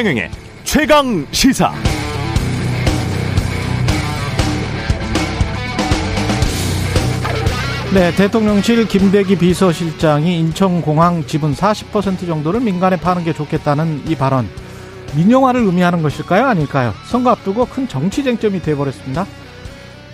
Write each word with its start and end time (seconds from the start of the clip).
최경영의 0.00 0.30
최강 0.64 1.26
시사. 1.30 1.74
네, 7.92 8.10
대통령실 8.12 8.88
김대기 8.88 9.36
비서실장이 9.36 10.38
인천공항 10.38 11.26
지분 11.26 11.52
40% 11.52 12.26
정도를 12.26 12.60
민간에 12.60 12.96
파는 12.96 13.24
게 13.24 13.34
좋겠다는 13.34 14.04
이 14.06 14.16
발언. 14.16 14.48
민영화를 15.14 15.60
의미하는 15.60 16.00
것일까요? 16.00 16.46
아닐까요? 16.46 16.94
선거 17.04 17.28
앞두고 17.28 17.66
큰 17.66 17.86
정치 17.86 18.24
쟁점이 18.24 18.62
돼버렸습니다. 18.62 19.26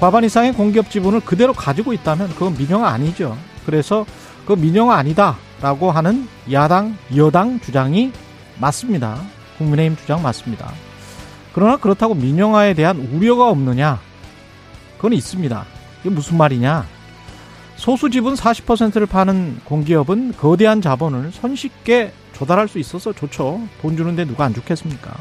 과반 0.00 0.24
이상의 0.24 0.54
공기업 0.54 0.90
지분을 0.90 1.20
그대로 1.20 1.52
가지고 1.52 1.92
있다면 1.92 2.30
그건 2.30 2.56
민영화 2.56 2.88
아니죠. 2.88 3.38
그래서 3.64 4.04
그 4.46 4.54
민영화 4.54 4.96
아니다라고 4.96 5.92
하는 5.92 6.26
야당, 6.50 6.96
여당 7.14 7.60
주장이 7.60 8.10
맞습니다. 8.58 9.35
국민의힘 9.58 9.96
주장 9.96 10.22
맞습니다. 10.22 10.72
그러나 11.52 11.76
그렇다고 11.76 12.14
민영화에 12.14 12.74
대한 12.74 12.98
우려가 12.98 13.48
없느냐? 13.48 14.00
그건 14.96 15.12
있습니다. 15.12 15.64
이게 16.00 16.10
무슨 16.10 16.36
말이냐? 16.36 16.86
소수 17.76 18.10
지분 18.10 18.34
40%를 18.34 19.06
파는 19.06 19.60
공기업은 19.64 20.34
거대한 20.36 20.80
자본을 20.80 21.32
손쉽게 21.32 22.12
조달할 22.32 22.68
수 22.68 22.78
있어서 22.78 23.12
좋죠. 23.12 23.60
돈 23.80 23.96
주는데 23.96 24.24
누가 24.24 24.44
안 24.44 24.54
좋겠습니까? 24.54 25.14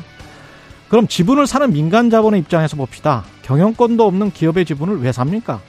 그럼 0.89 1.07
지분을 1.07 1.47
사는 1.47 1.71
민간 1.71 2.09
자본의 2.09 2.41
입장에서 2.41 2.77
봅시다. 2.77 3.23
경영권도 3.43 4.05
없는 4.05 4.31
기업의 4.31 4.65
지분을 4.65 5.01
왜 5.01 5.11
삽니까? 5.11 5.61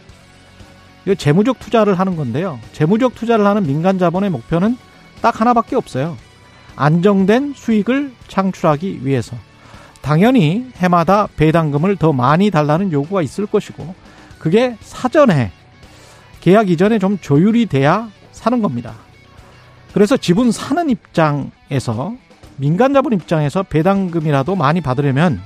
이거 1.04 1.14
재무적 1.14 1.58
투자를 1.60 1.98
하는 1.98 2.16
건데요. 2.16 2.58
재무적 2.72 3.14
투자를 3.14 3.46
하는 3.46 3.64
민간 3.64 3.98
자본의 3.98 4.30
목표는 4.30 4.76
딱 5.22 5.40
하나밖에 5.40 5.76
없어요. 5.76 6.16
안정된 6.76 7.54
수익을 7.56 8.12
창출하기 8.28 9.00
위해서. 9.04 9.36
당연히 10.02 10.66
해마다 10.76 11.26
배당금을 11.36 11.96
더 11.96 12.12
많이 12.12 12.50
달라는 12.50 12.92
요구가 12.92 13.22
있을 13.22 13.46
것이고, 13.46 13.94
그게 14.38 14.76
사전에 14.80 15.50
계약 16.40 16.70
이전에 16.70 16.98
좀 16.98 17.18
조율이 17.18 17.66
돼야 17.66 18.08
사는 18.30 18.62
겁니다. 18.62 18.94
그래서 19.92 20.16
지분 20.16 20.52
사는 20.52 20.88
입장에서 20.88 22.14
민간 22.56 22.94
자본 22.94 23.14
입장에서 23.14 23.62
배당금이라도 23.62 24.54
많이 24.54 24.80
받으려면 24.80 25.40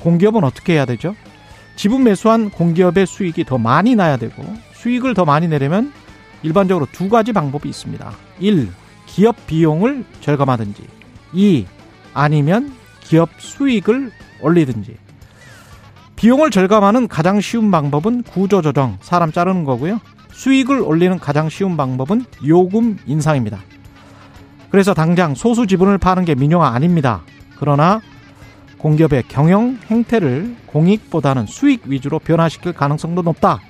공기업은 0.00 0.44
어떻게 0.44 0.74
해야 0.74 0.84
되죠? 0.84 1.14
지분 1.76 2.04
매수한 2.04 2.50
공기업의 2.50 3.06
수익이 3.06 3.44
더 3.44 3.58
많이 3.58 3.94
나야 3.94 4.16
되고 4.16 4.44
수익을 4.74 5.14
더 5.14 5.24
많이 5.24 5.48
내려면 5.48 5.92
일반적으로 6.42 6.86
두 6.92 7.08
가지 7.08 7.32
방법이 7.32 7.68
있습니다. 7.68 8.12
1. 8.38 8.68
기업 9.06 9.46
비용을 9.46 10.04
절감하든지 10.20 10.82
2. 11.32 11.66
아니면 12.14 12.72
기업 13.00 13.30
수익을 13.38 14.10
올리든지 14.40 14.96
비용을 16.16 16.50
절감하는 16.50 17.08
가장 17.08 17.40
쉬운 17.40 17.70
방법은 17.70 18.22
구조 18.22 18.62
조정, 18.62 18.98
사람 19.00 19.32
자르는 19.32 19.64
거고요. 19.64 20.00
수익을 20.32 20.80
올리는 20.80 21.18
가장 21.18 21.48
쉬운 21.48 21.76
방법은 21.76 22.24
요금 22.46 22.98
인상입니다. 23.06 23.60
그래서 24.70 24.94
당장 24.94 25.34
소수 25.34 25.66
지분을 25.66 25.98
파는 25.98 26.24
게 26.24 26.34
민영화 26.34 26.68
아닙니다. 26.68 27.22
그러나 27.58 28.00
공기업의 28.78 29.24
경영 29.28 29.78
행태를 29.90 30.56
공익보다는 30.66 31.46
수익 31.46 31.82
위주로 31.86 32.18
변화시킬 32.18 32.72
가능성도 32.72 33.22
높다. 33.22 33.60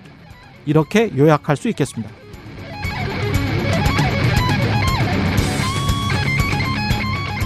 이렇게 0.67 1.11
요약할 1.17 1.57
수 1.57 1.69
있겠습니다. 1.69 2.13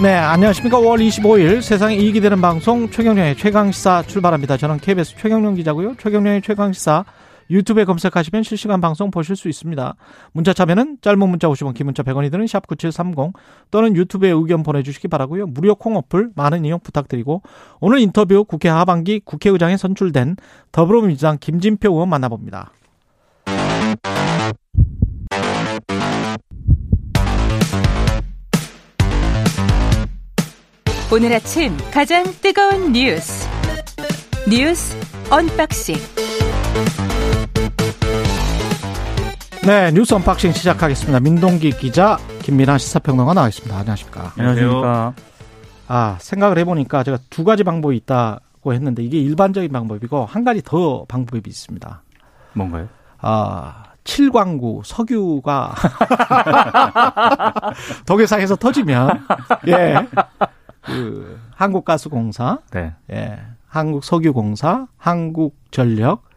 네, 0.01 0.15
안녕하십니까. 0.15 0.79
5월 0.79 0.99
25일 0.99 1.61
세상에 1.61 1.95
이익이 1.95 2.21
되는 2.21 2.41
방송 2.41 2.89
최경령의 2.89 3.37
최강시사 3.37 4.01
출발합니다. 4.07 4.57
저는 4.57 4.79
KBS 4.79 5.15
최경령 5.15 5.53
기자고요. 5.53 5.95
최경령의 5.99 6.41
최강시사 6.41 7.05
유튜브에 7.51 7.85
검색하시면 7.85 8.41
실시간 8.41 8.81
방송 8.81 9.11
보실 9.11 9.35
수 9.35 9.47
있습니다. 9.47 9.95
문자 10.31 10.53
참여는 10.53 10.97
짧은 11.01 11.19
문자 11.19 11.47
50원, 11.49 11.75
긴 11.75 11.85
문자 11.85 12.01
100원이 12.01 12.31
드는 12.31 12.47
샵 12.47 12.65
9730 12.65 13.33
또는 13.69 13.95
유튜브에 13.95 14.31
의견 14.31 14.63
보내주시기 14.63 15.07
바라고요. 15.07 15.45
무료 15.45 15.75
콩 15.75 15.95
어플 15.95 16.31
많은 16.35 16.65
이용 16.65 16.79
부탁드리고 16.79 17.43
오늘 17.79 17.99
인터뷰 17.99 18.43
국회 18.43 18.69
하반기 18.69 19.19
국회의장에 19.23 19.77
선출된 19.77 20.37
더불어민주당 20.71 21.37
김진표 21.39 21.91
의원 21.91 22.09
만나봅니다. 22.09 22.71
오늘 31.13 31.33
아침 31.33 31.75
가장 31.93 32.23
뜨거운 32.41 32.93
뉴스 32.93 33.47
뉴스 34.49 34.97
언박싱 35.29 35.95
네, 39.65 39.91
뉴스 39.91 40.13
언박싱 40.15 40.53
시작하겠습니다. 40.53 41.19
민동기 41.19 41.71
기자, 41.71 42.17
김민아 42.41 42.79
시사평론가 42.79 43.35
나와 43.35 43.47
있습니다. 43.49 43.77
안녕하십니까? 43.77 44.31
안녕하십니까? 44.35 45.13
아, 45.87 46.17
생각을 46.19 46.57
해보니까 46.59 47.03
제가 47.03 47.19
두 47.29 47.43
가지 47.43 47.63
방법이 47.63 47.95
있다고 47.97 48.73
했는데 48.73 49.03
이게 49.03 49.19
일반적인 49.19 49.71
방법이고 49.71 50.25
한 50.25 50.43
가지 50.43 50.63
더 50.63 51.05
방법이 51.07 51.47
있습니다. 51.47 52.01
뭔가요? 52.53 52.87
아, 53.19 53.83
7광구 54.03 54.81
석유가 54.83 55.75
동해상에서 58.07 58.55
터지면 58.55 59.23
예. 59.67 60.07
그 60.81 61.39
한국가스공사, 61.55 62.59
네. 62.71 62.93
예. 63.11 63.39
한국석유공사, 63.67 64.87
한국전력 64.97 66.29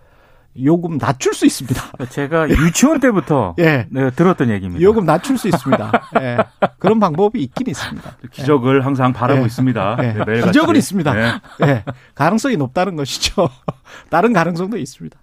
요금 0.62 0.98
낮출 0.98 1.34
수 1.34 1.46
있습니다. 1.46 2.06
제가 2.10 2.48
유치원 2.48 3.00
때부터 3.00 3.56
예. 3.58 3.86
네, 3.90 4.10
들었던 4.10 4.50
얘기입니다. 4.50 4.82
요금 4.82 5.04
낮출 5.04 5.36
수 5.36 5.48
있습니다. 5.48 5.92
예. 6.20 6.38
그런 6.78 7.00
방법이 7.00 7.42
있긴 7.42 7.66
있습니다. 7.68 8.18
기적을 8.30 8.86
항상 8.86 9.12
바라고 9.12 9.40
네. 9.40 9.46
있습니다. 9.46 9.96
예. 10.00 10.24
네. 10.24 10.42
기적은 10.42 10.76
있습니다. 10.76 11.12
네. 11.12 11.32
예. 11.62 11.84
가능성이 12.14 12.56
높다는 12.56 12.94
것이죠. 12.94 13.48
다른 14.10 14.32
가능성도 14.32 14.76
있습니다. 14.76 15.18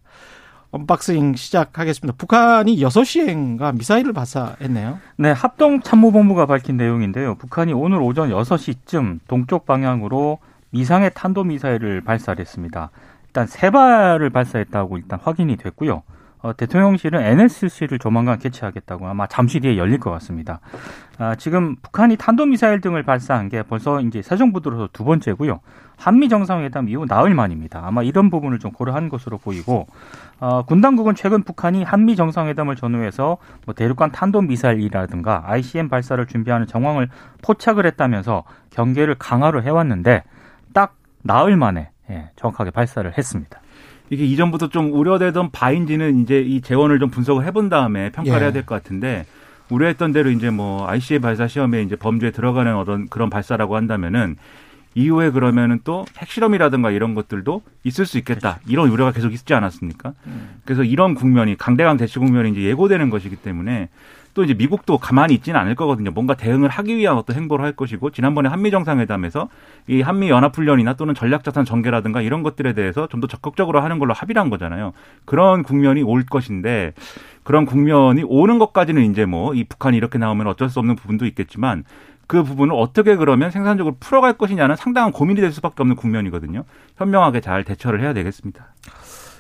언박싱 0.72 1.36
시작하겠습니다. 1.36 2.16
북한이 2.18 2.78
6시엔가 2.78 3.76
미사일을 3.76 4.14
발사했네요. 4.14 5.00
네, 5.18 5.32
합동참모본부가 5.32 6.46
밝힌 6.46 6.78
내용인데요. 6.78 7.36
북한이 7.36 7.74
오늘 7.74 8.02
오전 8.02 8.30
6시쯤 8.30 9.20
동쪽 9.28 9.66
방향으로 9.66 10.40
미상의 10.70 11.12
탄도미사일을 11.14 12.02
발사했습니다. 12.02 12.90
일단 13.28 13.48
세 13.48 13.70
발을 13.70 14.30
발사했다고 14.30 14.98
일단 14.98 15.20
확인이 15.22 15.58
됐고요. 15.58 16.04
어, 16.42 16.56
대통령실은 16.56 17.22
NSC를 17.22 18.00
조만간 18.00 18.40
개최하겠다고 18.40 19.08
아마 19.08 19.28
잠시 19.28 19.60
뒤에 19.60 19.78
열릴 19.78 20.00
것 20.00 20.10
같습니다. 20.12 20.60
아, 21.18 21.36
지금 21.36 21.76
북한이 21.82 22.16
탄도미사일 22.18 22.82
등을 22.82 23.04
발사한 23.04 23.50
게 23.50 23.62
벌써 23.64 24.00
이제 24.02 24.22
새 24.22 24.38
정부 24.38 24.62
들어서 24.62 24.90
두 24.92 25.04
번째고요. 25.04 25.60
한미 25.98 26.30
정상회담 26.30 26.90
이후 26.90 27.06
나흘 27.08 27.36
만입니다. 27.36 27.82
아마 27.86 28.02
이런 28.02 28.32
부분을 28.32 28.58
좀 28.58 28.72
고려한 28.72 29.08
것으로 29.10 29.38
보이고 29.38 29.86
어, 30.40 30.64
군 30.66 30.82
당국은 30.82 31.14
최근 31.14 31.44
북한이 31.44 31.84
한미 31.84 32.16
정상회담을 32.16 32.76
전후해서 32.76 33.38
뭐 33.66 33.76
대륙간 33.76 34.12
탄도미사일이라든가 34.12 35.44
ICM 35.46 35.90
발사를 35.90 36.26
준비하는 36.26 36.66
정황을 36.66 37.10
포착을 37.44 37.86
했다면서 37.86 38.44
경계를 38.72 39.16
강화를 39.20 39.64
해왔는데 39.64 40.24
딱 40.74 40.96
나흘 41.22 41.56
만에 41.56 41.90
예, 42.10 42.30
정확하게 42.36 42.72
발사를 42.72 43.16
했습니다. 43.16 43.60
이게 44.10 44.26
이전부터 44.26 44.70
좀 44.70 44.92
우려되던 44.92 45.52
바인지는 45.52 46.20
이제 46.20 46.40
이 46.40 46.62
재원을 46.62 47.00
좀 47.00 47.10
분석을 47.12 47.46
해본 47.46 47.70
다음에 47.70 48.12
평가를 48.12 48.40
예. 48.40 48.44
해야 48.46 48.52
될 48.52 48.66
것 48.66 48.76
같은데 48.82 49.26
우려했던 49.72 50.12
대로 50.12 50.30
이제 50.30 50.50
뭐 50.50 50.88
ICA 50.88 51.20
발사 51.20 51.48
시험에 51.48 51.82
이제 51.82 51.96
범주에 51.96 52.32
들어가는 52.32 52.76
어떤 52.76 53.08
그런 53.08 53.30
발사라고 53.30 53.76
한다면은 53.76 54.36
이후에 54.94 55.30
그러면은 55.32 55.80
또 55.86 56.06
핵실험이라든가 56.18 56.92
이런 56.92 57.16
것들도 57.16 57.62
있을 57.86 58.06
수 58.06 58.18
있겠다. 58.18 58.60
이런 58.68 58.90
우려가 58.90 59.14
계속 59.14 59.32
있지 59.34 59.54
않았습니까? 59.54 60.14
그래서 60.66 60.84
이런 60.84 61.16
국면이 61.16 61.58
강대강 61.58 61.96
대치 61.96 62.20
국면이 62.20 62.52
이제 62.52 62.62
예고되는 62.64 63.10
것이기 63.10 63.38
때문에 63.38 63.88
또 64.34 64.44
이제 64.44 64.54
미국도 64.54 64.98
가만히 64.98 65.34
있지는 65.34 65.60
않을 65.60 65.76
거거든요. 65.76 66.12
뭔가 66.12 66.36
대응을 66.36 66.70
하기 66.70 66.96
위한 66.96 67.18
어떤 67.18 67.36
행보를 67.36 67.66
할 67.66 67.74
것이고 67.74 68.12
지난번에 68.12 68.48
한미 68.48 68.72
정상회담에서 68.72 69.50
이 69.88 70.02
한미 70.02 70.30
연합 70.30 70.56
훈련이나 70.58 70.94
또는 70.94 71.14
전략 71.16 71.44
자산 71.44 71.66
전개라든가 71.66 72.22
이런 72.22 72.44
것들에 72.44 72.74
대해서 72.74 73.08
좀 73.08 73.22
더 73.22 73.28
적극적으로 73.28 73.82
하는 73.82 74.00
걸로 74.00 74.14
합의를 74.14 74.42
한 74.42 74.50
거잖아요. 74.50 74.94
그런 75.26 75.64
국면이 75.64 76.02
올 76.02 76.26
것인데 76.26 76.94
그런 77.44 77.66
국면이 77.66 78.24
오는 78.24 78.60
것까지는 78.60 79.10
이제 79.12 79.26
뭐 79.26 79.54
이 79.54 79.64
북한이 79.64 79.98
이렇게 79.98 80.18
나오면 80.18 80.48
어쩔 80.48 80.70
수 80.70 80.80
없는 80.80 80.96
부분도 80.96 81.26
있겠지만 81.26 81.84
그 82.28 82.44
부분을 82.44 82.74
어떻게 82.76 83.16
그러면 83.16 83.52
생산적으로 83.52 83.98
풀어갈 84.00 84.34
것이냐는 84.38 84.76
상당한 84.76 85.12
고민이 85.12 85.42
될 85.42 85.52
수밖에 85.52 85.76
없는 85.80 85.96
국면이거든요. 85.98 86.64
현명하게 86.98 87.42
잘 87.42 87.64
대처를 87.66 88.02
해야 88.02 88.14
되겠습니다. 88.14 88.68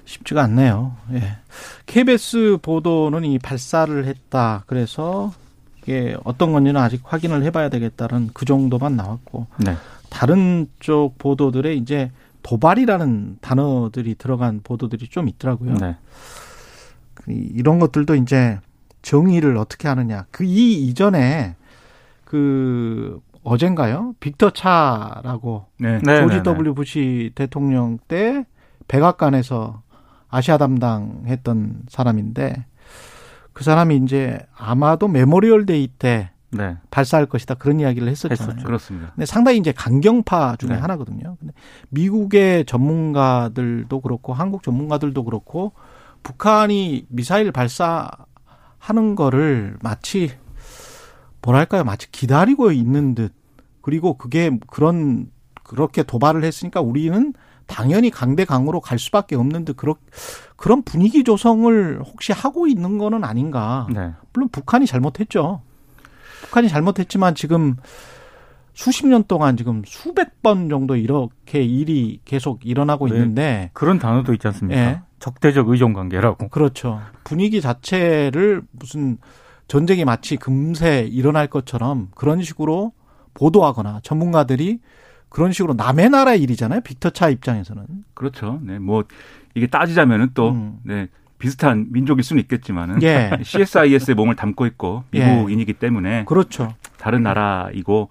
쉽지가 0.03 0.43
않네요. 0.43 0.93
예. 1.13 1.37
KBS 1.85 2.57
보도는 2.61 3.23
이 3.23 3.39
발사를 3.39 4.05
했다. 4.05 4.63
그래서 4.67 5.31
이게 5.81 6.17
어떤 6.25 6.51
건지는 6.51 6.81
아직 6.81 7.01
확인을 7.03 7.43
해봐야 7.43 7.69
되겠다는 7.69 8.31
그 8.33 8.45
정도만 8.45 8.97
나왔고 8.97 9.47
네. 9.57 9.75
다른 10.09 10.67
쪽 10.79 11.17
보도들에 11.17 11.73
이제 11.75 12.11
도발이라는 12.43 13.37
단어들이 13.39 14.15
들어간 14.15 14.59
보도들이 14.63 15.07
좀 15.07 15.29
있더라고요. 15.29 15.75
네. 15.75 15.95
그 17.23 17.31
이런 17.31 17.79
것들도 17.79 18.15
이제 18.15 18.59
정의를 19.01 19.57
어떻게 19.57 19.87
하느냐. 19.87 20.25
그 20.31 20.43
이 20.43 20.87
이전에 20.87 21.55
그 22.25 23.19
어젠가요? 23.43 24.13
빅터 24.19 24.51
차라고 24.51 25.65
네. 25.79 25.99
네, 26.03 26.21
조지 26.21 26.35
네, 26.35 26.37
네. 26.37 26.43
W 26.43 26.73
부시 26.73 27.31
대통령 27.35 27.97
때 28.07 28.45
백악관에서 28.87 29.81
아시아 30.29 30.57
담당했던 30.57 31.83
사람인데 31.89 32.65
그 33.53 33.63
사람이 33.63 33.97
이제 33.97 34.39
아마도 34.55 35.07
Memorial 35.07 35.65
Day 35.65 35.87
때 35.87 36.31
네. 36.51 36.77
발사할 36.89 37.25
것이다 37.25 37.55
그런 37.55 37.79
이야기를 37.79 38.07
했었잖아요. 38.09 38.49
했었죠. 38.49 38.65
그렇습니다. 38.65 39.11
근데 39.15 39.25
상당히 39.25 39.57
이제 39.57 39.71
강경파 39.71 40.57
중에 40.57 40.71
네. 40.71 40.75
하나거든요. 40.75 41.37
근데 41.39 41.53
미국의 41.89 42.65
전문가들도 42.65 43.99
그렇고 44.01 44.33
한국 44.33 44.63
전문가들도 44.63 45.23
그렇고 45.23 45.73
북한이 46.23 47.05
미사일 47.09 47.51
발사하는 47.51 49.15
거를 49.15 49.77
마치 49.81 50.31
뭐랄까요? 51.41 51.83
마치 51.83 52.11
기다리고 52.11 52.71
있는 52.71 53.15
듯 53.15 53.33
그리고 53.81 54.17
그게 54.17 54.57
그런 54.67 55.31
그렇게 55.63 56.03
도발을 56.03 56.43
했으니까 56.43 56.81
우리는 56.81 57.33
당연히 57.65 58.09
강대강으로 58.09 58.81
갈 58.81 58.99
수밖에 58.99 59.35
없는 59.35 59.65
듯 59.65 59.77
그런 59.77 59.95
그런 60.55 60.83
분위기 60.83 61.23
조성을 61.23 62.01
혹시 62.03 62.33
하고 62.33 62.67
있는 62.67 62.97
거는 62.97 63.23
아닌가? 63.23 63.87
네. 63.91 64.11
물론 64.33 64.49
북한이 64.49 64.85
잘못했죠. 64.85 65.61
북한이 66.43 66.69
잘못했지만 66.69 67.33
지금 67.33 67.77
수십 68.73 69.05
년 69.07 69.23
동안 69.27 69.57
지금 69.57 69.81
수백 69.85 70.41
번 70.41 70.69
정도 70.69 70.95
이렇게 70.95 71.63
일이 71.63 72.19
계속 72.25 72.65
일어나고 72.65 73.07
네. 73.07 73.15
있는데 73.15 73.69
그런 73.73 73.99
단어도 73.99 74.33
있지 74.33 74.47
않습니까? 74.47 74.79
예. 74.79 75.01
적대적 75.19 75.69
의존 75.69 75.93
관계라고. 75.93 76.49
그렇죠. 76.49 77.01
분위기 77.23 77.61
자체를 77.61 78.63
무슨 78.71 79.17
전쟁이 79.67 80.03
마치 80.03 80.35
금세 80.35 81.07
일어날 81.09 81.47
것처럼 81.47 82.09
그런 82.15 82.41
식으로 82.41 82.93
보도하거나 83.33 84.01
전문가들이 84.03 84.79
그런 85.29 85.53
식으로 85.53 85.75
남의 85.75 86.09
나라 86.09 86.35
일이잖아요. 86.35 86.81
빅터 86.81 87.11
차 87.11 87.29
입장에서는. 87.29 87.85
그렇죠. 88.13 88.59
네. 88.63 88.79
뭐 88.79 89.05
이게 89.55 89.67
따지자면은 89.67 90.31
또 90.33 90.49
음. 90.49 90.79
네. 90.83 91.07
비슷한 91.37 91.87
민족일 91.89 92.23
수는 92.23 92.41
있겠지만은 92.43 93.01
예. 93.01 93.31
CSIS의 93.41 94.15
몸을 94.15 94.35
담고 94.35 94.65
있고 94.67 95.03
예. 95.13 95.25
미국인이기 95.25 95.73
때문에 95.73 96.25
그렇죠. 96.25 96.73
다른 96.97 97.23
나라이고 97.23 98.09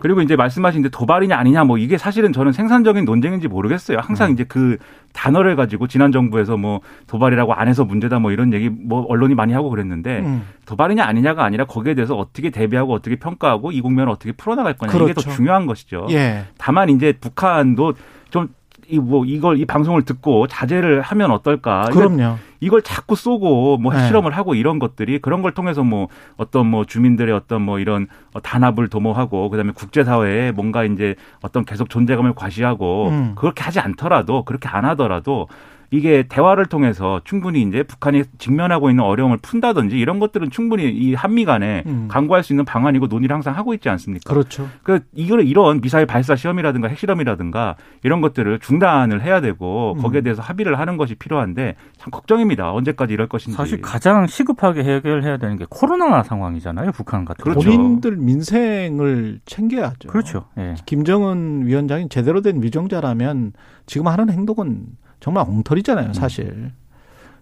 그리고 0.00 0.20
이제 0.20 0.36
말씀하신 0.36 0.82
데 0.82 0.88
도발이냐 0.88 1.36
아니냐 1.36 1.64
뭐 1.64 1.78
이게 1.78 1.96
사실은 1.96 2.32
저는 2.32 2.52
생산적인 2.52 3.04
논쟁인지 3.04 3.48
모르겠어요. 3.48 3.98
항상 4.00 4.32
이제 4.32 4.44
그 4.44 4.76
단어를 5.12 5.56
가지고 5.56 5.86
지난 5.86 6.12
정부에서 6.12 6.56
뭐 6.56 6.80
도발이라고 7.06 7.54
안 7.54 7.68
해서 7.68 7.84
문제다 7.84 8.18
뭐 8.18 8.32
이런 8.32 8.52
얘기 8.52 8.68
뭐 8.68 9.06
언론이 9.08 9.34
많이 9.34 9.52
하고 9.52 9.70
그랬는데 9.70 10.20
음. 10.20 10.42
도발이냐 10.66 11.04
아니냐가 11.04 11.44
아니라 11.44 11.64
거기에 11.64 11.94
대해서 11.94 12.16
어떻게 12.16 12.50
대비하고 12.50 12.92
어떻게 12.92 13.16
평가하고 13.16 13.72
이 13.72 13.80
국면을 13.80 14.10
어떻게 14.10 14.32
풀어나갈 14.32 14.76
거냐 14.76 14.92
이게 14.92 15.14
더 15.14 15.20
그렇죠. 15.20 15.30
중요한 15.30 15.66
것이죠. 15.66 16.06
예. 16.10 16.44
다만 16.58 16.90
이제 16.90 17.12
북한도 17.20 17.94
좀 18.30 18.48
이 18.88 18.98
뭐 18.98 19.24
이걸 19.24 19.58
이 19.58 19.64
방송을 19.64 20.02
듣고 20.02 20.46
자제를 20.46 21.00
하면 21.02 21.30
어떨까? 21.30 21.84
그럼요. 21.92 22.36
이걸 22.60 22.80
자꾸 22.82 23.14
쏘고 23.16 23.76
뭐 23.78 23.92
네. 23.92 23.98
핵실험을 24.00 24.32
하고 24.32 24.54
이런 24.54 24.78
것들이 24.78 25.18
그런 25.20 25.42
걸 25.42 25.52
통해서 25.52 25.82
뭐 25.84 26.08
어떤 26.36 26.66
뭐 26.66 26.84
주민들의 26.84 27.34
어떤 27.34 27.62
뭐 27.62 27.78
이런 27.78 28.06
어, 28.32 28.40
단합을 28.40 28.88
도모하고 28.88 29.50
그다음에 29.50 29.72
국제사회에 29.72 30.52
뭔가 30.52 30.84
이제 30.84 31.14
어떤 31.42 31.64
계속 31.64 31.90
존재감을 31.90 32.34
과시하고 32.34 33.08
음. 33.08 33.32
그렇게 33.36 33.62
하지 33.62 33.80
않더라도 33.80 34.44
그렇게 34.44 34.68
안 34.68 34.84
하더라도 34.86 35.48
이게 35.94 36.24
대화를 36.28 36.66
통해서 36.66 37.20
충분히 37.22 37.62
이제 37.62 37.84
북한이 37.84 38.24
직면하고 38.38 38.90
있는 38.90 39.04
어려움을 39.04 39.36
푼다든지 39.36 39.96
이런 39.96 40.18
것들은 40.18 40.50
충분히 40.50 40.90
이 40.90 41.14
한미 41.14 41.44
간에 41.44 41.84
음. 41.86 42.08
강구할 42.10 42.42
수 42.42 42.52
있는 42.52 42.64
방안이고 42.64 43.06
논의를 43.06 43.32
항상 43.32 43.56
하고 43.56 43.74
있지 43.74 43.88
않습니까? 43.88 44.28
그렇죠. 44.28 44.68
그 44.82 45.00
이걸 45.12 45.46
이런 45.46 45.80
미사일 45.80 46.06
발사 46.06 46.34
시험이라든가 46.34 46.88
핵실험이라든가 46.88 47.76
이런 48.02 48.20
것들을 48.20 48.58
중단을 48.58 49.22
해야 49.22 49.40
되고 49.40 49.94
음. 49.96 50.02
거기에 50.02 50.22
대해서 50.22 50.42
합의를 50.42 50.80
하는 50.80 50.96
것이 50.96 51.14
필요한데 51.14 51.76
참 51.96 52.10
걱정입니다. 52.10 52.72
언제까지 52.72 53.12
이럴 53.12 53.28
것인지. 53.28 53.56
사실 53.56 53.80
가장 53.80 54.26
시급하게 54.26 54.82
해결해야 54.82 55.36
되는 55.36 55.56
게 55.56 55.64
코로나 55.70 56.24
상황이잖아요. 56.24 56.90
북한 56.90 57.24
같은 57.24 57.40
그렇죠. 57.44 57.60
경우. 57.60 57.76
본인들 57.76 58.16
민생을 58.16 59.38
챙겨야죠. 59.46 60.08
그렇죠. 60.08 60.46
예. 60.58 60.74
김정은 60.86 61.66
위원장이 61.66 62.08
제대로 62.08 62.40
된 62.40 62.60
위정자라면 62.60 63.52
지금 63.86 64.08
하는 64.08 64.28
행동은 64.30 64.86
정말 65.24 65.44
엉터리잖아요, 65.48 66.12
사실. 66.12 66.70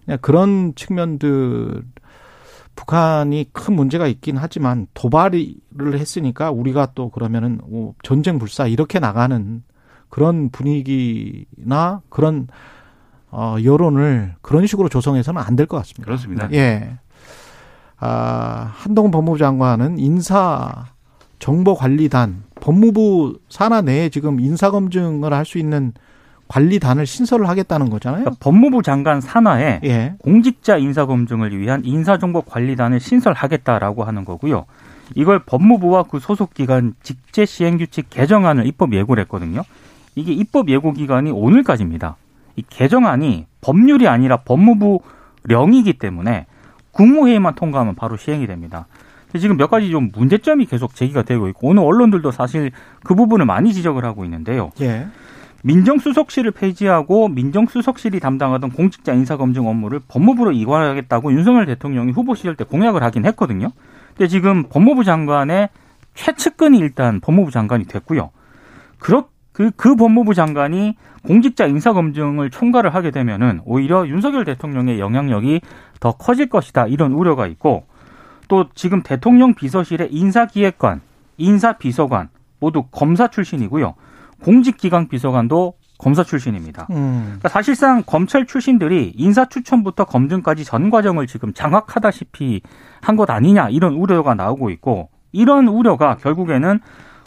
그냥 0.05 0.17
그런 0.21 0.73
측면들 0.73 1.83
북한이 2.75 3.49
큰 3.51 3.75
문제가 3.75 4.07
있긴 4.07 4.37
하지만 4.37 4.87
도발을 4.93 5.53
했으니까 5.99 6.49
우리가 6.49 6.93
또 6.95 7.09
그러면은 7.09 7.59
뭐 7.69 7.93
전쟁 8.03 8.39
불사 8.39 8.67
이렇게 8.67 8.99
나가는 8.99 9.63
그런 10.07 10.49
분위기나 10.49 12.01
그런 12.07 12.47
어 13.31 13.57
여론을 13.61 14.35
그런 14.41 14.65
식으로 14.65 14.87
조성해서는 14.87 15.41
안 15.41 15.55
될 15.57 15.67
것 15.67 15.75
같습니다. 15.77 16.05
그렇습니다. 16.05 16.49
예. 16.53 16.97
아, 17.99 18.71
한동훈 18.75 19.11
법무부 19.11 19.37
장관은 19.37 19.99
인사 19.99 20.85
정보관리단 21.39 22.43
법무부 22.61 23.39
산하 23.49 23.81
내에 23.81 24.07
지금 24.09 24.39
인사 24.39 24.71
검증을 24.71 25.33
할 25.33 25.45
수 25.45 25.57
있는 25.57 25.93
관리단을 26.47 27.05
신설을 27.05 27.47
하겠다는 27.49 27.89
거잖아요. 27.89 28.23
그러니까 28.23 28.39
법무부 28.39 28.83
장관 28.83 29.21
산하에 29.21 29.79
예. 29.83 30.15
공직자 30.19 30.77
인사 30.77 31.05
검증을 31.05 31.57
위한 31.57 31.83
인사정보관리단을 31.83 32.99
신설하겠다라고 32.99 34.03
하는 34.03 34.25
거고요. 34.25 34.65
이걸 35.15 35.39
법무부와 35.39 36.03
그 36.03 36.19
소속 36.19 36.53
기관 36.53 36.93
직제 37.01 37.45
시행 37.45 37.77
규칙 37.77 38.09
개정안을 38.09 38.65
입법 38.67 38.93
예고를 38.93 39.21
했거든요. 39.23 39.63
이게 40.15 40.31
입법 40.31 40.69
예고 40.69 40.93
기간이 40.93 41.31
오늘까지입니다. 41.31 42.17
이 42.55 42.63
개정안이 42.69 43.47
법률이 43.61 44.07
아니라 44.07 44.37
법무부령이기 44.37 45.93
때문에 45.93 46.45
국무회의만 46.91 47.55
통과하면 47.55 47.95
바로 47.95 48.17
시행이 48.17 48.45
됩니다. 48.45 48.85
지금 49.39 49.57
몇 49.57 49.67
가지 49.67 49.89
좀 49.89 50.11
문제점이 50.13 50.67
계속 50.67 50.95
제기가 50.95 51.23
되고 51.23 51.47
있고 51.47 51.69
오늘 51.69 51.83
언론들도 51.83 52.29
사실 52.31 52.71
그 53.03 53.15
부분을 53.15 53.47
많이 53.47 53.73
지적을 53.73 54.05
하고 54.05 54.23
있는데요. 54.25 54.71
예. 54.81 55.07
민정수석실을 55.63 56.51
폐지하고 56.51 57.29
민정수석실이 57.29 58.19
담당하던 58.19 58.71
공직자 58.71 59.13
인사검증 59.13 59.67
업무를 59.67 60.01
법무부로 60.07 60.51
이관하겠다고 60.51 61.31
윤석열 61.31 61.65
대통령이 61.65 62.11
후보 62.11 62.35
시절 62.35 62.55
때 62.55 62.63
공약을 62.65 63.01
하긴 63.01 63.25
했거든요. 63.25 63.71
근데 64.09 64.27
지금 64.27 64.63
법무부 64.63 65.03
장관의 65.03 65.69
최측근이 66.15 66.77
일단 66.77 67.19
법무부 67.21 67.51
장관이 67.51 67.85
됐고요. 67.85 68.29
그렇 68.99 69.25
그, 69.53 69.71
그 69.71 69.95
법무부 69.95 70.33
장관이 70.33 70.97
공직자 71.25 71.67
인사검증을 71.67 72.49
총괄을 72.49 72.93
하게 72.93 73.11
되면은 73.11 73.61
오히려 73.65 74.05
윤석열 74.07 74.43
대통령의 74.45 74.99
영향력이 74.99 75.61
더 75.99 76.11
커질 76.11 76.49
것이다. 76.49 76.87
이런 76.87 77.13
우려가 77.13 77.47
있고 77.47 77.85
또 78.49 78.67
지금 78.75 79.01
대통령 79.01 79.53
비서실의 79.53 80.09
인사기획관, 80.11 81.01
인사비서관 81.37 82.29
모두 82.59 82.83
검사 82.91 83.29
출신이고요. 83.29 83.93
공직기강 84.43 85.07
비서관도 85.07 85.73
검사 85.97 86.23
출신입니다. 86.23 86.87
음. 86.91 87.23
그러니까 87.25 87.49
사실상 87.49 88.03
검찰 88.05 88.45
출신들이 88.45 89.13
인사 89.15 89.45
추천부터 89.45 90.05
검증까지 90.05 90.65
전 90.65 90.89
과정을 90.89 91.27
지금 91.27 91.53
장악하다시피 91.53 92.61
한 93.01 93.15
것 93.15 93.29
아니냐 93.29 93.69
이런 93.69 93.93
우려가 93.93 94.33
나오고 94.33 94.69
있고 94.71 95.09
이런 95.31 95.67
우려가 95.67 96.15
결국에는 96.17 96.79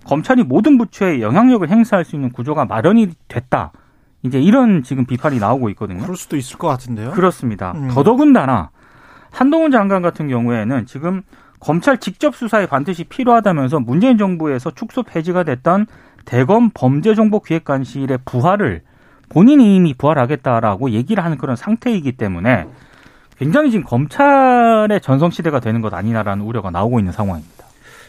검찰이 0.05 0.43
모든 0.45 0.79
부처에 0.79 1.21
영향력을 1.21 1.69
행사할 1.69 2.05
수 2.05 2.17
있는 2.17 2.31
구조가 2.31 2.67
마련이 2.67 3.11
됐다. 3.29 3.73
이제 4.23 4.41
이런 4.41 4.83
지금 4.83 5.05
비판이 5.07 5.39
나오고 5.39 5.69
있거든요. 5.71 6.03
그럴 6.03 6.17
수도 6.17 6.37
있을 6.37 6.59
것 6.59 6.69
같은데요. 6.69 7.13
그렇습니다. 7.13 7.73
음. 7.77 7.89
더더군다나 7.89 8.71
한동훈 9.31 9.71
장관 9.71 10.03
같은 10.03 10.29
경우에는 10.29 10.87
지금 10.87 11.23
검찰 11.61 11.99
직접 11.99 12.35
수사에 12.37 12.67
반드시 12.67 13.05
필요하다면서 13.05 13.81
문재인 13.81 14.19
정부에서 14.19 14.71
축소 14.71 15.03
폐지가 15.03 15.43
됐던 15.45 15.87
대검 16.27 16.71
범죄정보기획관실의 16.75 18.19
부활을 18.27 18.83
본인이 19.29 19.75
이미 19.75 19.95
부활하겠다라고 19.95 20.91
얘기를 20.91 21.25
하는 21.25 21.39
그런 21.39 21.57
상태이기 21.57 22.13
때문에 22.13 22.67
굉장히 23.39 23.71
지금 23.71 23.85
검찰의 23.85 25.01
전성시대가 25.01 25.61
되는 25.61 25.81
것 25.81 25.95
아니냐라는 25.95 26.45
우려가 26.45 26.71
나오고 26.71 26.99
있는 26.99 27.13
상황입니다. 27.13 27.65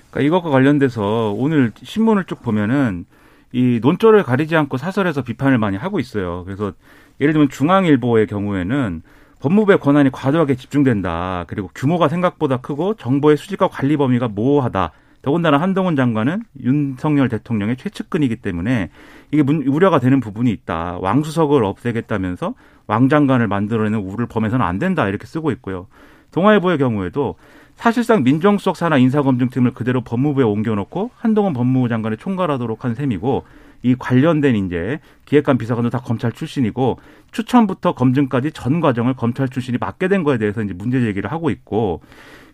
그러니까 0.09 0.27
이것과 0.27 0.49
관련돼서 0.49 1.33
오늘 1.37 1.71
신문을 1.75 2.25
쭉 2.25 2.41
보면은 2.41 3.05
이 3.51 3.79
논조를 3.81 4.23
가리지 4.23 4.55
않고 4.55 4.77
사설에서 4.77 5.21
비판을 5.21 5.57
많이 5.57 5.77
하고 5.77 5.99
있어요. 5.99 6.43
그래서 6.45 6.73
예를 7.19 7.33
들면 7.33 7.49
중앙일보의 7.49 8.27
경우에는 8.27 9.01
법무부의 9.39 9.79
권한이 9.79 10.11
과도하게 10.11 10.55
집중된다. 10.55 11.45
그리고 11.47 11.69
규모가 11.75 12.07
생각보다 12.07 12.57
크고 12.57 12.95
정보의 12.95 13.37
수집과 13.37 13.67
관리 13.67 13.97
범위가 13.97 14.27
모호하다. 14.27 14.91
더군다나 15.27 15.57
한동훈 15.57 15.97
장관은 15.97 16.43
윤석열 16.63 17.27
대통령의 17.27 17.75
최측근이기 17.75 18.37
때문에 18.37 18.89
이게 19.31 19.43
문, 19.43 19.61
우려가 19.67 19.99
되는 19.99 20.21
부분이 20.21 20.49
있다. 20.51 20.99
왕수석을 21.01 21.65
없애겠다면서 21.65 22.53
왕장관을 22.87 23.49
만들어내는 23.49 23.99
우를 23.99 24.27
범해서는 24.27 24.65
안 24.65 24.79
된다. 24.79 25.05
이렇게 25.05 25.27
쓰고 25.27 25.51
있고요. 25.51 25.87
동아일보의 26.31 26.77
경우에도 26.77 27.35
사실상 27.75 28.23
민정수석 28.23 28.77
산하 28.77 28.97
인사검증팀을 28.99 29.71
그대로 29.71 29.99
법무부에 29.99 30.45
옮겨놓고 30.45 31.11
한동훈 31.17 31.51
법무부 31.51 31.89
장관을 31.89 32.15
총괄하도록 32.15 32.85
한 32.85 32.95
셈이고 32.95 33.43
이 33.83 33.95
관련된 33.95 34.55
이제 34.55 35.01
기획관 35.25 35.57
비서관도 35.57 35.89
다 35.89 35.99
검찰 35.99 36.31
출신이고 36.31 36.99
추천부터 37.33 37.95
검증까지 37.95 38.53
전 38.53 38.79
과정을 38.79 39.15
검찰 39.15 39.49
출신이 39.49 39.77
맡게 39.77 40.07
된 40.07 40.23
거에 40.23 40.37
대해서 40.37 40.61
이제 40.61 40.73
문제 40.73 41.01
제기를 41.01 41.33
하고 41.33 41.49
있고 41.49 41.99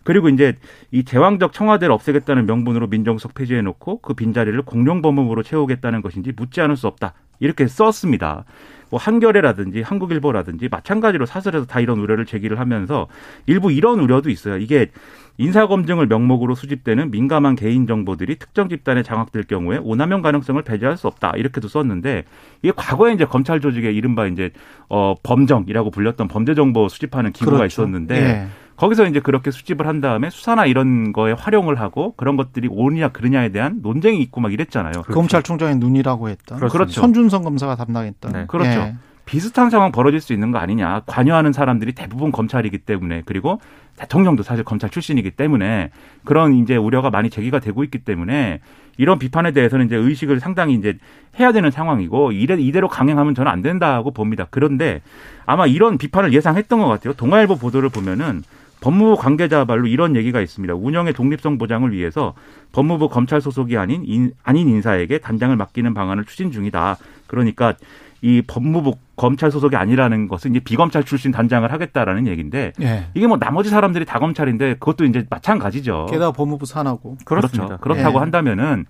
그리고 0.04 0.28
이제 0.28 0.56
이 0.90 1.04
제왕적 1.04 1.52
청와대를 1.52 1.92
없애겠다는 1.92 2.46
명분으로 2.46 2.86
민정수석 2.86 3.34
폐지해 3.34 3.62
놓고 3.62 4.00
그 4.00 4.14
빈자리를 4.14 4.60
공룡 4.62 5.02
법무부로 5.02 5.42
채우겠다는 5.42 6.02
것인지 6.02 6.32
묻지 6.36 6.60
않을 6.60 6.76
수 6.76 6.86
없다. 6.86 7.14
이렇게 7.40 7.66
썼습니다. 7.66 8.44
뭐 8.90 9.00
한겨레라든지 9.00 9.82
한국일보라든지 9.82 10.68
마찬가지로 10.68 11.26
사설에서 11.26 11.66
다 11.66 11.80
이런 11.80 11.98
우려를 11.98 12.26
제기를 12.26 12.60
하면서 12.60 13.08
일부 13.46 13.72
이런 13.72 13.98
우려도 13.98 14.30
있어요. 14.30 14.56
이게 14.56 14.90
인사검증을 15.38 16.06
명목으로 16.06 16.54
수집되는 16.54 17.10
민감한 17.10 17.56
개인 17.56 17.88
정보들이 17.88 18.36
특정 18.36 18.68
집단에 18.68 19.02
장악될 19.02 19.44
경우에 19.44 19.78
오남용 19.82 20.22
가능성을 20.22 20.62
배제할 20.62 20.96
수 20.96 21.08
없다 21.08 21.32
이렇게도 21.36 21.66
썼는데 21.66 22.24
이게 22.62 22.72
과거에 22.76 23.12
이제 23.12 23.24
검찰 23.24 23.60
조직의 23.60 23.96
이른바 23.96 24.26
이제 24.26 24.50
어 24.88 25.14
범정이라고 25.24 25.90
불렸던 25.90 26.28
범죄 26.28 26.54
정보 26.54 26.88
수집하는 26.88 27.32
기구가 27.32 27.56
그렇죠. 27.56 27.82
있었는데 27.82 28.14
예. 28.14 28.46
거기서 28.76 29.06
이제 29.06 29.20
그렇게 29.20 29.50
수집을 29.50 29.86
한 29.86 30.00
다음에 30.00 30.30
수사나 30.30 30.66
이런 30.66 31.12
거에 31.12 31.32
활용을 31.32 31.80
하고 31.80 32.14
그런 32.16 32.36
것들이 32.36 32.68
옳으냐 32.68 33.08
그르냐에 33.08 33.50
대한 33.50 33.80
논쟁이 33.82 34.20
있고 34.22 34.40
막 34.40 34.52
이랬잖아요. 34.52 34.92
그렇죠. 34.92 35.12
검찰총장의 35.12 35.76
눈이라고 35.76 36.28
했던 36.28 36.58
그렇죠. 36.58 37.00
손준성 37.00 37.42
검사가 37.44 37.76
담당했던. 37.76 38.32
네. 38.32 38.44
그렇죠. 38.46 38.70
예. 38.70 38.94
비슷한 39.26 39.70
상황 39.70 39.90
벌어질 39.90 40.20
수 40.20 40.32
있는 40.32 40.50
거 40.50 40.58
아니냐. 40.58 41.02
관여하는 41.06 41.52
사람들이 41.52 41.92
대부분 41.92 42.30
검찰이기 42.30 42.78
때문에 42.78 43.22
그리고 43.24 43.58
대통령도 43.96 44.42
사실 44.42 44.64
검찰 44.64 44.90
출신이기 44.90 45.30
때문에 45.30 45.90
그런 46.24 46.54
이제 46.54 46.76
우려가 46.76 47.10
많이 47.10 47.30
제기가 47.30 47.60
되고 47.60 47.84
있기 47.84 48.00
때문에 48.00 48.60
이런 48.96 49.18
비판에 49.18 49.52
대해서는 49.52 49.86
이제 49.86 49.96
의식을 49.96 50.40
상당히 50.40 50.74
이제 50.74 50.98
해야 51.38 51.52
되는 51.52 51.70
상황이고 51.70 52.32
이래, 52.32 52.56
이대로 52.56 52.88
강행하면 52.88 53.34
저는 53.34 53.50
안 53.50 53.62
된다고 53.62 54.10
봅니다. 54.10 54.46
그런데 54.50 55.00
아마 55.46 55.66
이런 55.66 55.96
비판을 55.96 56.32
예상했던 56.32 56.78
것 56.78 56.86
같아요. 56.88 57.14
동아일보 57.14 57.56
보도를 57.56 57.88
보면은 57.88 58.42
법무부 58.84 59.16
관계자 59.16 59.64
말로 59.64 59.86
이런 59.86 60.14
얘기가 60.14 60.42
있습니다. 60.42 60.74
운영의 60.74 61.14
독립성 61.14 61.56
보장을 61.56 61.90
위해서 61.90 62.34
법무부 62.72 63.08
검찰 63.08 63.40
소속이 63.40 63.78
아닌 63.78 64.04
인, 64.04 64.32
아닌 64.42 64.68
인사에게 64.68 65.18
단장을 65.18 65.56
맡기는 65.56 65.94
방안을 65.94 66.26
추진 66.26 66.52
중이다. 66.52 66.98
그러니까 67.26 67.72
이 68.20 68.42
법무부 68.46 68.96
검찰 69.16 69.50
소속이 69.50 69.74
아니라는 69.74 70.28
것은 70.28 70.50
이제 70.50 70.60
비검찰 70.60 71.02
출신 71.02 71.32
단장을 71.32 71.70
하겠다라는 71.72 72.26
얘기인데 72.26 72.72
예. 72.82 73.06
이게 73.14 73.26
뭐 73.26 73.38
나머지 73.38 73.70
사람들이 73.70 74.04
다 74.04 74.18
검찰인데 74.18 74.74
그것도 74.74 75.06
이제 75.06 75.24
마찬가지죠. 75.30 76.06
게다가 76.10 76.32
법무부 76.32 76.66
산하고 76.66 77.16
그렇죠. 77.24 77.78
그렇다고 77.80 78.16
예. 78.16 78.20
한다면은 78.20 78.84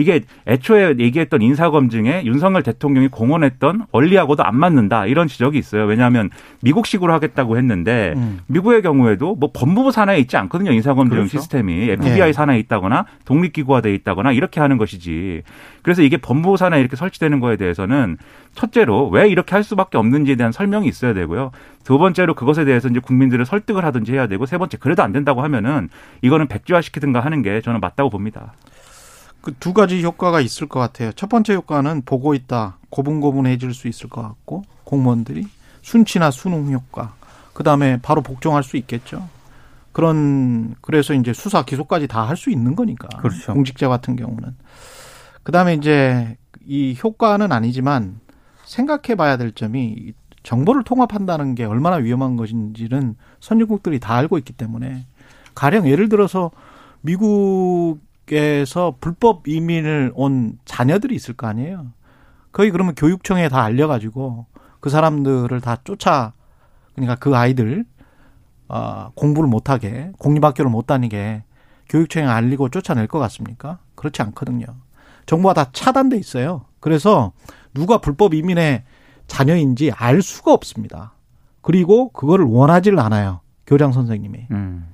이게 0.00 0.22
애초에 0.46 0.94
얘기했던 0.98 1.42
인사검증에 1.42 2.24
윤석열 2.24 2.62
대통령이 2.62 3.08
공언했던 3.08 3.86
원리하고도 3.92 4.42
안 4.42 4.56
맞는다 4.56 5.04
이런 5.04 5.28
지적이 5.28 5.58
있어요. 5.58 5.84
왜냐하면 5.84 6.30
미국식으로 6.62 7.12
하겠다고 7.12 7.58
했는데 7.58 8.14
음. 8.16 8.40
미국의 8.46 8.80
경우에도 8.80 9.34
뭐 9.34 9.50
법무부 9.52 9.92
산하에 9.92 10.18
있지 10.20 10.38
않거든요. 10.38 10.72
인사검증 10.72 11.10
그렇죠. 11.10 11.28
시스템이 11.28 11.90
FBI 11.90 12.28
네. 12.28 12.32
산하에 12.32 12.58
있다거나 12.60 13.04
독립기구화돼 13.26 13.92
있다거나 13.92 14.32
이렇게 14.32 14.58
하는 14.60 14.78
것이지. 14.78 15.42
그래서 15.82 16.00
이게 16.00 16.16
법무부 16.16 16.56
산하에 16.56 16.80
이렇게 16.80 16.96
설치되는 16.96 17.38
거에 17.40 17.56
대해서는 17.56 18.16
첫째로 18.54 19.10
왜 19.10 19.28
이렇게 19.28 19.54
할 19.54 19.62
수밖에 19.62 19.98
없는지에 19.98 20.36
대한 20.36 20.50
설명이 20.50 20.88
있어야 20.88 21.12
되고요. 21.12 21.50
두 21.84 21.98
번째로 21.98 22.34
그것에 22.34 22.64
대해서 22.64 22.88
이제 22.88 23.00
국민들을 23.00 23.44
설득을 23.44 23.84
하든지 23.84 24.12
해야 24.12 24.26
되고 24.26 24.46
세 24.46 24.56
번째 24.56 24.78
그래도 24.78 25.02
안 25.02 25.12
된다고 25.12 25.42
하면은 25.42 25.88
이거는 26.22 26.46
백지화시키든가 26.48 27.20
하는 27.20 27.42
게 27.42 27.60
저는 27.60 27.80
맞다고 27.80 28.08
봅니다. 28.08 28.54
그 29.42 29.52
두 29.58 29.72
가지 29.72 30.02
효과가 30.02 30.40
있을 30.40 30.68
것 30.68 30.80
같아요. 30.80 31.12
첫 31.12 31.28
번째 31.28 31.54
효과는 31.54 32.02
보고 32.04 32.34
있다. 32.34 32.78
고분고분해질 32.90 33.72
수 33.74 33.88
있을 33.88 34.08
것 34.10 34.22
같고 34.22 34.64
공무원들이 34.84 35.46
순치나 35.82 36.30
수능 36.30 36.70
효과. 36.72 37.14
그다음에 37.54 37.98
바로 38.02 38.22
복종할 38.22 38.62
수 38.62 38.76
있겠죠. 38.76 39.28
그런 39.92 40.74
그래서 40.82 41.14
이제 41.14 41.32
수사 41.32 41.64
기소까지 41.64 42.06
다 42.06 42.24
할 42.26 42.36
수 42.36 42.50
있는 42.50 42.76
거니까. 42.76 43.08
그렇죠. 43.18 43.52
공직자 43.54 43.88
같은 43.88 44.16
경우는. 44.16 44.54
그다음에 45.42 45.74
이제 45.74 46.36
이 46.64 46.96
효과는 47.02 47.50
아니지만 47.50 48.20
생각해 48.64 49.16
봐야 49.16 49.36
될 49.36 49.52
점이 49.52 50.12
정보를 50.42 50.84
통합한다는 50.84 51.54
게 51.54 51.64
얼마나 51.64 51.96
위험한 51.96 52.36
것인지는 52.36 53.16
선진국들이 53.40 53.98
다 54.00 54.14
알고 54.14 54.38
있기 54.38 54.52
때문에 54.52 55.06
가령 55.54 55.88
예를 55.88 56.08
들어서 56.08 56.50
미국 57.02 57.98
에서 58.32 58.94
불법 59.00 59.48
이민을 59.48 60.12
온 60.14 60.58
자녀들이 60.64 61.14
있을 61.14 61.34
거 61.34 61.46
아니에요. 61.46 61.86
거의 62.52 62.70
그러면 62.70 62.94
교육청에 62.94 63.48
다 63.48 63.62
알려가지고 63.62 64.46
그 64.80 64.90
사람들을 64.90 65.60
다 65.60 65.76
쫓아 65.84 66.32
그러니까 66.94 67.16
그 67.16 67.36
아이들 67.36 67.84
어, 68.68 69.10
공부를 69.14 69.48
못하게 69.48 70.12
공립학교를 70.18 70.70
못 70.70 70.86
다니게 70.86 71.42
교육청에 71.88 72.26
알리고 72.26 72.68
쫓아낼 72.68 73.08
것 73.08 73.18
같습니까? 73.18 73.78
그렇지 73.96 74.22
않거든요. 74.22 74.66
정보가 75.26 75.54
다 75.54 75.70
차단돼 75.72 76.16
있어요. 76.16 76.64
그래서 76.78 77.32
누가 77.74 77.98
불법 77.98 78.34
이민의 78.34 78.84
자녀인지 79.26 79.90
알 79.92 80.22
수가 80.22 80.52
없습니다. 80.52 81.14
그리고 81.62 82.10
그거를 82.10 82.44
원하지를 82.46 82.98
않아요. 83.00 83.40
교장 83.66 83.92
선생님이. 83.92 84.46
음. 84.50 84.88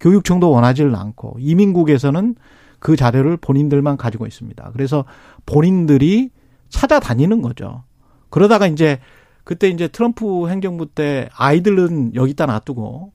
교육청도 0.00 0.50
원하지를 0.50 0.94
않고 0.94 1.36
이민국에서는 1.38 2.34
그 2.78 2.96
자료를 2.96 3.36
본인들만 3.36 3.96
가지고 3.96 4.26
있습니다. 4.26 4.70
그래서 4.72 5.04
본인들이 5.46 6.30
찾아다니는 6.68 7.42
거죠. 7.42 7.84
그러다가 8.30 8.66
이제 8.66 8.98
그때 9.44 9.68
이제 9.68 9.88
트럼프 9.88 10.48
행정부 10.48 10.86
때 10.86 11.28
아이들은 11.34 12.14
여기다 12.14 12.46
놔두고 12.46 13.12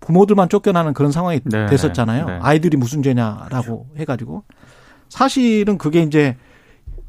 부모들만 0.00 0.48
쫓겨나는 0.48 0.94
그런 0.94 1.12
상황이 1.12 1.40
네, 1.44 1.66
됐었잖아요. 1.66 2.26
네. 2.26 2.38
아이들이 2.42 2.76
무슨 2.76 3.02
죄냐라고. 3.02 3.86
해가지고 3.96 4.44
사실은 5.08 5.78
그게 5.78 6.02
이제 6.02 6.36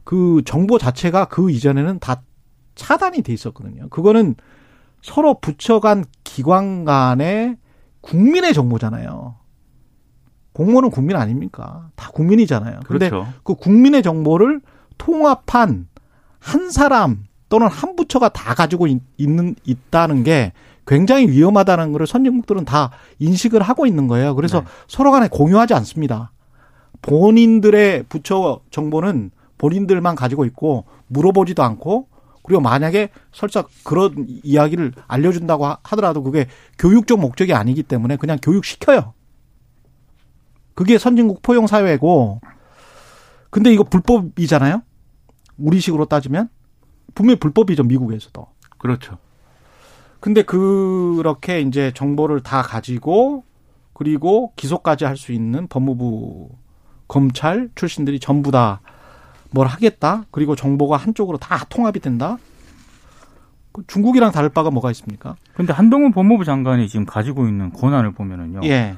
그 0.03 0.41
정보 0.45 0.77
자체가 0.77 1.25
그 1.25 1.51
이전에는 1.51 1.99
다 1.99 2.21
차단이 2.75 3.23
돼 3.23 3.33
있었거든요. 3.33 3.89
그거는 3.89 4.35
서로 5.01 5.39
붙여간 5.39 6.05
기관 6.23 6.85
간의 6.85 7.57
국민의 8.01 8.53
정보잖아요. 8.53 9.35
공무원은 10.57 10.89
국민 10.89 11.15
아닙니까? 11.15 11.89
다 11.95 12.09
국민이잖아요. 12.11 12.79
그런데 12.85 13.11
그렇죠. 13.11 13.31
그 13.43 13.53
국민의 13.53 14.01
정보를 14.01 14.59
통합한 14.97 15.87
한 16.39 16.71
사람 16.71 17.25
또는 17.47 17.67
한 17.67 17.95
부처가 17.95 18.29
다 18.29 18.55
가지고 18.55 18.87
있 18.87 18.99
는 19.19 19.53
있다는 19.63 20.23
게 20.23 20.53
굉장히 20.87 21.27
위험하다는 21.29 21.91
것을 21.91 22.07
선진국들은 22.07 22.65
다 22.65 22.89
인식을 23.19 23.61
하고 23.61 23.85
있는 23.85 24.07
거예요. 24.07 24.33
그래서 24.33 24.61
네. 24.61 24.65
서로 24.87 25.11
간에 25.11 25.27
공유하지 25.27 25.75
않습니다. 25.75 26.31
본인들의 27.03 28.05
부처 28.09 28.61
정보는 28.71 29.29
본인들만 29.59 30.15
가지고 30.15 30.43
있고 30.45 30.85
물어보지도 31.07 31.61
않고 31.61 32.07
그리고 32.41 32.61
만약에 32.61 33.09
설사 33.31 33.63
그런 33.83 34.25
이야기를 34.43 34.93
알려준다고 35.07 35.67
하더라도 35.83 36.23
그게 36.23 36.47
교육적 36.79 37.19
목적이 37.19 37.53
아니기 37.53 37.83
때문에 37.83 38.15
그냥 38.15 38.39
교육시켜요. 38.41 39.13
그게 40.77 40.99
선진국 40.99 41.41
포용 41.41 41.65
사회고 41.65 42.39
근데 43.49 43.73
이거 43.73 43.83
불법이잖아요. 43.83 44.83
우리식으로 45.57 46.05
따지면 46.05 46.49
분명히 47.15 47.39
불법이죠 47.39 47.81
미국에서도. 47.81 48.45
그렇죠. 48.77 49.17
근데 50.19 50.43
그렇게 50.43 51.61
이제 51.61 51.91
정보를 51.95 52.41
다 52.43 52.61
가지고 52.61 53.43
그리고 53.93 54.53
기소까지 54.55 55.05
할 55.05 55.17
수 55.17 55.31
있는 55.31 55.67
법무부 55.67 56.49
검찰 57.07 57.69
출신들이 57.73 58.19
전부 58.19 58.51
다 58.51 58.79
뭘 59.49 59.65
하겠다. 59.65 60.25
그리고 60.29 60.55
정보가 60.57 60.97
한쪽으로 60.97 61.37
다 61.37 61.63
통합이 61.69 62.01
된다. 62.01 62.37
그 63.71 63.81
중국이랑 63.87 64.31
다를 64.33 64.49
바가 64.49 64.69
뭐가 64.71 64.91
있습니까? 64.91 65.37
근데 65.55 65.71
한동훈 65.71 66.11
법무부 66.11 66.43
장관이 66.43 66.89
지금 66.89 67.05
가지고 67.05 67.47
있는 67.47 67.71
권한을 67.71 68.11
보면은요. 68.11 68.59
예. 68.65 68.97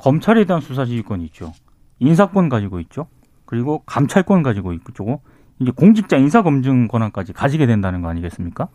검찰에 0.00 0.44
대한 0.44 0.62
수사 0.62 0.84
지휘권이 0.86 1.24
있죠. 1.26 1.52
인사권 1.98 2.48
가지고 2.48 2.80
있죠. 2.80 3.06
그리고 3.44 3.82
감찰권 3.84 4.42
가지고 4.42 4.72
있고 4.72 5.20
이제 5.58 5.70
공직자 5.72 6.16
인사 6.16 6.42
검증 6.42 6.88
권한까지 6.88 7.34
가지게 7.34 7.66
된다는 7.66 8.00
거 8.00 8.08
아니겠습니까? 8.08 8.68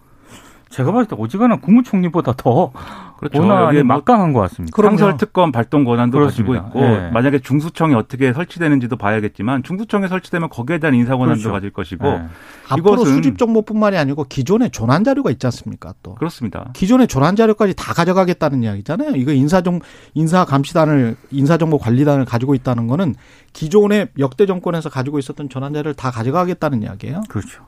제가 0.69 0.91
봤을 0.91 1.07
때 1.07 1.15
오지간한 1.17 1.61
국무총리보다 1.61 2.33
더 2.37 2.71
그렇죠. 3.17 3.39
권한이 3.39 3.83
뭐 3.83 3.95
막강한 3.95 4.33
것 4.33 4.41
같습니다. 4.41 4.75
그럼요. 4.75 4.97
상설 4.97 5.17
특검 5.17 5.51
발동 5.51 5.85
권한도 5.85 6.17
그렇습니다. 6.17 6.63
가지고 6.63 6.79
있고 6.79 6.85
예. 6.85 7.09
만약에 7.11 7.39
중수청이 7.39 7.95
어떻게 7.95 8.33
설치되는지도 8.33 8.97
봐야겠지만 8.97 9.63
중수청에 9.63 10.07
설치되면 10.07 10.49
거기에 10.49 10.79
대한 10.79 10.95
인사 10.95 11.15
권한도 11.15 11.39
그렇죠. 11.39 11.51
가질 11.53 11.71
것이고 11.71 12.03
네. 12.05 12.25
앞으로 12.69 13.05
수집 13.05 13.37
정보뿐만이 13.37 13.97
아니고 13.97 14.25
기존의 14.25 14.71
조난 14.71 15.03
자료가 15.03 15.31
있지 15.31 15.47
않습니까? 15.47 15.93
또 16.03 16.15
그렇습니다. 16.15 16.71
기존의 16.73 17.07
조난 17.07 17.35
자료까지 17.35 17.73
다 17.75 17.93
가져가겠다는 17.93 18.63
이야기잖아요. 18.63 19.11
이거 19.15 19.31
인사정 19.31 19.79
인사 20.13 20.43
감시단을 20.45 21.15
인사정보 21.31 21.77
관리단을 21.77 22.25
가지고 22.25 22.53
있다는 22.55 22.87
거는 22.87 23.15
기존의 23.53 24.09
역대 24.19 24.45
정권에서 24.45 24.89
가지고 24.89 25.19
있었던 25.19 25.47
조난 25.47 25.73
자료를 25.73 25.93
다 25.93 26.11
가져가겠다는 26.11 26.83
이야기예요. 26.83 27.21
그렇죠. 27.29 27.63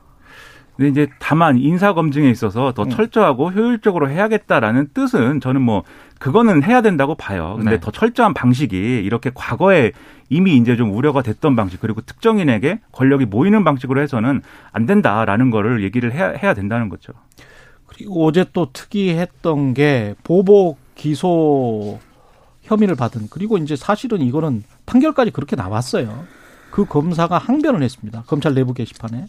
근데 0.78 0.90
이제 0.90 1.08
다만 1.18 1.58
인사 1.58 1.92
검증에 1.92 2.30
있어서 2.30 2.72
더 2.72 2.84
음. 2.84 2.90
철저하고 2.90 3.50
효율적으로 3.50 4.08
해야겠다라는 4.10 4.90
뜻은 4.94 5.40
저는 5.40 5.60
뭐 5.60 5.82
그거는 6.20 6.62
해야 6.62 6.82
된다고 6.82 7.16
봐요. 7.16 7.54
근데 7.56 7.72
네. 7.72 7.80
더 7.80 7.90
철저한 7.90 8.32
방식이 8.32 8.76
이렇게 8.76 9.32
과거에 9.34 9.90
이미 10.28 10.56
이제 10.56 10.76
좀 10.76 10.94
우려가 10.94 11.22
됐던 11.22 11.56
방식 11.56 11.80
그리고 11.80 12.00
특정인에게 12.02 12.78
권력이 12.92 13.24
모이는 13.24 13.64
방식으로 13.64 14.00
해서는 14.00 14.40
안 14.70 14.86
된다라는 14.86 15.50
거를 15.50 15.82
얘기를 15.82 16.14
해야, 16.14 16.28
해야 16.28 16.54
된다는 16.54 16.88
거죠. 16.88 17.12
그리고 17.86 18.24
어제 18.24 18.44
또 18.52 18.70
특이했던 18.72 19.74
게 19.74 20.14
보복 20.22 20.78
기소 20.94 21.98
혐의를 22.62 22.94
받은 22.94 23.26
그리고 23.30 23.58
이제 23.58 23.74
사실은 23.74 24.20
이거는 24.20 24.62
판결까지 24.86 25.32
그렇게 25.32 25.56
나왔어요. 25.56 26.24
그 26.70 26.84
검사가 26.84 27.36
항변을 27.36 27.82
했습니다. 27.82 28.22
검찰 28.28 28.54
내부 28.54 28.74
게시판에. 28.74 29.26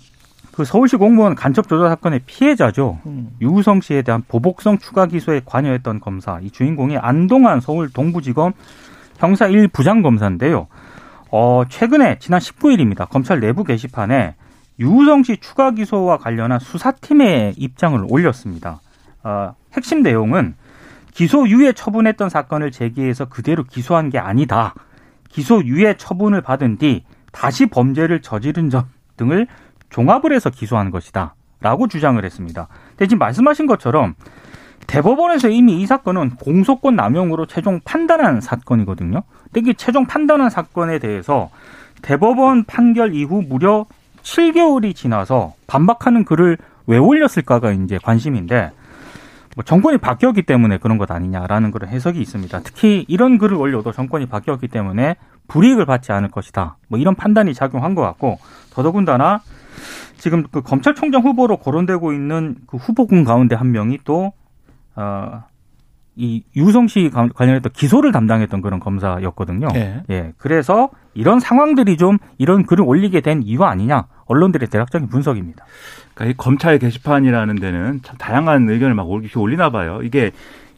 그 0.52 0.66
서울시 0.66 0.96
공무원 0.98 1.36
간첩 1.36 1.68
조작 1.68 1.90
사건의 1.90 2.22
피해자죠. 2.26 3.00
음. 3.06 3.32
유우성 3.42 3.82
씨에 3.82 4.02
대한 4.02 4.24
보복성 4.28 4.78
추가 4.80 5.06
기소에 5.06 5.42
관여했던 5.46 6.00
검사, 6.00 6.40
이 6.42 6.52
주인공이 6.52 6.98
안동안 6.98 7.62
서울 7.62 7.90
동부지검 7.90 8.54
형사 9.18 9.48
1 9.48 9.68
부장 9.70 10.02
검사인데요. 10.02 10.68
어, 11.32 11.64
최근에 11.70 12.20
지난 12.20 12.40
19일입니다. 12.40 13.08
검찰 13.10 13.40
내부 13.40 13.64
게시판에 13.64 14.36
유우성 14.80 15.24
씨 15.24 15.38
추가 15.38 15.72
기소와 15.72 16.18
관련한 16.18 16.60
수사팀의 16.60 17.54
입장을 17.58 18.04
올렸습니다. 18.10 18.82
어, 19.24 19.54
핵심 19.74 20.02
내용은 20.02 20.56
기소 21.14 21.48
유예 21.48 21.74
처분했던 21.74 22.30
사건을 22.30 22.72
제기해서 22.72 23.26
그대로 23.26 23.64
기소한 23.64 24.10
게 24.10 24.18
아니다. 24.18 24.74
기소 25.28 25.64
유예 25.64 25.96
처분을 25.98 26.42
받은 26.42 26.78
뒤 26.78 27.04
다시 27.32 27.66
범죄를 27.66 28.22
저지른 28.22 28.70
점 28.70 28.86
등을 29.18 29.48
종합을 29.90 30.34
해서 30.34 30.50
기소한 30.50 30.92
것이다. 30.92 31.36
라고 31.62 31.88
주장을 31.88 32.24
했습니다. 32.24 32.68
지금 33.00 33.18
말씀하신 33.18 33.68
것처럼 33.68 34.16
대법원에서 34.88 35.50
이미 35.50 35.82
이 35.82 35.86
사건은 35.86 36.32
공소권 36.36 36.96
남용으로 36.96 37.46
최종 37.46 37.80
판단한 37.84 38.42
사건이거든요. 38.42 39.24
이게 39.56 39.74
최종 39.74 40.06
판단한 40.06 40.50
사건에 40.50 41.00
대해서 41.00 41.50
대법원 42.02 42.64
판결 42.64 43.14
이후 43.14 43.44
무려 43.48 43.86
7개월이 44.24 44.96
지나서 44.96 45.54
반박하는 45.68 46.24
글을 46.24 46.58
왜 46.88 46.98
올렸을까가 46.98 47.72
이제 47.72 48.00
관심인데 48.02 48.72
뭐 49.56 49.64
정권이 49.64 49.98
바뀌었기 49.98 50.44
때문에 50.44 50.78
그런 50.78 50.98
것 50.98 51.12
아니냐라는 51.12 51.72
그런 51.72 51.90
해석이 51.90 52.20
있습니다. 52.22 52.62
특히 52.62 53.06
이런 53.08 53.38
글을 53.38 53.58
올려도 53.58 53.92
정권이 53.92 54.28
바뀌었기 54.28 54.70
때문에 54.70 55.18
불이익을 55.48 55.86
받지 55.86 56.12
않을 56.12 56.30
것이다. 56.30 56.78
뭐 56.88 56.98
이런 56.98 57.16
판단이 57.16 57.54
작용한 57.54 57.96
것 57.96 58.02
같고 58.02 58.40
더더군다나 58.74 59.42
지금 60.18 60.44
그 60.52 60.62
검찰총장 60.62 61.22
후보로 61.22 61.58
거론되고 61.58 62.14
있는 62.14 62.56
그 62.68 62.78
후보군 62.78 63.24
가운데 63.24 63.56
한 63.56 63.72
명이 63.72 64.00
또 64.04 64.34
어, 64.96 65.44
이 66.16 66.44
유성 66.56 66.88
씨 66.88 67.10
관- 67.10 67.30
관련했던 67.30 67.72
기소를 67.72 68.12
담당했던 68.12 68.62
그런 68.62 68.80
검사였거든요. 68.82 69.70
예. 69.76 70.04
예. 70.10 70.34
그래서 70.38 70.90
이런 71.14 71.40
상황들이 71.40 71.96
좀 71.98 72.18
이런 72.38 72.66
글을 72.66 72.84
올리게 72.86 73.22
된 73.22 73.42
이유 73.44 73.64
아니냐? 73.64 74.08
언론들의 74.26 74.68
대략적인 74.68 75.08
분석입니다. 75.08 75.66
그러니까 76.14 76.34
이 76.34 76.38
검찰 76.38 76.78
게시판이라는 76.78 77.56
데는 77.56 78.02
참 78.04 78.18
다양한 78.18 78.70
의견을 78.70 78.96
막 78.96 79.08
올리나 79.10 79.70
봐요. 79.70 80.02
이게 80.04 80.32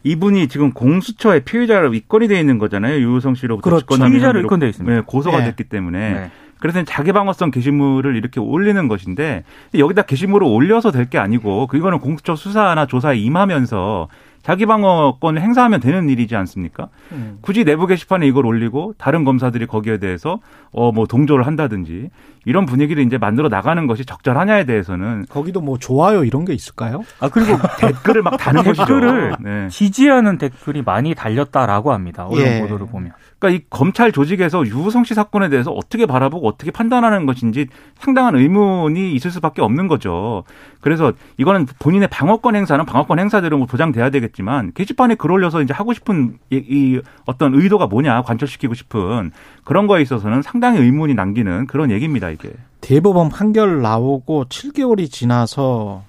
이분이 0.04 0.48
지금 0.48 0.72
공수처의 0.72 1.40
피의자로 1.44 1.94
입건이 1.94 2.28
돼 2.28 2.38
있는 2.38 2.58
거잖아요. 2.58 2.98
유우성 3.00 3.34
씨로부터 3.34 3.68
그렇죠. 3.68 4.04
피의자로 4.04 4.40
입건돼 4.40 4.68
있습니다. 4.68 4.94
네, 4.96 5.02
고소가 5.06 5.38
네. 5.38 5.44
됐기 5.46 5.64
때문에 5.64 6.12
네. 6.14 6.30
그래서 6.62 6.80
자기 6.84 7.10
방어성 7.10 7.50
게시물을 7.50 8.14
이렇게 8.14 8.38
올리는 8.38 8.86
것인데 8.86 9.42
여기다 9.76 10.02
게시물을 10.02 10.46
올려서 10.46 10.92
될 10.92 11.02
게 11.10 11.18
아니고 11.18 11.66
그거는 11.66 11.98
공수처 11.98 12.36
수사나 12.36 12.86
조사에 12.86 13.16
임하면서 13.18 14.06
자기 14.42 14.66
방어권을 14.66 15.40
행사하면 15.40 15.80
되는 15.80 16.08
일이지 16.08 16.34
않습니까? 16.36 16.88
음. 17.12 17.38
굳이 17.42 17.64
내부 17.64 17.86
게시판에 17.86 18.26
이걸 18.26 18.46
올리고 18.46 18.94
다른 18.98 19.24
검사들이 19.24 19.66
거기에 19.66 19.98
대해서 19.98 20.38
어 20.72 20.92
뭐 20.92 21.06
동조를 21.06 21.46
한다든지 21.46 22.10
이런 22.44 22.66
분위기를 22.66 23.02
이제 23.04 23.16
만들어 23.18 23.48
나가는 23.48 23.86
것이 23.86 24.04
적절하냐에 24.04 24.64
대해서는 24.64 25.26
거기도 25.28 25.60
뭐 25.60 25.78
좋아요 25.78 26.24
이런 26.24 26.44
게 26.44 26.52
있을까요? 26.52 27.02
아 27.20 27.28
그리고 27.28 27.56
댓글을 27.80 28.22
막 28.22 28.36
다는 28.36 28.62
것이죠. 28.64 28.84
댓글을 28.84 29.36
네. 29.40 29.68
지지하는 29.68 30.38
댓글이 30.38 30.82
많이 30.82 31.14
달렸다라고 31.14 31.92
합니다. 31.92 32.26
언론 32.26 32.44
예. 32.44 32.60
보도를 32.60 32.86
보면. 32.88 33.12
그러니까 33.38 33.58
이 33.58 33.66
검찰 33.70 34.12
조직에서 34.12 34.66
유우성 34.66 35.04
씨 35.04 35.14
사건에 35.14 35.48
대해서 35.48 35.70
어떻게 35.72 36.06
바라보고 36.06 36.46
어떻게 36.48 36.70
판단하는 36.70 37.26
것인지 37.26 37.66
상당한 37.98 38.36
의문이 38.36 39.14
있을 39.14 39.30
수밖에 39.30 39.62
없는 39.62 39.88
거죠. 39.88 40.44
그래서 40.80 41.12
이거는 41.38 41.66
본인의 41.78 42.08
방어권 42.08 42.54
행사는 42.56 42.84
방어권 42.84 43.18
행사대로 43.18 43.56
뭐 43.58 43.66
보장돼야 43.66 44.10
되겠 44.10 44.31
지만 44.32 44.72
게시판에 44.72 45.14
글 45.14 45.30
올려서 45.30 45.62
이제 45.62 45.72
하고 45.72 45.92
싶은 45.92 46.38
이, 46.50 46.56
이 46.56 47.00
어떤 47.26 47.54
의도가 47.54 47.86
뭐냐 47.86 48.22
관철시키고 48.22 48.74
싶은 48.74 49.32
그런 49.64 49.86
거에 49.86 50.02
있어서는 50.02 50.42
상당히 50.42 50.78
의문이 50.80 51.14
남기는 51.14 51.66
그런 51.66 51.90
얘기입니다 51.90 52.30
이게. 52.30 52.50
대법원 52.80 53.28
판결 53.28 53.82
나오고 53.82 54.46
7개월이 54.46 55.10
지나서 55.10 56.04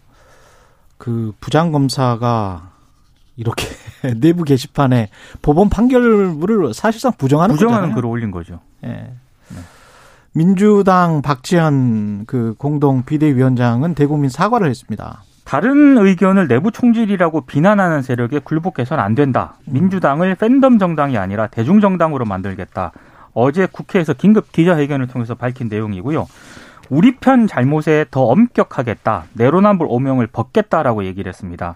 그 0.97 1.33
부장검사가 1.39 2.71
이렇게 3.35 3.67
내부 4.19 4.43
게시판에 4.43 5.09
법원 5.41 5.69
판결을 5.69 6.73
사실상 6.73 7.11
부정하는 7.17 7.55
부정하는 7.55 7.89
거잖아요. 7.89 7.95
글을 7.95 8.09
올린 8.09 8.31
거죠. 8.31 8.59
예. 8.83 9.13
민주당 10.33 11.21
박지원 11.21 12.25
그 12.25 12.55
공동 12.57 13.03
비대위원장은 13.03 13.93
대국민 13.93 14.29
사과를 14.29 14.67
했습니다. 14.69 15.23
다른 15.43 15.97
의견을 15.97 16.47
내부 16.47 16.71
총질이라고 16.71 17.41
비난하는 17.41 18.01
세력에 18.01 18.39
굴복해서는 18.39 19.03
안 19.03 19.15
된다. 19.15 19.55
민주당을 19.65 20.35
팬덤 20.35 20.79
정당이 20.79 21.17
아니라 21.17 21.47
대중 21.47 21.81
정당으로 21.81 22.25
만들겠다. 22.25 22.91
어제 23.33 23.67
국회에서 23.69 24.13
긴급 24.13 24.51
기자회견을 24.51 25.07
통해서 25.07 25.35
밝힌 25.35 25.67
내용이고요. 25.67 26.27
우리 26.89 27.15
편 27.15 27.47
잘못에 27.47 28.05
더 28.11 28.23
엄격하겠다. 28.23 29.25
내로남불 29.33 29.87
오명을 29.89 30.27
벗겠다라고 30.27 31.05
얘기를 31.05 31.29
했습니다. 31.29 31.75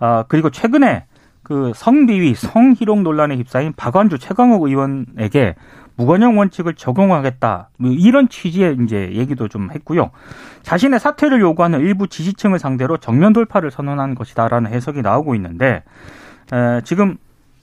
아, 0.00 0.24
그리고 0.28 0.50
최근에 0.50 1.04
그 1.42 1.72
성비위, 1.74 2.34
성희롱 2.34 3.02
논란에 3.02 3.36
휩싸인 3.36 3.72
박완주 3.74 4.18
최강욱 4.18 4.64
의원에게 4.64 5.54
무관용 5.98 6.38
원칙을 6.38 6.74
적용하겠다. 6.74 7.70
뭐 7.76 7.90
이런 7.90 8.28
취지의 8.28 8.78
이제 8.84 9.10
얘기도 9.12 9.48
좀 9.48 9.70
했고요. 9.72 10.10
자신의 10.62 11.00
사퇴를 11.00 11.40
요구하는 11.40 11.80
일부 11.80 12.06
지지층을 12.06 12.60
상대로 12.60 12.96
정면 12.96 13.32
돌파를 13.32 13.72
선언한 13.72 14.14
것이다라는 14.14 14.70
해석이 14.70 15.02
나오고 15.02 15.34
있는데 15.34 15.82
에, 16.52 16.80
지금 16.84 17.16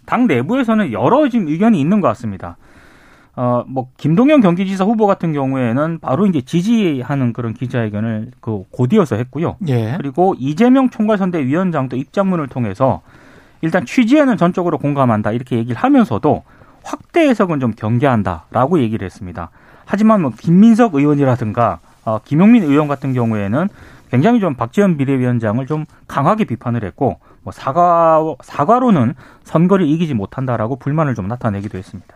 당 0.05 0.27
내부에서는 0.27 0.91
여러 0.91 1.27
지금 1.29 1.47
의견이 1.47 1.79
있는 1.79 2.01
것 2.01 2.09
같습니다. 2.09 2.57
어, 3.37 3.63
뭐, 3.67 3.89
김동연 3.97 4.39
경기지사 4.39 4.85
후보 4.85 5.07
같은 5.07 5.33
경우에는 5.33 5.99
바로 5.99 6.25
이제 6.25 6.41
지지하는 6.41 7.33
그런 7.33 7.53
기자회견을 7.53 8.31
그 8.39 8.63
곧이어서 8.71 9.17
했고요. 9.17 9.57
예. 9.67 9.95
그리고 9.97 10.35
이재명 10.39 10.89
총괄선대위원장도 10.89 11.97
입장문을 11.97 12.47
통해서 12.47 13.01
일단 13.61 13.85
취지에는 13.85 14.37
전적으로 14.37 14.77
공감한다 14.77 15.31
이렇게 15.31 15.57
얘기를 15.57 15.75
하면서도 15.75 16.43
확대 16.85 17.27
해석은 17.27 17.59
좀 17.59 17.73
경계한다라고 17.75 18.79
얘기를 18.79 19.05
했습니다. 19.05 19.49
하지만 19.85 20.21
뭐 20.21 20.31
김민석 20.37 20.95
의원이라든가 20.95 21.79
어, 22.05 22.19
김용민 22.23 22.63
의원 22.63 22.87
같은 22.87 23.13
경우에는 23.13 23.67
굉장히 24.11 24.39
좀 24.39 24.53
박지원 24.53 24.95
비대위원장을 24.97 25.65
좀 25.65 25.85
강하게 26.07 26.45
비판을 26.45 26.83
했고 26.83 27.19
뭐 27.41 27.51
사과 27.51 28.23
사과로는 28.43 29.15
선거를 29.43 29.87
이기지 29.87 30.13
못한다라고 30.13 30.77
불만을 30.77 31.15
좀 31.15 31.27
나타내기도 31.27 31.77
했습니다. 31.77 32.15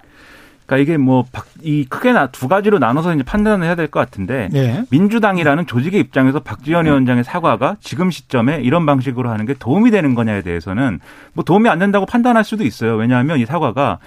그러니까 0.69 0.77
이게 0.77 0.97
뭐 0.97 1.25
이 1.62 1.86
크게 1.86 2.13
나, 2.13 2.27
두 2.27 2.47
가지로 2.47 2.79
나눠서 2.79 3.13
이제 3.13 3.23
판단을 3.23 3.65
해야 3.65 3.75
될 3.75 3.89
것 3.89 3.99
같은데 3.99 4.49
예. 4.53 4.84
민주당이라는 4.91 5.65
조직의 5.65 5.99
입장에서 5.99 6.39
박지원 6.41 6.86
위원장의 6.86 7.23
사과가 7.23 7.77
지금 7.82 8.12
시점에 8.12 8.62
이런 8.62 8.86
방식으로 8.86 9.29
하는 9.29 9.45
게 9.45 9.55
도움이 9.55 9.89
되는 9.91 10.13
거냐에 10.13 10.41
대해서는 10.41 10.99
뭐 11.34 11.43
도움이 11.43 11.67
안 11.69 11.79
된다고 11.79 12.05
판단할 12.05 12.43
수도 12.43 12.63
있어요. 12.63 12.95
왜냐하면 12.95 13.39
이 13.39 13.45
사과가 13.45 13.97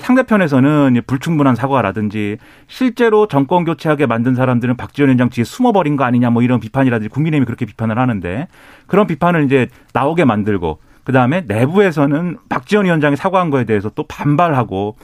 상대편에서는 0.00 1.02
불충분한 1.06 1.54
사과라든지 1.54 2.38
실제로 2.66 3.28
정권 3.28 3.64
교체하게 3.64 4.06
만든 4.06 4.34
사람들은 4.34 4.76
박지원 4.76 5.08
위원장 5.08 5.28
뒤에 5.28 5.44
숨어버린 5.44 5.96
거 5.96 6.04
아니냐 6.04 6.30
뭐 6.30 6.42
이런 6.42 6.60
비판이라든지 6.60 7.08
국민의힘이 7.10 7.44
그렇게 7.46 7.66
비판을 7.66 7.98
하는데 7.98 8.48
그런 8.86 9.06
비판을 9.06 9.44
이제 9.44 9.68
나오게 9.92 10.24
만들고 10.24 10.78
그 11.04 11.12
다음에 11.12 11.44
내부에서는 11.46 12.38
박지원 12.48 12.86
위원장이 12.86 13.16
사과한 13.16 13.50
거에 13.50 13.64
대해서 13.64 13.90
또 13.90 14.04
반발하고 14.08 14.96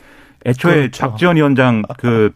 애초에 0.47 0.75
그렇죠. 0.75 1.07
박지원 1.07 1.37
위원장 1.37 1.83
그 1.99 2.33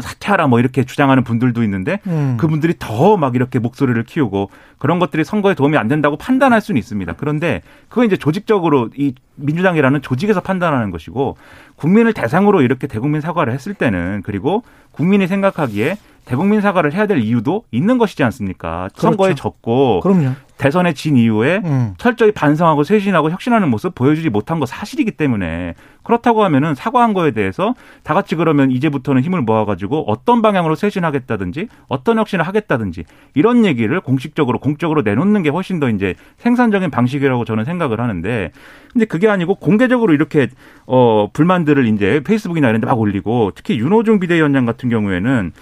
사퇴하라 0.00 0.48
뭐 0.48 0.58
이렇게 0.58 0.82
주장하는 0.82 1.22
분들도 1.22 1.62
있는데 1.62 2.00
음. 2.08 2.36
그분들이 2.36 2.74
더 2.80 3.16
막 3.16 3.36
이렇게 3.36 3.60
목소리를 3.60 4.02
키우고 4.02 4.50
그런 4.78 4.98
것들이 4.98 5.22
선거에 5.24 5.54
도움이 5.54 5.76
안 5.76 5.86
된다고 5.86 6.16
판단할 6.16 6.60
수는 6.60 6.80
있습니다. 6.80 7.12
그런데 7.16 7.62
그건 7.88 8.06
이제 8.06 8.16
조직적으로 8.16 8.90
이 8.96 9.14
민주당이라는 9.36 10.02
조직에서 10.02 10.40
판단하는 10.40 10.90
것이고 10.90 11.36
국민을 11.76 12.12
대상으로 12.12 12.62
이렇게 12.62 12.88
대국민 12.88 13.20
사과를 13.20 13.52
했을 13.52 13.72
때는 13.74 14.22
그리고 14.24 14.64
국민이 14.90 15.28
생각하기에 15.28 15.96
대국민 16.24 16.60
사과를 16.60 16.92
해야 16.94 17.06
될 17.06 17.18
이유도 17.18 17.64
있는 17.70 17.98
것이지 17.98 18.22
않습니까? 18.24 18.88
선거에 18.94 19.34
졌고 19.34 20.00
그럼요. 20.00 20.32
대선에 20.56 20.92
진 20.92 21.16
이후에 21.16 21.60
음. 21.64 21.94
철저히 21.98 22.30
반성하고 22.30 22.84
쇄신하고 22.84 23.30
혁신하는 23.30 23.68
모습 23.68 23.94
보여주지 23.94 24.30
못한 24.30 24.60
거 24.60 24.66
사실이기 24.66 25.10
때문에 25.10 25.74
그렇다고 26.04 26.44
하면은 26.44 26.76
사과한 26.76 27.12
거에 27.12 27.32
대해서 27.32 27.74
다 28.04 28.14
같이 28.14 28.36
그러면 28.36 28.70
이제부터는 28.70 29.22
힘을 29.22 29.42
모아가지고 29.42 30.04
어떤 30.08 30.42
방향으로 30.42 30.76
쇄신하겠다든지 30.76 31.66
어떤 31.88 32.18
혁신을 32.18 32.46
하겠다든지 32.46 33.04
이런 33.34 33.64
얘기를 33.64 34.00
공식적으로 34.00 34.60
공적으로 34.60 35.02
내놓는 35.02 35.42
게 35.42 35.50
훨씬 35.50 35.80
더 35.80 35.90
이제 35.90 36.14
생산적인 36.38 36.90
방식이라고 36.90 37.44
저는 37.44 37.64
생각을 37.64 38.00
하는데 38.00 38.52
근데 38.92 39.06
그게 39.06 39.28
아니고 39.28 39.56
공개적으로 39.56 40.14
이렇게 40.14 40.46
어 40.86 41.28
불만들을 41.32 41.84
이제 41.88 42.22
페이스북이나 42.24 42.68
이런 42.68 42.80
데 42.80 42.86
막 42.86 42.98
올리고 43.00 43.50
특히 43.56 43.78
윤호중 43.78 44.20
비대위원장 44.20 44.66
같은 44.66 44.88
경우에는 44.88 45.52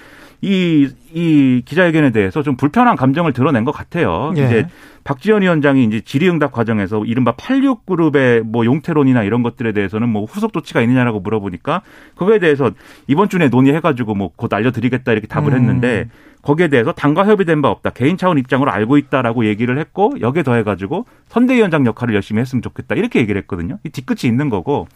이, 0.42 0.88
이 1.14 1.62
기자회견에 1.64 2.10
대해서 2.10 2.42
좀 2.42 2.56
불편한 2.56 2.96
감정을 2.96 3.32
드러낸 3.32 3.64
것 3.64 3.70
같아요. 3.72 4.32
예. 4.36 4.44
이제 4.44 4.66
박지원 5.04 5.42
위원장이 5.42 5.84
이제 5.84 6.00
질의응답 6.00 6.52
과정에서 6.52 7.04
이른바 7.04 7.34
86그룹의 7.34 8.42
뭐 8.42 8.64
용태론이나 8.64 9.22
이런 9.22 9.42
것들에 9.42 9.72
대해서는 9.72 10.08
뭐 10.08 10.24
후속 10.24 10.52
조치가 10.52 10.80
있느냐라고 10.82 11.20
물어보니까 11.20 11.82
그거에 12.16 12.38
대해서 12.38 12.70
이번 13.06 13.28
주에 13.28 13.48
논의해가지고 13.48 14.14
뭐 14.14 14.32
곧 14.36 14.52
알려드리겠다 14.52 15.12
이렇게 15.12 15.26
답을 15.28 15.52
음. 15.52 15.54
했는데 15.54 16.08
거기에 16.42 16.66
대해서 16.68 16.90
당과 16.92 17.24
협의된 17.26 17.62
바 17.62 17.70
없다. 17.70 17.90
개인 17.90 18.16
차원 18.16 18.38
입장으로 18.38 18.72
알고 18.72 18.96
있다라고 18.98 19.44
얘기를 19.46 19.78
했고 19.78 20.14
여기에 20.20 20.42
더해가지고 20.42 21.06
선대위원장 21.28 21.86
역할을 21.86 22.14
열심히 22.14 22.40
했으면 22.40 22.62
좋겠다. 22.62 22.96
이렇게 22.96 23.20
얘기를 23.20 23.40
했거든요. 23.42 23.78
이 23.84 23.90
뒤끝이 23.90 24.28
있는 24.28 24.48
거고. 24.50 24.88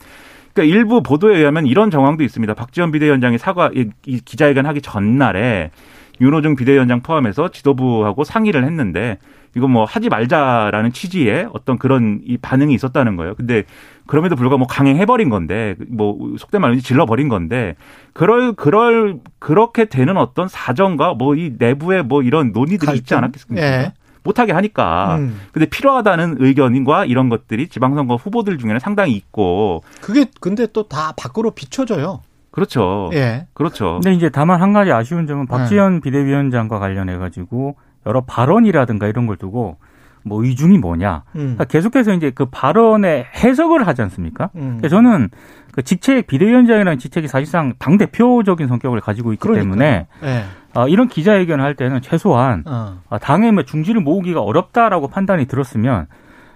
그러니까 0.57 0.75
일부 0.75 1.03
보도에 1.03 1.37
의하면 1.37 1.67
이런 1.67 1.91
정황도 1.91 2.25
있습니다. 2.25 2.55
박지원 2.55 2.91
비대위원장이 2.91 3.37
사과 3.37 3.71
이, 3.75 3.91
이 4.07 4.21
기자회견 4.25 4.65
하기 4.67 4.81
전날에 4.81 5.71
윤호중 6.19 6.57
비대위원장 6.57 7.03
포함해서 7.03 7.51
지도부하고 7.51 8.25
상의를 8.25 8.65
했는데 8.65 9.19
이거 9.55 9.69
뭐 9.69 9.85
하지 9.85 10.09
말자라는 10.09 10.93
취지의 10.93 11.49
어떤 11.53 11.79
그런 11.79 12.21
이 12.25 12.39
반응이 12.39 12.73
있었다는 12.75 13.17
거예요. 13.17 13.35
근데 13.35 13.65
그럼에도 14.07 14.35
불구하고 14.37 14.59
뭐 14.59 14.67
강행해버린 14.67 15.29
건데 15.29 15.77
뭐 15.89 16.17
속된 16.39 16.61
말로 16.63 16.77
질러버린 16.77 17.29
건데 17.29 17.75
그럴 18.15 18.55
그럴 18.55 19.19
그렇게 19.39 19.85
되는 19.87 20.17
어떤 20.17 20.49
사정과 20.49 21.15
뭐 21.15 21.35
이 21.37 21.53
내부에 21.59 22.01
뭐 22.03 22.23
이런 22.23 22.53
논의들이 22.53 22.97
있지 22.97 23.15
갈등? 23.15 23.19
않았겠습니까? 23.19 23.67
예. 23.67 23.93
못하게 24.27 24.53
하니까. 24.53 25.17
음. 25.19 25.41
근데 25.53 25.67
필요하다는 25.67 26.37
의견과 26.41 27.05
이런 27.07 27.29
것들이 27.29 27.69
지방선거 27.69 28.17
후보들 28.17 28.59
중에는 28.59 28.79
상당히 28.81 29.13
있고 29.13 29.83
그게 30.01 30.27
근데 30.41 30.67
또 30.67 30.87
다 30.89 31.13
밖으로 31.17 31.51
비춰져요. 31.53 32.21
그렇죠. 32.51 33.11
예. 33.13 33.47
그렇죠. 33.55 34.01
근데 34.03 34.15
이제 34.15 34.29
다만 34.31 34.63
한 34.63 34.73
가지 34.73 34.91
아쉬운 34.93 35.27
점은 35.27 35.47
박지원 35.47 36.01
비대위원장과 36.01 36.79
관련해 36.79 37.17
가지고 37.19 37.77
여러 38.07 38.23
발언이라든가 38.23 39.07
이런 39.09 39.27
걸 39.27 39.37
두고 39.37 39.77
뭐 40.25 40.43
의중이 40.45 40.79
뭐냐. 40.79 41.23
음. 41.35 41.39
그러니까 41.41 41.65
계속해서 41.65 42.13
이제 42.15 42.31
그 42.35 42.47
발언의 42.47 43.27
해석을 43.37 43.87
하지 43.87 44.03
않습니까? 44.03 44.51
음. 44.57 44.79
그러니까 44.79 44.89
저는 44.89 45.29
그 45.73 45.83
직책 45.83 46.27
비대위원장이라는 46.27 46.99
직책이 46.99 47.29
사실상 47.29 47.75
당 47.79 47.99
대표적인 47.99 48.67
성격을 48.69 49.01
가지고 49.01 49.33
있기 49.35 49.41
그러니까요. 49.43 49.63
때문에 49.65 50.07
예. 50.25 50.45
아, 50.77 50.87
이런 50.89 51.09
기자회견을 51.09 51.65
할 51.65 51.75
때는 51.75 52.03
최소한 52.03 52.63
어. 52.67 53.01
아, 53.09 53.19
당의 53.19 53.51
뭐 53.53 53.63
중지를 53.63 54.03
모으기가 54.03 54.43
어렵다라고 54.43 55.09
판단이 55.09 55.47
들었으면 55.47 56.07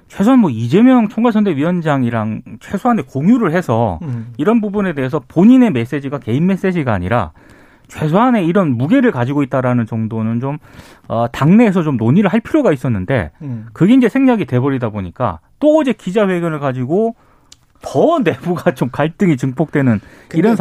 최소한 0.08 0.40
뭐 0.40 0.50
이재명 0.50 1.08
총괄선대위원장이랑 1.08 2.42
최소한의 2.60 3.06
공유를 3.06 3.52
해서 3.52 3.98
음. 4.02 4.32
이런 4.36 4.60
부분에 4.60 4.92
대해서 4.92 5.20
본인의 5.26 5.70
메시지가 5.70 6.18
개인 6.18 6.46
메시지가 6.46 6.92
아니라 6.92 7.32
최소한의 7.88 8.46
이런 8.46 8.76
무게를 8.76 9.10
가지고 9.10 9.42
있다라는 9.42 9.86
정도는 9.86 10.40
좀 10.40 10.58
어, 11.08 11.26
당내에서 11.28 11.82
좀 11.82 11.96
논의를 11.96 12.30
할 12.32 12.40
필요가 12.40 12.72
있었는데 12.72 13.30
음. 13.42 13.66
그게 13.72 13.94
이제 13.94 14.08
생략이 14.08 14.44
돼버리다 14.44 14.90
보니까 14.90 15.40
또 15.60 15.78
어제 15.78 15.92
기자회견을 15.92 16.60
가지고 16.60 17.14
더 17.82 18.18
내부가 18.18 18.74
좀 18.74 18.90
갈등이 18.90 19.36
증폭되는 19.36 20.00
이런 20.34 20.56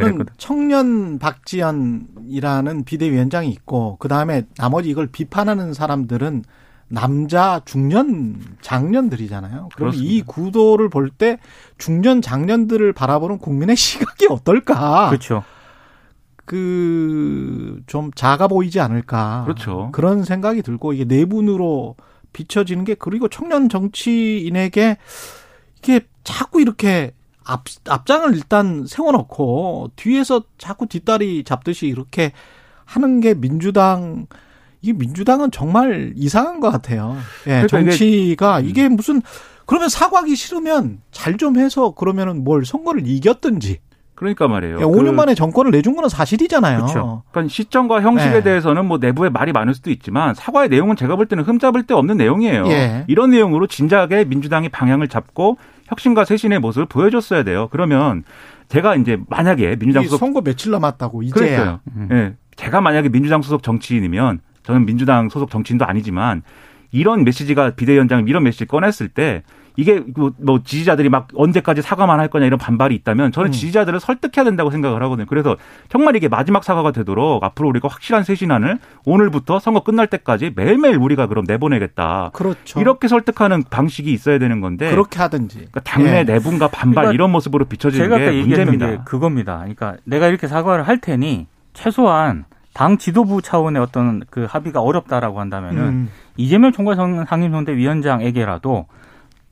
저는 0.00 0.12
했거든. 0.12 0.32
청년 0.36 1.18
박지연이라는 1.18 2.84
비대위원장이 2.84 3.50
있고 3.50 3.96
그 3.98 4.08
다음에 4.08 4.42
나머지 4.56 4.90
이걸 4.90 5.06
비판하는 5.06 5.72
사람들은 5.72 6.44
남자 6.90 7.60
중년 7.64 8.36
장년들이잖아요. 8.60 9.68
그럼 9.76 9.92
이. 9.94 10.22
구도를 10.22 10.88
볼 10.88 11.10
때 11.10 11.38
중년 11.78 12.22
장년들을 12.22 12.92
바라보는 12.92 13.38
국민의 13.38 13.76
시각이 13.76 14.26
어떨까? 14.30 15.08
그렇죠. 15.08 15.44
그 16.44 17.80
좀 17.86 18.10
작아 18.14 18.48
보이지 18.48 18.80
않을까? 18.80 19.42
그렇죠. 19.44 19.90
그런 19.92 20.24
생각이 20.24 20.62
들고 20.62 20.92
이게 20.92 21.04
내분으로 21.04 21.96
비춰지는 22.32 22.84
게 22.84 22.94
그리고 22.94 23.28
청년 23.28 23.68
정치인에게 23.68 24.96
이게 25.78 26.00
자꾸 26.24 26.60
이렇게 26.60 27.12
앞, 27.44 27.64
앞장을 27.88 28.34
일단 28.34 28.86
세워놓고 28.86 29.92
뒤에서 29.96 30.42
자꾸 30.58 30.86
뒷다리 30.86 31.44
잡듯이 31.44 31.86
이렇게 31.86 32.32
하는 32.84 33.20
게 33.20 33.34
민주당 33.34 34.26
이 34.80 34.92
민주당은 34.92 35.50
정말 35.50 36.12
이상한 36.14 36.60
것 36.60 36.70
같아요. 36.70 37.16
예, 37.46 37.62
그러니까 37.66 37.78
이게- 37.80 37.90
정치가 37.90 38.58
음. 38.60 38.64
이게 38.68 38.88
무슨 38.88 39.22
그러면 39.66 39.88
사과하기 39.88 40.34
싫으면 40.36 41.00
잘 41.10 41.36
좀 41.36 41.58
해서 41.58 41.90
그러면은 41.92 42.44
뭘 42.44 42.64
선거를 42.64 43.06
이겼든지 43.06 43.80
그러니까 44.18 44.48
말이에요. 44.48 44.78
예, 44.80 44.82
5년 44.82 45.04
그- 45.04 45.10
만에 45.12 45.34
정권을 45.36 45.70
내준 45.70 45.94
거는 45.94 46.08
사실이잖아요. 46.08 46.78
그렇죠. 46.78 47.22
그러니까 47.30 47.52
시점과 47.52 48.02
형식에 48.02 48.30
네. 48.32 48.42
대해서는 48.42 48.84
뭐 48.86 48.98
내부에 48.98 49.28
말이 49.28 49.52
많을 49.52 49.74
수도 49.74 49.90
있지만 49.92 50.34
사과의 50.34 50.68
내용은 50.70 50.96
제가 50.96 51.14
볼 51.14 51.26
때는 51.26 51.44
흠잡을 51.44 51.84
데 51.84 51.94
없는 51.94 52.16
내용이에요. 52.16 52.64
예. 52.66 53.04
이런 53.06 53.30
내용으로 53.30 53.68
진작에 53.68 54.24
민주당이 54.26 54.70
방향을 54.70 55.06
잡고 55.06 55.58
혁신과 55.86 56.24
쇄신의 56.24 56.58
모습을 56.58 56.86
보여줬어야 56.86 57.44
돼요. 57.44 57.68
그러면 57.70 58.24
제가 58.68 58.96
이제 58.96 59.18
만약에 59.28 59.76
민주당 59.76 60.02
이 60.02 60.06
소속 60.06 60.18
선거 60.18 60.40
며칠 60.42 60.72
남았다고 60.72 61.22
이제야. 61.22 61.34
그러니까요. 61.34 61.80
음. 61.96 62.08
예. 62.10 62.34
제가 62.56 62.80
만약에 62.80 63.10
민주당 63.10 63.40
소속 63.40 63.62
정치인이면 63.62 64.40
저는 64.64 64.84
민주당 64.84 65.28
소속 65.28 65.48
정치인도 65.52 65.84
아니지만 65.86 66.42
이런 66.90 67.22
메시지가 67.22 67.70
비대위원장 67.76 68.26
이런 68.26 68.42
메시지 68.42 68.64
꺼냈을 68.66 69.08
때 69.08 69.44
이게 69.78 70.02
뭐- 70.16 70.32
뭐 70.38 70.60
지지자들이 70.64 71.08
막 71.08 71.28
언제까지 71.36 71.82
사과만 71.82 72.18
할 72.18 72.26
거냐 72.26 72.46
이런 72.46 72.58
반발이 72.58 72.96
있다면 72.96 73.30
저는 73.30 73.50
음. 73.50 73.52
지지자들을 73.52 74.00
설득해야 74.00 74.42
된다고 74.44 74.72
생각을 74.72 75.00
하거든요. 75.04 75.24
그래서 75.28 75.56
정말 75.88 76.16
이게 76.16 76.26
마지막 76.26 76.64
사과가 76.64 76.90
되도록 76.90 77.44
앞으로 77.44 77.68
우리가 77.68 77.86
확실한 77.86 78.24
쇄신안을 78.24 78.80
오늘부터 79.04 79.60
선거 79.60 79.84
끝날 79.84 80.08
때까지 80.08 80.52
매일매일 80.56 80.96
우리가 80.96 81.28
그럼 81.28 81.44
내보내겠다. 81.46 82.30
그렇죠. 82.32 82.80
이렇게 82.80 83.06
설득하는 83.06 83.62
방식이 83.70 84.12
있어야 84.12 84.40
되는 84.40 84.60
건데 84.60 84.90
그렇게 84.90 85.20
하든지. 85.20 85.58
그러니까 85.58 85.80
당내 85.82 86.18
예. 86.18 86.24
내분과 86.24 86.66
반발 86.68 87.04
그러니까 87.04 87.14
이런 87.14 87.30
모습으로 87.30 87.66
비춰지는 87.66 88.08
게 88.18 88.32
문제입니다. 88.32 88.86
게 88.90 88.98
그겁니다. 89.04 89.58
그러니까 89.58 89.94
내가 90.02 90.26
이렇게 90.26 90.48
사과를 90.48 90.88
할 90.88 90.98
테니 91.00 91.46
최소한 91.72 92.46
당 92.74 92.98
지도부 92.98 93.42
차원의 93.42 93.80
어떤 93.80 94.22
그 94.28 94.44
합의가 94.50 94.80
어렵다라고 94.80 95.38
한다면은 95.38 95.82
음. 95.82 96.10
이재명 96.36 96.72
총괄 96.72 96.96
상임선대위원장에게라도 97.28 98.86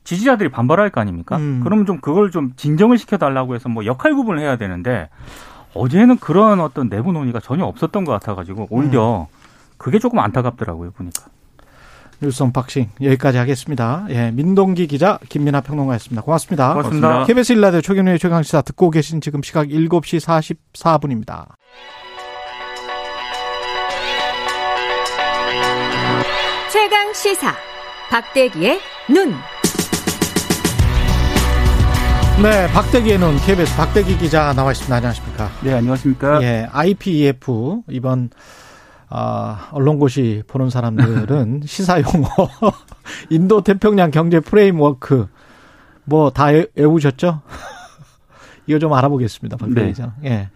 지지자들이 0.07 0.47
반발할 0.47 0.89
거 0.89 1.01
아닙니까? 1.01 1.35
음. 1.35 1.59
그러면 1.61 1.85
좀 1.85 1.99
그걸 1.99 2.31
좀 2.31 2.53
진정을 2.55 2.97
시켜달라고 2.97 3.55
해서 3.55 3.67
뭐 3.67 3.85
역할 3.85 4.15
구분을 4.15 4.39
해야 4.39 4.55
되는데 4.55 5.09
어제는 5.73 6.17
그런 6.19 6.61
어떤 6.61 6.87
내부 6.87 7.11
논의가 7.11 7.41
전혀 7.41 7.65
없었던 7.65 8.05
것 8.05 8.13
같아가지고 8.13 8.67
오히려 8.69 9.27
음. 9.29 9.35
그게 9.75 9.99
조금 9.99 10.19
안타깝더라고요 10.19 10.91
보니까. 10.91 11.25
뉴스 12.21 12.41
언박싱 12.41 12.89
여기까지 13.01 13.37
하겠습니다. 13.37 14.05
예, 14.09 14.31
민동기 14.31 14.87
기자 14.87 15.19
김민아 15.27 15.59
평론가였습니다. 15.59 16.21
고맙습니다. 16.21 16.69
고맙습니다. 16.69 17.25
KBS 17.25 17.51
일라디오 17.51 17.81
최경영의 17.81 18.17
최강시사 18.17 18.61
듣고 18.61 18.89
계신 18.89 19.19
지금 19.19 19.43
시각 19.43 19.67
7시 19.67 20.21
44분입니다. 20.73 21.47
최강 26.71 27.13
시사 27.13 27.53
박대기의 28.09 28.79
눈. 29.09 29.33
네, 32.41 32.67
박대기의 32.71 33.17
눈 33.17 33.35
KBS 33.37 33.75
박대기 33.77 34.17
기자 34.17 34.53
나와 34.53 34.71
있습니다. 34.71 34.95
안녕하십니까? 34.95 35.49
네, 35.63 35.73
안녕하십니까. 35.73 36.41
예, 36.43 36.67
IPEF 36.71 37.81
이번 37.89 38.29
아, 39.09 39.69
언론고시 39.71 40.43
보는 40.47 40.69
사람들은 40.69 41.61
시사 41.65 41.99
용어 42.01 42.27
인도 43.31 43.61
태평양 43.61 44.11
경제 44.11 44.39
프레임워크 44.39 45.27
뭐 46.03 46.29
다 46.29 46.47
외우셨죠? 46.75 47.41
이거 48.67 48.79
좀 48.79 48.93
알아보겠습니다. 48.93 49.57
박대기 49.57 49.81
네. 49.81 49.87
기자. 49.87 50.13
예. 50.23 50.49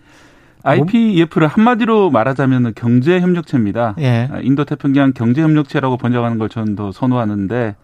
IPEF를 0.63 1.47
한마디로 1.47 2.11
말하자면 2.11 2.73
경제 2.75 3.19
협력체입니다. 3.19 3.95
예. 3.99 4.29
인도 4.43 4.65
태평양 4.65 5.13
경제 5.13 5.41
협력체라고 5.41 5.97
번역하는 5.97 6.37
걸 6.37 6.47
저는 6.49 6.75
더 6.75 6.91
선호하는데 6.91 7.75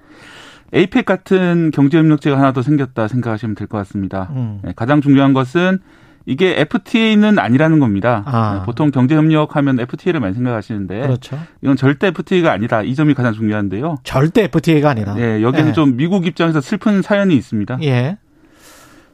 APEC 0.74 1.06
같은 1.06 1.72
경제 1.74 1.98
협력체가 1.98 2.38
하나 2.38 2.52
더 2.54 2.62
생겼다 2.62 3.08
생각하시면 3.08 3.56
될 3.56 3.68
것 3.68 3.78
같습니다. 3.80 4.30
음. 4.32 4.60
네, 4.64 4.74
가장 4.76 5.02
중요한 5.02 5.34
것은 5.34 5.80
이게 6.26 6.60
FTA는 6.60 7.40
아니라는 7.40 7.80
겁니다. 7.80 8.24
아. 8.26 8.58
네, 8.60 8.66
보통 8.66 8.92
경제 8.92 9.16
협력하면 9.16 9.80
FTA를 9.80 10.20
많이 10.20 10.34
생각하시는데 10.34 11.02
그렇죠. 11.02 11.40
이건 11.62 11.78
절대 11.78 12.08
FTA가 12.08 12.52
아니다. 12.52 12.82
이 12.82 12.96
점이 12.96 13.14
가장 13.14 13.32
중요한데요. 13.34 13.96
절대 14.04 14.44
FTA가 14.44 14.90
아니다. 14.90 15.14
네, 15.14 15.42
여기는 15.42 15.70
예. 15.70 15.74
좀 15.74 15.96
미국 15.96 16.26
입장에서 16.28 16.60
슬픈 16.60 17.02
사연이 17.02 17.34
있습니다. 17.36 17.78
예. 17.84 18.18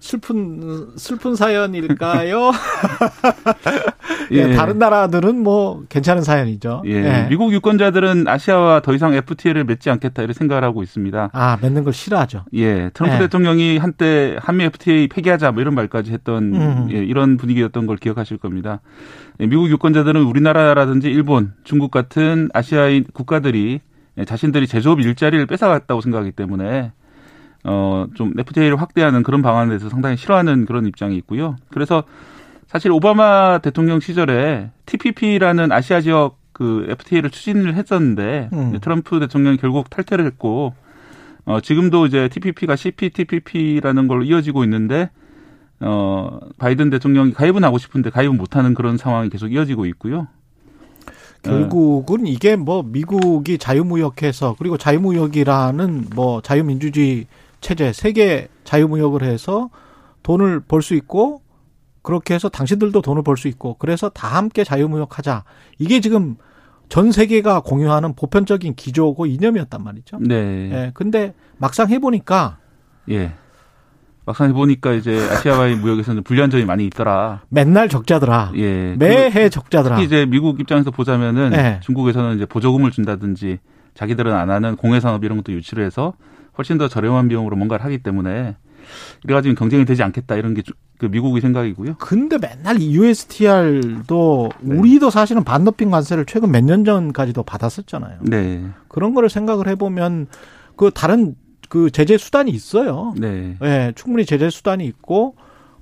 슬픈 0.03 0.89
슬픈 0.97 1.33
사연일까요? 1.33 2.51
예, 4.33 4.49
예. 4.49 4.53
다른 4.53 4.77
나라들은 4.77 5.41
뭐 5.41 5.85
괜찮은 5.87 6.23
사연이죠. 6.23 6.83
예, 6.87 7.25
미국 7.29 7.53
유권자들은 7.53 8.27
아시아와 8.27 8.81
더 8.81 8.93
이상 8.93 9.13
FTA를 9.13 9.63
맺지 9.63 9.89
않겠다 9.89 10.21
이렇게 10.23 10.37
생각을 10.37 10.65
하고 10.65 10.83
있습니다. 10.83 11.29
아, 11.31 11.57
맺는 11.61 11.85
걸 11.85 11.93
싫어하죠. 11.93 12.43
예, 12.53 12.89
트럼프 12.89 13.15
예. 13.15 13.19
대통령이 13.19 13.77
한때 13.77 14.35
한미 14.41 14.65
FTA 14.65 15.07
폐기하자 15.07 15.53
뭐 15.53 15.61
이런 15.61 15.73
말까지 15.73 16.11
했던 16.11 16.53
음. 16.53 16.87
예, 16.91 16.97
이런 16.97 17.37
분위기였던 17.37 17.87
걸 17.87 17.95
기억하실 17.95 18.39
겁니다. 18.39 18.81
예, 19.39 19.45
미국 19.45 19.69
유권자들은 19.69 20.21
우리나라라든지 20.21 21.09
일본, 21.09 21.53
중국 21.63 21.91
같은 21.91 22.49
아시아의 22.53 23.05
국가들이 23.13 23.79
예, 24.17 24.25
자신들이 24.25 24.67
제조업 24.67 24.99
일자리를 24.99 25.45
뺏어갔다고 25.45 26.01
생각하기 26.01 26.33
때문에 26.33 26.91
어, 27.63 28.07
좀 28.15 28.33
FTA를 28.37 28.79
확대하는 28.79 29.23
그런 29.23 29.41
방안에 29.41 29.69
대해서 29.69 29.89
상당히 29.89 30.17
싫어하는 30.17 30.65
그런 30.65 30.85
입장이 30.85 31.15
있고요. 31.17 31.55
그래서 31.69 32.03
사실 32.67 32.91
오바마 32.91 33.59
대통령 33.59 33.99
시절에 33.99 34.71
TPP라는 34.85 35.71
아시아 35.71 36.01
지역 36.01 36.37
그 36.51 36.85
FTA를 36.89 37.29
추진을 37.29 37.75
했었는데 37.75 38.49
음. 38.53 38.79
트럼프 38.81 39.19
대통령이 39.19 39.57
결국 39.57 39.89
탈퇴를 39.89 40.25
했고 40.25 40.73
어, 41.45 41.59
지금도 41.61 42.05
이제 42.05 42.29
TPP가 42.29 42.75
CPTPP라는 42.75 44.07
걸로 44.07 44.23
이어지고 44.23 44.63
있는데 44.63 45.09
어, 45.79 46.39
바이든 46.57 46.89
대통령이 46.89 47.33
가입은 47.33 47.63
하고 47.63 47.77
싶은데 47.77 48.09
가입은 48.09 48.37
못하는 48.37 48.73
그런 48.73 48.97
상황이 48.97 49.29
계속 49.29 49.51
이어지고 49.51 49.85
있고요. 49.87 50.27
결국은 51.43 52.25
이게 52.25 52.55
뭐 52.55 52.83
미국이 52.83 53.57
자유무역해서 53.57 54.55
그리고 54.57 54.77
자유무역이라는 54.77 56.05
뭐 56.15 56.41
자유민주주의 56.41 57.27
체제 57.63 57.91
세계 57.93 58.49
자유무역을 58.65 59.23
해서 59.23 59.69
돈을 60.21 60.59
벌 60.61 60.81
수 60.81 60.93
있고 60.93 61.41
그렇게 62.03 62.33
해서 62.35 62.49
당신들도 62.49 63.01
돈을 63.01 63.23
벌 63.23 63.37
수 63.37 63.47
있고 63.47 63.75
그래서 63.79 64.09
다 64.09 64.27
함께 64.27 64.63
자유무역하자 64.63 65.45
이게 65.79 65.99
지금 66.01 66.35
전 66.89 67.11
세계가 67.11 67.61
공유하는 67.61 68.13
보편적인 68.15 68.75
기조고 68.75 69.25
이념이었단 69.25 69.83
말이죠. 69.83 70.19
네. 70.19 70.35
예. 70.71 70.91
근데 70.93 71.33
막상 71.57 71.89
해보니까 71.89 72.57
예. 73.09 73.33
막상 74.25 74.49
해보니까 74.49 74.93
이제 74.93 75.17
아시아와의 75.31 75.75
무역에서는 75.77 76.23
불리한 76.23 76.49
점이 76.49 76.65
많이 76.65 76.85
있더라. 76.85 77.41
맨날 77.49 77.89
적자더라. 77.89 78.51
예. 78.55 78.95
매해 78.97 79.49
적자더라. 79.49 79.95
특히 79.95 80.05
이제 80.05 80.25
미국 80.25 80.59
입장에서 80.59 80.91
보자면은 80.91 81.49
네. 81.51 81.79
중국에서는 81.81 82.35
이제 82.35 82.45
보조금을 82.45 82.91
준다든지 82.91 83.59
자기들은 83.95 84.33
안 84.33 84.49
하는 84.49 84.75
공해산업 84.75 85.23
이런 85.23 85.37
것도 85.37 85.51
유치를 85.53 85.85
해서 85.85 86.13
훨씬 86.57 86.77
더 86.77 86.87
저렴한 86.87 87.27
비용으로 87.29 87.55
뭔가를 87.55 87.83
하기 87.85 87.99
때문에 88.03 88.55
이래가지고 89.23 89.55
경쟁이 89.55 89.85
되지 89.85 90.03
않겠다 90.03 90.35
이런 90.35 90.53
게 90.53 90.61
그 91.03 91.07
미국의 91.07 91.41
생각이고요. 91.41 91.95
근데 91.95 92.37
맨날 92.37 92.81
USTR도 92.81 94.51
네. 94.61 94.75
우리도 94.75 95.09
사실은 95.09 95.43
반도핑 95.43 95.89
관세를 95.91 96.25
최근 96.25 96.51
몇 96.51 96.63
년 96.63 96.85
전까지도 96.85 97.43
받았었잖아요. 97.43 98.19
네. 98.21 98.63
그런 98.87 99.13
거를 99.13 99.29
생각을 99.29 99.67
해보면 99.67 100.27
그 100.77 100.91
다른 100.91 101.35
그 101.67 101.91
제재 101.91 102.17
수단이 102.17 102.51
있어요. 102.51 103.13
네. 103.17 103.57
예, 103.63 103.91
충분히 103.95 104.25
제재 104.25 104.49
수단이 104.49 104.85
있고 104.85 105.35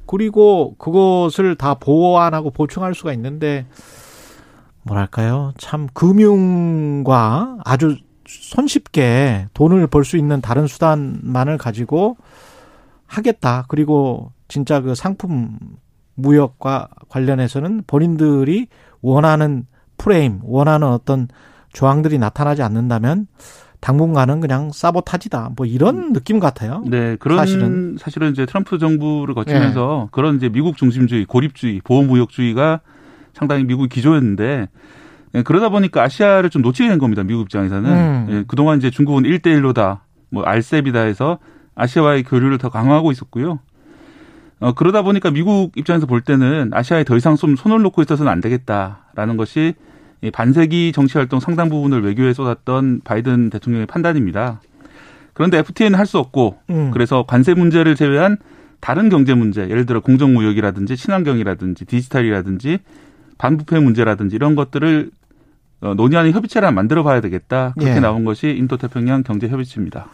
그리고 0.07 0.73
그것을 0.79 1.55
다 1.55 1.75
보완하고 1.75 2.49
보충할 2.49 2.95
수가 2.95 3.13
있는데 3.13 3.67
뭐랄까요? 4.81 5.51
참 5.59 5.87
금융과 5.93 7.57
아주 7.63 7.97
손쉽게 8.31 9.47
돈을 9.53 9.87
벌 9.87 10.03
수 10.03 10.17
있는 10.17 10.41
다른 10.41 10.67
수단만을 10.67 11.57
가지고 11.57 12.17
하겠다. 13.07 13.65
그리고 13.67 14.31
진짜 14.47 14.81
그 14.81 14.95
상품 14.95 15.57
무역과 16.15 16.89
관련해서는 17.09 17.83
본인들이 17.87 18.67
원하는 19.01 19.65
프레임, 19.97 20.39
원하는 20.43 20.87
어떤 20.87 21.27
조항들이 21.73 22.17
나타나지 22.17 22.61
않는다면 22.61 23.27
당분간은 23.79 24.41
그냥 24.41 24.71
사보타지다. 24.71 25.51
뭐 25.55 25.65
이런 25.65 26.13
느낌 26.13 26.39
같아요. 26.39 26.83
네, 26.85 27.15
그런 27.15 27.37
사실은. 27.37 27.97
사실은, 27.99 28.31
이제 28.31 28.45
트럼프 28.45 28.77
정부를 28.77 29.33
거치면서 29.33 30.09
그런 30.11 30.35
이제 30.37 30.49
미국 30.49 30.77
중심주의, 30.77 31.25
고립주의, 31.25 31.81
보호무역주의가 31.83 32.81
상당히 33.33 33.63
미국의 33.63 33.89
기조였는데 33.89 34.67
예, 35.35 35.43
그러다 35.43 35.69
보니까 35.69 36.03
아시아를 36.03 36.49
좀 36.49 36.61
놓치게 36.61 36.89
된 36.89 36.97
겁니다. 36.99 37.23
미국 37.23 37.43
입장에서는 37.43 37.89
음. 37.89 38.27
예, 38.29 38.43
그동안 38.47 38.77
이제 38.77 38.89
중국은 38.89 39.23
1대1로다, 39.23 39.99
뭐 40.29 40.43
알셉이다 40.43 41.01
해서 41.01 41.39
아시아와의 41.75 42.23
교류를 42.23 42.57
더 42.57 42.69
강화하고 42.69 43.11
있었고요. 43.11 43.59
어, 44.59 44.73
그러다 44.73 45.01
보니까 45.01 45.31
미국 45.31 45.71
입장에서 45.75 46.05
볼 46.05 46.21
때는 46.21 46.69
아시아에 46.73 47.03
더 47.03 47.17
이상 47.17 47.35
좀 47.35 47.55
손을 47.55 47.81
놓고 47.81 48.01
있어서는 48.03 48.31
안 48.31 48.41
되겠다라는 48.41 49.37
것이 49.37 49.73
이 50.21 50.29
반세기 50.29 50.91
정치 50.93 51.17
활동 51.17 51.39
상당 51.39 51.69
부분을 51.69 52.03
외교에 52.03 52.31
쏟았던 52.33 53.01
바이든 53.03 53.49
대통령의 53.49 53.87
판단입니다. 53.87 54.61
그런데 55.33 55.57
FTA는 55.57 55.97
할 55.97 56.05
수 56.05 56.19
없고 56.19 56.59
음. 56.69 56.91
그래서 56.91 57.25
관세 57.27 57.55
문제를 57.55 57.95
제외한 57.95 58.37
다른 58.81 59.09
경제 59.09 59.33
문제, 59.33 59.61
예를 59.61 59.85
들어 59.85 59.99
공정무역이라든지 60.01 60.95
친환경이라든지 60.97 61.85
디지털이라든지 61.85 62.79
반부패 63.37 63.79
문제라든지 63.79 64.35
이런 64.35 64.55
것들을 64.55 65.09
어, 65.81 65.93
논의하는 65.95 66.31
협의체를 66.31 66.71
만들어 66.71 67.03
봐야 67.03 67.21
되겠다. 67.21 67.73
그렇게 67.77 67.95
예. 67.95 67.99
나온 67.99 68.23
것이 68.23 68.49
인도태평양 68.49 69.23
경제협의체입니다. 69.23 70.07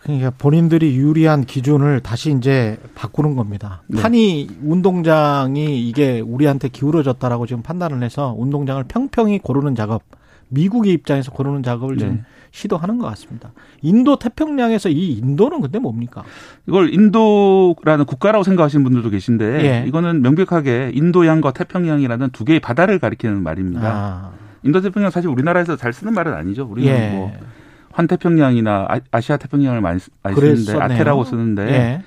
그러니까 0.00 0.30
본인들이 0.36 0.96
유리한 0.96 1.44
기준을 1.46 2.00
다시 2.00 2.30
이제 2.36 2.78
바꾸는 2.94 3.36
겁니다. 3.36 3.82
네. 3.86 4.02
판이 4.02 4.48
운동장이 4.62 5.88
이게 5.88 6.20
우리한테 6.20 6.68
기울어졌다라고 6.68 7.46
지금 7.46 7.62
판단을 7.62 8.02
해서 8.02 8.34
운동장을 8.36 8.84
평평히 8.86 9.38
고르는 9.38 9.74
작업, 9.74 10.02
미국의 10.48 10.92
입장에서 10.92 11.32
고르는 11.32 11.62
작업을 11.62 11.96
지금 11.96 12.16
네. 12.16 12.22
시도하는 12.50 12.98
것 12.98 13.06
같습니다. 13.08 13.52
인도 13.80 14.16
태평양에서 14.16 14.90
이 14.90 15.14
인도는 15.14 15.62
근데 15.62 15.78
뭡니까? 15.78 16.22
이걸 16.68 16.92
인도라는 16.92 18.04
국가라고 18.04 18.44
생각하시는 18.44 18.84
분들도 18.84 19.08
계신데 19.08 19.44
예. 19.64 19.88
이거는 19.88 20.20
명백하게 20.20 20.92
인도양과 20.94 21.52
태평양이라는 21.52 22.30
두 22.30 22.44
개의 22.44 22.60
바다를 22.60 22.98
가리키는 22.98 23.42
말입니다. 23.42 23.90
아, 23.90 24.43
인도태평양 24.64 25.10
사실 25.10 25.28
우리나라에서 25.30 25.76
잘 25.76 25.92
쓰는 25.92 26.14
말은 26.14 26.32
아니죠. 26.34 26.64
우리는 26.64 26.90
예. 26.92 27.10
뭐 27.10 27.32
환태평양이나 27.92 28.86
아- 28.88 29.00
아시아 29.12 29.36
태평양을 29.36 29.80
많이, 29.80 30.00
쓰는데. 30.00 30.82
아태라고 30.82 31.24
쓰는데 31.24 31.62
예. 31.68 32.02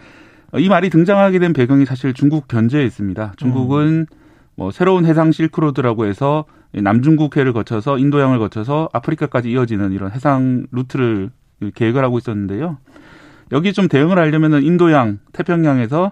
어, 0.52 0.60
이 0.60 0.68
말이 0.68 0.90
등장하게 0.90 1.40
된 1.40 1.54
배경이 1.54 1.86
사실 1.86 2.14
중국 2.14 2.48
견제에 2.48 2.84
있습니다. 2.84 3.34
중국은 3.38 4.08
뭐 4.56 4.72
새로운 4.72 5.06
해상 5.06 5.32
실크로드라고 5.32 6.06
해서 6.06 6.46
이 6.74 6.82
남중국해를 6.82 7.54
거쳐서 7.54 7.98
인도양을 7.98 8.40
거쳐서 8.40 8.90
아프리카까지 8.92 9.50
이어지는 9.52 9.94
이런 9.94 10.12
해상 10.12 10.66
루트를 10.72 11.30
계획을 11.76 12.04
하고 12.04 12.18
있었는데요. 12.18 12.78
여기 13.52 13.72
좀 13.72 13.88
대응을 13.88 14.18
하려면은 14.18 14.64
인도양, 14.64 15.20
태평양에서 15.32 16.12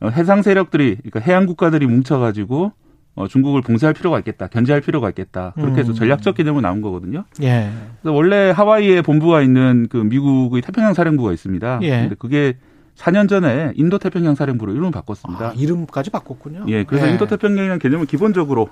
어, 0.00 0.08
해상 0.08 0.42
세력들이 0.42 0.96
그러니까 0.96 1.20
해양 1.20 1.46
국가들이 1.46 1.86
뭉쳐가지고 1.86 2.72
어, 3.14 3.28
중국을 3.28 3.62
봉쇄할 3.62 3.94
필요가 3.94 4.18
있겠다, 4.18 4.48
견제할 4.48 4.80
필요가 4.80 5.08
있겠다. 5.08 5.52
그렇게 5.54 5.80
해서 5.80 5.92
음. 5.92 5.94
전략적 5.94 6.34
개념으로 6.36 6.62
나온 6.62 6.80
거거든요. 6.80 7.24
예. 7.42 7.70
그래서 8.02 8.12
원래 8.14 8.50
하와이에 8.50 9.02
본부가 9.02 9.40
있는 9.42 9.86
그 9.88 9.98
미국의 9.98 10.62
태평양 10.62 10.94
사령부가 10.94 11.32
있습니다. 11.32 11.78
예. 11.82 11.90
근데 12.00 12.16
그게 12.18 12.56
4년 12.96 13.28
전에 13.28 13.72
인도 13.76 13.98
태평양 13.98 14.34
사령부로 14.34 14.72
이름을 14.72 14.90
바꿨습니다. 14.92 15.48
아, 15.48 15.52
이름까지 15.52 16.10
바꿨군요. 16.10 16.66
예, 16.68 16.84
그래서 16.84 17.08
인도 17.08 17.26
태평양이라는 17.26 17.78
개념은 17.80 18.06
기본적으로 18.06 18.68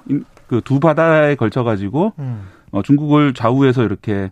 그 0.46 0.60
두 0.60 0.78
바다에 0.80 1.34
걸쳐 1.34 1.64
가지고 1.64 2.12
음. 2.18 2.42
어, 2.70 2.82
중국을 2.82 3.34
좌우에서 3.34 3.84
이렇게 3.84 4.30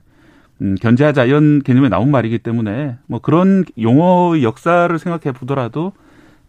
음, 0.62 0.74
견제하자 0.80 1.24
이런 1.24 1.60
개념에 1.62 1.88
나온 1.88 2.10
말이기 2.10 2.38
때문에 2.38 2.98
뭐 3.06 3.20
그런 3.20 3.64
용어의 3.80 4.42
역사를 4.44 4.96
생각해 4.98 5.32
보더라도 5.36 5.92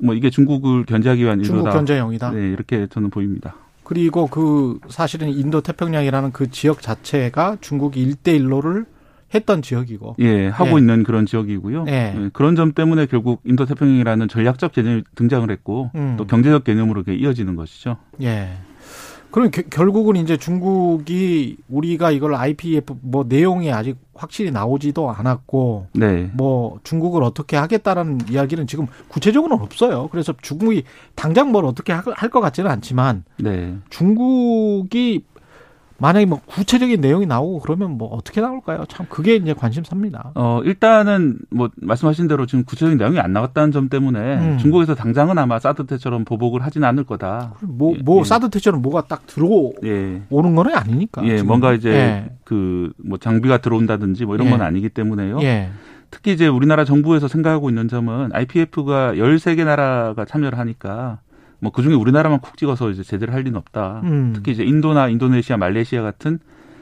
뭐 0.01 0.15
이게 0.15 0.29
중국을 0.29 0.85
견제하기 0.85 1.23
위한 1.23 1.41
중국 1.41 1.61
일로다. 1.61 1.77
견제용이다. 1.77 2.31
네, 2.31 2.49
이렇게 2.49 2.87
저는 2.87 3.09
보입니다. 3.09 3.55
그리고 3.83 4.27
그 4.27 4.79
사실은 4.89 5.29
인도 5.29 5.61
태평양이라는 5.61 6.31
그 6.31 6.49
지역 6.49 6.81
자체가 6.81 7.57
중국이 7.61 8.01
일대일로를 8.01 8.85
했던 9.33 9.61
지역이고. 9.61 10.15
예, 10.19 10.47
하고 10.47 10.75
예. 10.75 10.81
있는 10.81 11.03
그런 11.03 11.25
지역이고요. 11.25 11.85
예. 11.87 12.15
예, 12.17 12.29
그런 12.33 12.55
점 12.55 12.73
때문에 12.73 13.05
결국 13.05 13.41
인도 13.45 13.65
태평양이라는 13.65 14.27
전략적 14.27 14.73
개념이 14.73 15.03
등장을 15.15 15.49
했고 15.49 15.91
음. 15.95 16.15
또 16.17 16.25
경제적 16.25 16.63
개념으로 16.63 17.03
이어지는 17.07 17.55
것이죠. 17.55 17.97
예. 18.21 18.49
그럼 19.31 19.49
겨- 19.51 19.61
결국은 19.69 20.15
이제 20.17 20.35
중국이 20.37 21.57
우리가 21.69 22.11
이걸 22.11 22.35
IPF 22.35 22.95
뭐 23.01 23.23
내용이 23.27 23.71
아직 23.71 23.97
확실히 24.13 24.51
나오지도 24.51 25.09
않았고 25.09 25.87
네. 25.93 26.29
뭐 26.33 26.79
중국을 26.83 27.23
어떻게 27.23 27.55
하겠다라는 27.57 28.19
이야기는 28.29 28.67
지금 28.67 28.87
구체적으로는 29.07 29.63
없어요. 29.63 30.09
그래서 30.11 30.33
중국이 30.41 30.83
당장 31.15 31.51
뭘 31.51 31.65
어떻게 31.65 31.93
할 31.93 32.29
것 32.29 32.41
같지는 32.41 32.69
않지만 32.71 33.23
네. 33.39 33.75
중국이 33.89 35.23
만약에 36.01 36.25
뭐 36.25 36.41
구체적인 36.47 36.99
내용이 36.99 37.27
나오고 37.27 37.59
그러면 37.59 37.91
뭐 37.91 38.07
어떻게 38.07 38.41
나올까요? 38.41 38.85
참 38.89 39.05
그게 39.07 39.35
이제 39.35 39.53
관심사입니다. 39.53 40.31
어, 40.33 40.59
일단은 40.65 41.37
뭐 41.51 41.69
말씀하신 41.75 42.27
대로 42.27 42.47
지금 42.47 42.65
구체적인 42.65 42.97
내용이 42.97 43.19
안 43.19 43.33
나왔다는 43.33 43.71
점 43.71 43.87
때문에 43.87 44.19
음. 44.19 44.57
중국에서 44.57 44.95
당장은 44.95 45.37
아마 45.37 45.59
사드 45.59 45.85
때처럼 45.85 46.25
보복을 46.25 46.63
하지는 46.63 46.87
않을 46.87 47.03
거다. 47.03 47.53
뭐, 47.61 47.93
예, 47.95 48.01
뭐 48.01 48.21
예. 48.21 48.23
사드 48.23 48.49
태처럼 48.49 48.81
뭐가 48.81 49.03
딱 49.05 49.27
들어오는 49.27 49.73
예. 49.83 50.21
거는 50.27 50.75
아니니까. 50.75 51.23
예, 51.25 51.37
지금. 51.37 51.47
뭔가 51.47 51.73
이제 51.73 51.91
예. 51.91 52.31
그뭐 52.45 53.19
장비가 53.19 53.59
들어온다든지 53.59 54.25
뭐 54.25 54.33
이런 54.33 54.47
예. 54.47 54.51
건 54.51 54.61
아니기 54.63 54.89
때문에요. 54.89 55.39
예. 55.43 55.69
특히 56.09 56.33
이제 56.33 56.47
우리나라 56.47 56.83
정부에서 56.83 57.27
생각하고 57.27 57.69
있는 57.69 57.87
점은 57.87 58.31
IPF가 58.33 59.13
13개 59.13 59.63
나라가 59.63 60.25
참여를 60.25 60.57
하니까 60.57 61.19
뭐 61.61 61.71
그중에 61.71 61.93
우리나라만 61.93 62.39
콕 62.39 62.57
찍어서 62.57 62.89
이제 62.89 63.03
제대로 63.03 63.31
할 63.33 63.43
리는 63.43 63.55
없다. 63.55 64.01
음. 64.03 64.33
특히 64.35 64.51
이제 64.51 64.63
인도나 64.63 65.07
인도네시아, 65.07 65.57
말레이시아 65.57 66.01
같은 66.01 66.39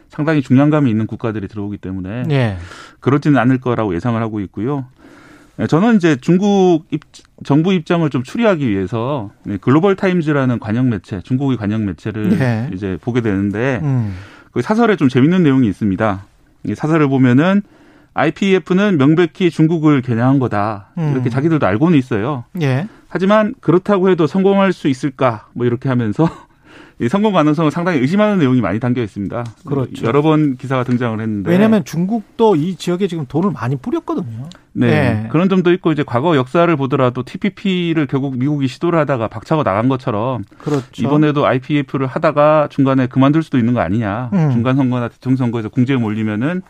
상당히 0.08 0.42
중량감이 0.42 0.90
있는 0.90 1.06
국가들이 1.06 1.48
들어오기 1.48 1.78
때문에 1.78 2.24
예. 2.32 2.58
그렇지는 3.00 3.38
않을 3.40 3.60
거라고 3.60 3.94
예상을 3.94 4.20
하고 4.20 4.40
있고요. 4.40 4.86
네, 5.58 5.68
저는 5.68 5.98
이제 5.98 6.16
중국 6.16 6.86
입, 6.90 7.02
정부 7.44 7.74
입장을 7.74 8.10
좀 8.10 8.24
추리하기 8.24 8.68
위해서 8.68 9.30
네, 9.44 9.58
글로벌 9.58 9.98
타임즈라는 9.98 10.60
관영 10.60 10.90
매체, 10.90 11.22
중국의 11.22 11.58
관영 11.58 11.86
매체를 11.86 12.30
네. 12.30 12.70
이제 12.74 12.98
보게 13.02 13.20
되는데 13.20 13.82
음. 13.84 14.16
그 14.52 14.62
사설에 14.62 14.96
좀 14.96 15.10
재밌는 15.10 15.44
내용이 15.44 15.68
있습니다. 15.68 16.24
이 16.64 16.76
사설을 16.76 17.10
보면은 17.10 17.62
IPF는 18.14 18.98
명백히 18.98 19.52
중국을 19.52 20.02
겨냥한 20.02 20.40
거다. 20.40 20.88
음. 20.98 21.12
이렇게 21.12 21.30
자기들도 21.30 21.68
알고는 21.68 21.98
있어요. 21.98 22.46
예. 22.62 22.88
하지만 23.10 23.56
그렇다고 23.60 24.10
해도 24.10 24.28
성공할 24.28 24.72
수 24.72 24.88
있을까? 24.88 25.48
뭐 25.54 25.66
이렇게 25.66 25.90
하면서 25.90 26.30
이 27.02 27.08
성공 27.08 27.32
가능성을 27.34 27.72
상당히 27.72 28.00
의심하는 28.00 28.40
내용이 28.40 28.60
많이 28.60 28.80
담겨 28.80 29.02
있습니다. 29.02 29.46
그렇죠. 29.66 30.06
여러 30.06 30.22
번 30.22 30.58
기사가 30.58 30.84
등장을 30.84 31.20
했는데 31.20 31.50
왜냐하면 31.50 31.86
중국도 31.86 32.58
이 32.58 32.76
지역에 32.76 33.08
지금 33.08 33.26
돈을 33.26 33.52
많이 33.52 33.78
뿌렸거든요. 33.78 34.50
네. 34.74 34.88
네. 34.88 35.28
그런 35.32 35.48
점도 35.48 35.72
있고 35.72 35.94
이제 35.94 36.04
과거 36.06 36.36
역사를 36.36 36.74
보더라도 36.76 37.24
TPP를 37.24 38.06
결국 38.06 38.38
미국이 38.38 38.68
시도를 38.68 39.00
하다가 39.00 39.30
박차고 39.30 39.64
나간 39.64 39.88
것처럼 39.88 40.44
그렇죠. 40.60 40.88
이번에도 40.98 41.48
IPF를 41.48 42.06
하다가 42.06 42.68
중간에 42.70 43.08
그만둘 43.08 43.44
수도 43.44 43.58
있는 43.58 43.74
거 43.74 43.80
아니냐. 43.80 44.30
음. 44.34 44.52
중간 44.52 44.76
선거나 44.76 45.08
대통령 45.08 45.38
선거에서 45.38 45.70
궁지에 45.70 45.96
몰리면은 45.96 46.62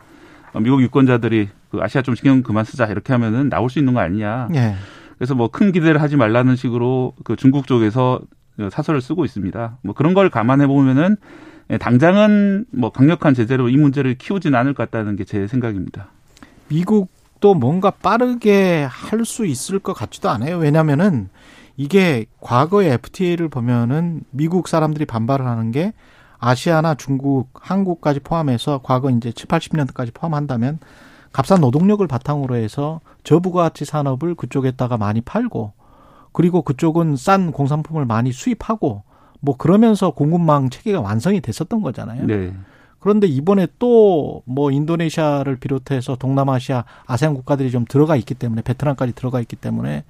미국 0.61 0.81
유권자들이 0.83 1.49
그 1.71 1.79
아시아 1.81 2.03
좀 2.03 2.13
신경 2.13 2.43
그만 2.43 2.65
쓰자 2.65 2.85
이렇게 2.85 3.13
하면은 3.13 3.49
나올 3.49 3.69
수 3.69 3.79
있는 3.79 3.95
거 3.95 3.99
아니냐. 3.99 4.49
예. 4.53 4.75
그래서 5.19 5.35
뭐 5.35 5.49
큰 5.49 5.71
기대를 5.71 6.01
하지 6.01 6.15
말라는 6.15 6.55
식으로 6.55 7.13
그 7.23 7.35
중국 7.35 7.67
쪽에서 7.67 8.21
사설을 8.71 9.01
쓰고 9.01 9.25
있습니다. 9.25 9.77
뭐 9.83 9.93
그런 9.93 10.13
걸 10.15 10.29
감안해 10.31 10.65
보면은 10.67 11.17
당장은 11.79 12.65
뭐 12.71 12.89
강력한 12.91 13.33
제재로 13.35 13.69
이 13.69 13.77
문제를 13.77 14.15
키우지는 14.17 14.57
않을 14.57 14.73
것 14.73 14.89
같다는 14.89 15.15
게 15.17 15.23
제 15.23 15.45
생각입니다. 15.45 16.07
미국도 16.69 17.53
뭔가 17.53 17.91
빠르게 17.91 18.87
할 18.89 19.23
수 19.25 19.45
있을 19.45 19.79
것 19.79 19.93
같지도 19.93 20.29
않아요. 20.29 20.57
왜냐면은 20.57 21.29
이게 21.77 22.25
과거의 22.41 22.91
FTA를 22.93 23.49
보면은 23.49 24.23
미국 24.31 24.67
사람들이 24.67 25.05
반발을 25.05 25.45
하는 25.45 25.71
게 25.71 25.93
아시아나 26.39 26.95
중국, 26.95 27.49
한국까지 27.53 28.21
포함해서 28.21 28.79
과거 28.83 29.09
이제 29.09 29.31
7, 29.31 29.47
80년대까지 29.47 30.13
포함한다면 30.13 30.79
값싼 31.31 31.61
노동력을 31.61 32.05
바탕으로 32.07 32.55
해서 32.55 33.01
저부가가치 33.23 33.85
산업을 33.85 34.35
그쪽에다가 34.35 34.97
많이 34.97 35.21
팔고 35.21 35.73
그리고 36.31 36.61
그쪽은 36.61 37.15
싼 37.15 37.51
공산품을 37.51 38.05
많이 38.05 38.31
수입하고 38.31 39.03
뭐 39.39 39.57
그러면서 39.57 40.11
공급망 40.11 40.69
체계가 40.69 41.01
완성이 41.01 41.41
됐었던 41.41 41.81
거잖아요. 41.81 42.25
네. 42.25 42.53
그런데 42.99 43.27
이번에 43.27 43.67
또 43.79 44.41
뭐 44.45 44.71
인도네시아를 44.71 45.57
비롯해서 45.57 46.15
동남아시아 46.15 46.85
아세안 47.05 47.33
국가들이 47.33 47.71
좀 47.71 47.85
들어가 47.87 48.15
있기 48.15 48.33
때문에 48.35 48.61
베트남까지 48.61 49.13
들어가 49.13 49.39
있기 49.41 49.55
때문에 49.55 50.03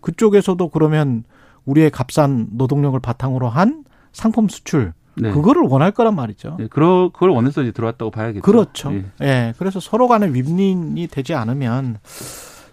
그쪽에서도 0.00 0.68
그러면 0.68 1.24
우리의 1.64 1.90
값싼 1.90 2.48
노동력을 2.52 2.98
바탕으로 3.00 3.48
한 3.48 3.84
상품 4.12 4.48
수출 4.48 4.92
네. 5.14 5.30
그거를 5.30 5.62
원할 5.62 5.90
거란 5.90 6.14
말이죠. 6.16 6.56
네, 6.58 6.66
그러, 6.68 7.10
그걸 7.12 7.30
원해서 7.30 7.62
이제 7.62 7.70
들어왔다고 7.72 8.10
봐야겠죠. 8.10 8.42
그렇죠. 8.42 8.92
예. 8.92 9.04
예. 9.22 9.54
그래서 9.58 9.78
서로 9.80 10.08
간에 10.08 10.26
윈윈이 10.32 11.08
되지 11.08 11.34
않으면 11.34 11.98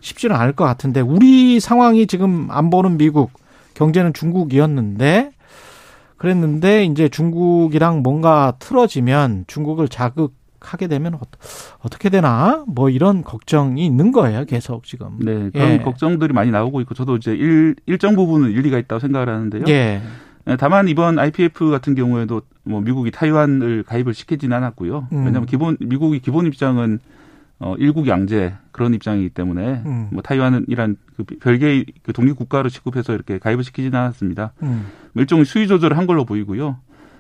쉽지는 0.02 0.36
않을 0.36 0.54
것 0.54 0.63
같은데 0.63 1.02
우리 1.02 1.60
상황이 1.60 2.08
지금 2.08 2.47
안 2.49 2.69
보는 2.69 2.97
미국 2.97 3.32
경제는 3.73 4.13
중국이었는데 4.13 5.32
그랬는데 6.17 6.86
이제 6.86 7.08
중국이랑 7.10 8.02
뭔가 8.04 8.54
틀어지면 8.60 9.45
중국을 9.47 9.88
자극하게 9.88 10.88
되면 10.88 11.15
어- 11.15 11.19
어떻게 11.82 12.10
되나 12.10 12.63
뭐 12.67 12.89
이런 12.89 13.23
걱정이 13.23 13.86
있는 13.86 14.12
거예요 14.12 14.45
계속 14.45 14.84
지금. 14.86 15.17
네, 15.19 15.49
그런 15.52 15.71
예. 15.71 15.78
걱정들이 15.80 16.34
많이 16.34 16.52
나오고 16.52 16.82
있고 16.82 16.93
저도 16.93 17.15
이제 17.15 17.32
일, 17.34 17.75
일정 17.86 18.15
부분은 18.15 18.52
일리가 18.52 18.78
있다고 18.80 18.99
생각을 18.99 19.30
하는데요. 19.30 19.63
예. 19.69 20.02
네, 20.49 20.57
다만 20.57 20.88
이번 20.88 21.19
IPF 21.19 21.69
같은 21.69 21.93
경우에도 21.93 22.41
뭐 22.63 22.81
미국이 22.81 23.12
타이완을 23.12 23.83
가입을 23.83 24.15
시키지는 24.15 24.57
않았고요. 24.57 25.07
음. 25.12 25.17
왜냐하면 25.17 25.45
기본 25.45 25.77
미국이 25.79 26.19
기본 26.19 26.47
입장은 26.47 26.99
어 27.59 27.75
일국 27.77 28.07
양제 28.07 28.55
그런 28.71 28.95
입장이기 28.95 29.29
때문에 29.29 29.83
음. 29.85 30.07
뭐 30.12 30.23
타이완은 30.23 30.65
이란 30.67 30.97
그 31.15 31.23
별개의 31.23 31.85
그 32.01 32.13
독립 32.13 32.35
국가로 32.35 32.69
취급해서 32.69 33.13
이렇게 33.13 33.38
가입을 33.38 33.63
시키지는 33.63 33.97
않았습니다. 33.99 34.53
음. 34.63 34.88
일종의 35.13 35.45
수위 35.45 35.67
조절을 35.67 35.97
한 35.97 36.07
걸로 36.07 36.25
보이고요. 36.25 36.77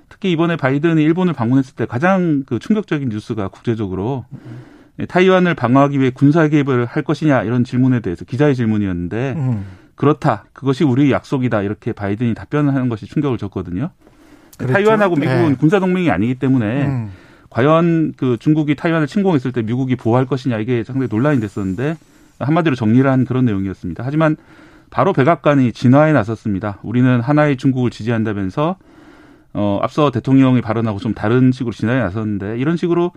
특히 0.07 0.31
이번에 0.31 0.55
바이든이 0.55 1.03
일본을 1.03 1.33
방문했을 1.33 1.75
때 1.75 1.85
가장 1.85 2.43
그 2.47 2.57
충격적인 2.57 3.09
뉴스가 3.09 3.49
국제적으로 3.49 4.25
예, 4.99 5.05
타이완을 5.05 5.53
방어하기 5.53 5.99
위해 5.99 6.09
군사 6.09 6.47
개입을 6.47 6.85
할 6.85 7.03
것이냐 7.03 7.43
이런 7.43 7.63
질문에 7.63 7.99
대해서 7.99 8.25
기자의 8.25 8.55
질문이었는데 8.55 9.33
음. 9.37 9.65
그렇다. 9.99 10.45
그것이 10.53 10.85
우리의 10.85 11.11
약속이다. 11.11 11.61
이렇게 11.61 11.91
바이든이 11.91 12.33
답변을 12.33 12.73
하는 12.73 12.87
것이 12.87 13.05
충격을 13.05 13.37
줬거든요. 13.37 13.89
그랬죠. 14.57 14.73
타이완하고 14.73 15.17
미국은 15.17 15.49
네. 15.49 15.55
군사 15.55 15.81
동맹이 15.81 16.09
아니기 16.09 16.35
때문에 16.35 16.85
음. 16.85 17.11
과연 17.49 18.13
그 18.15 18.37
중국이 18.39 18.75
타이완을 18.75 19.07
침공했을 19.07 19.51
때 19.51 19.61
미국이 19.61 19.97
보호할 19.97 20.25
것이냐 20.25 20.57
이게 20.59 20.85
상당히 20.85 21.09
논란이 21.11 21.41
됐었는데 21.41 21.97
한마디로 22.39 22.77
정리를 22.77 23.11
한 23.11 23.25
그런 23.25 23.43
내용이었습니다. 23.43 24.01
하지만 24.05 24.37
바로 24.89 25.11
백악관이 25.11 25.73
진화에 25.73 26.13
나섰습니다. 26.13 26.79
우리는 26.81 27.19
하나의 27.19 27.57
중국을 27.57 27.91
지지한다면서 27.91 28.77
어 29.51 29.79
앞서 29.81 30.11
대통령이 30.11 30.61
발언하고 30.61 30.99
좀 30.99 31.13
다른 31.13 31.51
식으로 31.51 31.73
진화에 31.73 31.99
나섰는데 31.99 32.57
이런 32.57 32.77
식으로 32.77 33.11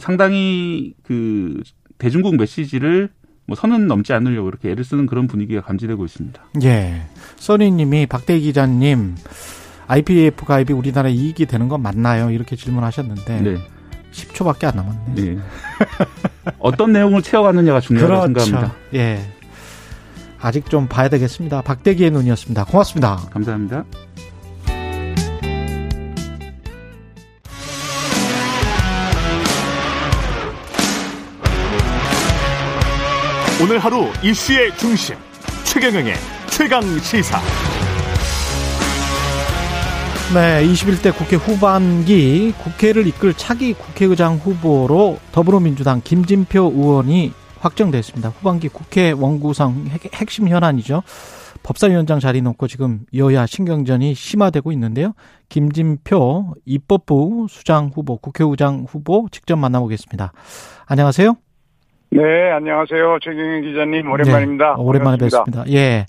상당히 0.00 0.94
그 1.04 1.62
대중국 1.98 2.36
메시지를 2.36 3.10
뭐 3.46 3.56
선은 3.56 3.86
넘지 3.86 4.12
않으려고 4.12 4.48
이렇게 4.48 4.70
애를 4.70 4.84
쓰는 4.84 5.06
그런 5.06 5.26
분위기가 5.26 5.60
감지되고 5.60 6.04
있습니다. 6.04 6.42
예. 6.64 7.02
써니님이 7.36 8.06
박대기 8.06 8.46
기자님 8.46 9.14
IPF 9.86 10.44
가입이 10.44 10.72
우리나라 10.72 11.08
이익이 11.08 11.46
되는 11.46 11.68
건 11.68 11.80
맞나요? 11.80 12.30
이렇게 12.30 12.56
질문하셨는데 12.56 13.40
네. 13.40 13.56
10초밖에 14.12 14.64
안 14.64 14.76
남았네. 14.76 15.14
네. 15.14 15.38
어떤 16.58 16.92
내용을 16.92 17.22
채워가느냐가 17.22 17.80
중요하다고 17.80 18.40
생각합니다. 18.40 18.74
예. 18.94 19.20
아직 20.40 20.68
좀 20.68 20.86
봐야 20.86 21.08
되겠습니다. 21.08 21.62
박대기의 21.62 22.10
눈이었습니다. 22.10 22.64
고맙습니다. 22.64 23.16
감사합니다. 23.30 23.84
오늘 33.58 33.78
하루 33.78 34.04
이슈의 34.22 34.76
중심 34.76 35.16
최경영의 35.64 36.12
최강 36.50 36.82
시사. 36.98 37.40
네, 40.34 40.62
21대 40.66 41.16
국회 41.16 41.36
후반기 41.36 42.52
국회를 42.58 43.06
이끌 43.06 43.32
차기 43.32 43.72
국회의장 43.72 44.36
후보로 44.36 45.18
더불어민주당 45.32 46.02
김진표 46.04 46.72
의원이 46.76 47.32
확정됐습니다. 47.58 48.28
후반기 48.28 48.68
국회 48.68 49.12
원구성 49.12 49.86
핵, 50.12 50.30
심 50.30 50.48
현안이죠. 50.48 51.02
법사위원장 51.62 52.20
자리 52.20 52.42
놓고 52.42 52.68
지금 52.68 53.06
여야 53.14 53.46
신경전이 53.46 54.14
심화되고 54.14 54.70
있는데요. 54.72 55.14
김진표 55.48 56.56
입법부 56.66 57.46
수장 57.48 57.90
후보, 57.94 58.18
국회의장 58.18 58.84
후보 58.86 59.28
직접 59.32 59.56
만나보겠습니다. 59.56 60.34
안녕하세요. 60.84 61.36
네, 62.16 62.50
안녕하세요. 62.50 63.18
최경영 63.20 63.60
기자님 63.60 64.10
오랜만입니다. 64.10 64.76
네, 64.76 64.82
오랜만에 64.82 65.18
반갑습니다. 65.18 65.64
뵙습니다. 65.64 65.78
예. 65.78 66.06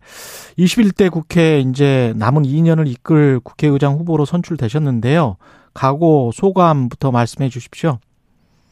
21대 0.58 1.12
국회 1.12 1.60
이제 1.60 2.14
남은 2.16 2.44
2년을 2.44 2.88
이끌 2.88 3.42
국회의장 3.44 3.96
후보로 3.96 4.24
선출되셨는데요. 4.24 5.36
각오 5.74 6.32
소감부터 6.34 7.12
말씀해 7.12 7.50
주십시오. 7.50 8.00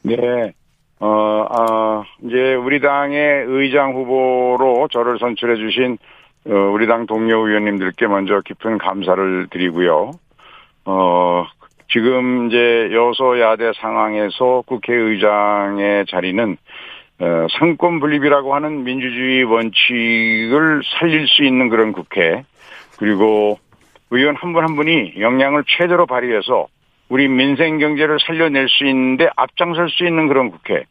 네. 0.04 0.54
어, 1.02 1.46
아, 1.50 2.04
이제 2.24 2.56
우리 2.56 2.80
당의 2.80 3.44
의장 3.48 3.94
후보로 3.96 4.88
저를 4.90 5.20
선출해 5.20 5.58
주신 5.58 5.98
어, 6.48 6.54
우리 6.72 6.88
당 6.88 7.06
동료 7.06 7.46
의원님들께 7.46 8.08
먼저 8.08 8.40
깊은 8.46 8.78
감사를 8.78 9.48
드리고요. 9.50 10.12
어, 10.86 11.46
지금 11.90 12.48
이제 12.48 12.90
여소야대 12.94 13.74
상황에서 13.76 14.64
국회의장의 14.66 16.06
자리는 16.08 16.58
어, 17.20 17.48
상권 17.58 18.00
분립이라고 18.00 18.54
하는 18.54 18.84
민주주의 18.84 19.44
원칙을 19.44 20.82
살릴 21.00 21.28
수 21.28 21.44
있는 21.44 21.70
그런 21.70 21.94
국회 21.94 22.44
그리고 22.98 23.60
의원 24.12 24.36
한분한 24.36 24.76
분이 24.76 25.14
역량을 25.20 25.64
최대로 25.68 26.06
발휘해서 26.06 26.68
우리 27.10 27.28
민생 27.28 27.78
경제를 27.80 28.18
살려낼 28.20 28.68
수 28.68 28.86
있는데 28.86 29.30
앞장설 29.36 29.90
수 29.90 30.06
있는 30.06 30.28
그런 30.28 30.52
국회 30.52 30.86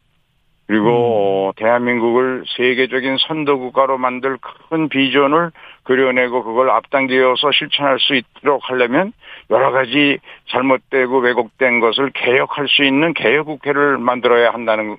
그리고 0.67 1.49
음. 1.49 1.51
대한민국을 1.57 2.43
세계적인 2.57 3.17
선도 3.19 3.59
국가로 3.59 3.99
만들 3.99 4.37
큰 4.69 4.89
비전을 4.89 5.51
그려내고 5.83 6.43
그걸 6.43 6.71
앞당겨서 6.71 7.51
실천할 7.51 7.99
수 7.99 8.15
있도록 8.15 8.67
하려면 8.67 9.13
여러 9.51 9.71
가지 9.71 10.17
잘못되고 10.47 11.19
왜곡된 11.19 11.79
것을 11.81 12.09
개혁할 12.11 12.67
수 12.67 12.83
있는 12.83 13.13
개혁 13.13 13.45
국회를 13.45 13.99
만들어야 13.99 14.51
한다는 14.51 14.97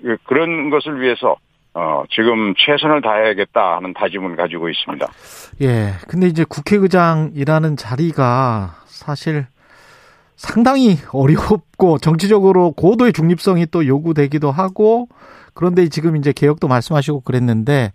그, 0.00 0.16
그런 0.24 0.70
것을 0.70 1.00
위해서 1.00 1.36
어, 1.74 2.04
지금 2.10 2.54
최선을 2.56 3.02
다해야겠다 3.02 3.76
하는 3.76 3.92
다짐을 3.94 4.36
가지고 4.36 4.68
있습니다. 4.68 5.06
예. 5.62 5.94
근데 6.08 6.28
이제 6.28 6.44
국회의장이라는 6.44 7.76
자리가 7.76 8.76
사실 8.86 9.46
상당히 10.36 10.98
어렵고 11.12 11.98
정치적으로 11.98 12.72
고도의 12.72 13.12
중립성이 13.12 13.66
또 13.66 13.86
요구되기도 13.86 14.50
하고 14.52 15.08
그런데 15.52 15.88
지금 15.88 16.16
이제 16.16 16.32
개혁도 16.32 16.68
말씀하시고 16.68 17.20
그랬는데 17.20 17.92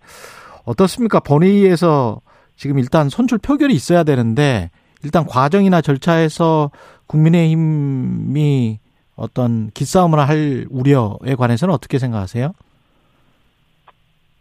어떻습니까? 0.64 1.20
본회의에서 1.20 2.20
지금 2.56 2.78
일단 2.78 3.08
선출 3.08 3.38
표결이 3.38 3.72
있어야 3.74 4.04
되는데 4.04 4.70
일단 5.02 5.24
과정이나 5.24 5.80
절차에서 5.80 6.70
국민의힘이 7.06 8.78
어떤 9.20 9.70
기싸움을 9.74 10.18
할 10.18 10.64
우려에 10.70 11.34
관해서는 11.38 11.74
어떻게 11.74 11.98
생각하세요? 11.98 12.52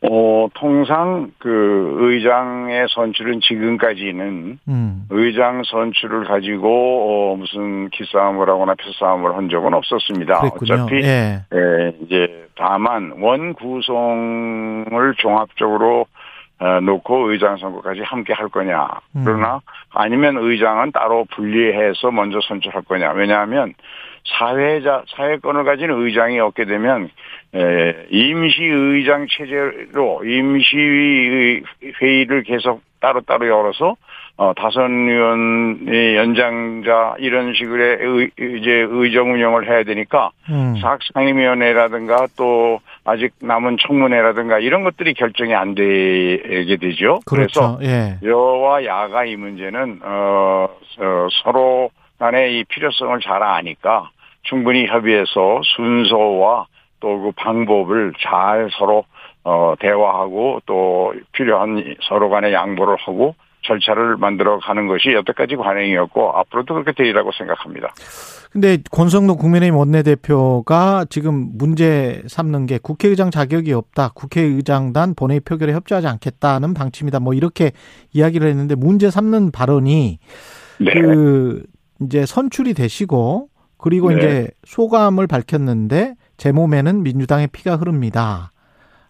어, 0.02 0.48
통상 0.54 1.30
그 1.40 1.98
의장의 2.00 2.88
선출은 2.90 3.42
지금까지는 3.42 4.60
음. 4.70 5.06
의장 5.10 5.62
선출을 5.66 6.24
가지고 6.24 7.34
어, 7.34 7.36
무슨 7.36 7.90
기싸움을 7.90 8.48
하거나 8.48 8.76
표싸움을 8.76 9.36
한 9.36 9.50
적은 9.50 9.74
없었습니다. 9.74 10.40
그랬군요. 10.40 10.74
어차피 10.74 10.96
예. 11.04 11.42
예, 11.54 11.94
이제 12.02 12.48
다만 12.56 13.16
원 13.20 13.54
구성을 13.54 15.14
종합적으로 15.18 16.06
어, 16.60 16.80
놓고 16.80 17.32
의장 17.32 17.58
선거까지 17.58 18.00
함께 18.02 18.32
할 18.32 18.48
거냐. 18.48 18.88
음. 19.18 19.24
그러나 19.26 19.60
아니면 19.94 20.38
의장은 20.38 20.94
따로 20.94 21.26
분리해서 21.36 22.12
먼저 22.12 22.40
선출할 22.48 22.84
거냐. 22.84 23.12
왜냐하면 23.12 23.74
사회자 24.38 25.04
사회권을 25.16 25.64
가진 25.64 25.90
의장이 25.90 26.40
없게 26.40 26.66
되면 26.66 27.10
에, 27.56 28.08
임시 28.10 28.64
의장 28.64 29.28
체제로 29.30 30.24
임시 30.24 31.64
회의를 32.02 32.44
계속 32.44 32.82
따로따로 33.00 33.48
열어서 33.48 33.96
어, 34.38 34.54
다선 34.56 35.10
의원의 35.10 36.16
연장자 36.16 37.16
이런 37.20 37.54
식의 37.54 37.98
의, 38.00 38.32
이제 38.38 38.88
의정 38.90 39.34
운영을 39.34 39.68
해야 39.68 39.84
되니까 39.84 40.32
음. 40.50 40.78
사학상임위원회라든가 40.80 42.28
또 42.38 42.80
아직 43.04 43.34
남은 43.42 43.76
청문회라든가 43.86 44.60
이런 44.60 44.86
것들이 44.86 45.14
결정이 45.14 45.54
안 45.54 45.76
되게 45.76 46.78
되죠. 46.78 47.20
그렇죠. 47.26 47.78
그래서 47.78 47.80
예. 47.84 48.18
여와 48.26 48.86
야가 48.86 49.26
이 49.26 49.36
문제는 49.36 50.00
어, 50.04 50.70
어 51.00 51.28
서로 51.44 51.90
간의 52.18 52.60
이 52.60 52.64
필요성을 52.64 53.20
잘 53.20 53.44
아니까 53.44 54.10
충분히 54.44 54.88
협의해서 54.88 55.62
순서와 55.64 56.68
또 57.00 57.20
그 57.20 57.32
방법을 57.36 58.14
잘 58.20 58.70
서로 58.78 59.06
어 59.44 59.74
대화하고 59.80 60.62
또 60.66 61.14
필요한 61.32 61.96
서로 62.08 62.30
간의 62.30 62.54
양보를 62.54 62.98
하고 62.98 63.36
절차를 63.62 64.18
만들어 64.18 64.60
가는 64.60 64.88
것이 64.88 65.12
여태까지 65.14 65.56
관행이었고 65.56 66.32
앞으로도 66.38 66.74
그렇게 66.74 66.92
되리라고 66.94 67.32
생각합니다. 67.32 67.90
근데 68.52 68.78
권성동 68.92 69.38
국민의힘 69.38 69.78
원내대표가 69.78 71.06
지금 71.10 71.52
문제 71.54 72.22
삼는 72.28 72.66
게 72.66 72.80
국회의장 72.82 73.32
자격이 73.32 73.74
없다. 73.74 74.10
국회의장단 74.16 75.14
본회의 75.16 75.40
표결에 75.40 75.74
협조하지 75.74 76.08
않겠다는 76.08 76.74
방침이다. 76.74 77.20
뭐 77.20 77.34
이렇게 77.34 77.72
이야기를 78.14 78.48
했는데 78.48 78.76
문제 78.76 79.10
삼는 79.10 79.52
발언이 79.52 80.20
네. 80.80 80.92
그 80.94 81.64
이제 82.02 82.26
선출이 82.26 82.74
되시고 82.74 83.50
그리고 83.80 84.10
네. 84.10 84.18
이제 84.18 84.48
소감을 84.66 85.26
밝혔는데 85.26 86.16
제 86.38 86.52
몸에는 86.52 87.02
민주당의 87.02 87.48
피가 87.48 87.78
흐릅니다. 87.78 88.52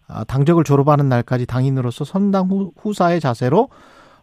아, 0.08 0.24
당적을 0.24 0.64
졸업하는 0.64 1.10
날까지 1.10 1.46
당인으로서 1.46 2.06
선당 2.06 2.50
후 2.50 2.94
사의 2.94 3.20
자세로 3.20 3.70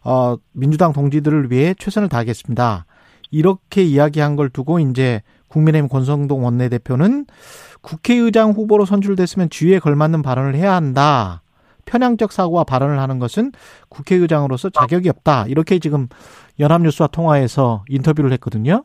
어, 0.03 0.35
민주당 0.53 0.93
동지들을 0.93 1.51
위해 1.51 1.75
최선을 1.77 2.09
다하겠습니다. 2.09 2.85
이렇게 3.29 3.83
이야기한 3.83 4.35
걸 4.35 4.49
두고 4.49 4.79
이제 4.79 5.21
국민의힘 5.49 5.89
권성동 5.89 6.45
원내대표는 6.45 7.25
국회의장 7.81 8.51
후보로 8.51 8.85
선출됐으면 8.85 9.49
주의에 9.49 9.79
걸맞는 9.79 10.21
발언을 10.21 10.55
해야 10.55 10.73
한다. 10.73 11.41
편향적 11.85 12.31
사고와 12.31 12.63
발언을 12.63 12.99
하는 12.99 13.19
것은 13.19 13.51
국회의장으로서 13.89 14.69
자격이 14.69 15.09
없다. 15.09 15.45
이렇게 15.47 15.79
지금 15.79 16.07
연합뉴스와 16.59 17.07
통화해서 17.07 17.83
인터뷰를 17.87 18.31
했거든요. 18.33 18.83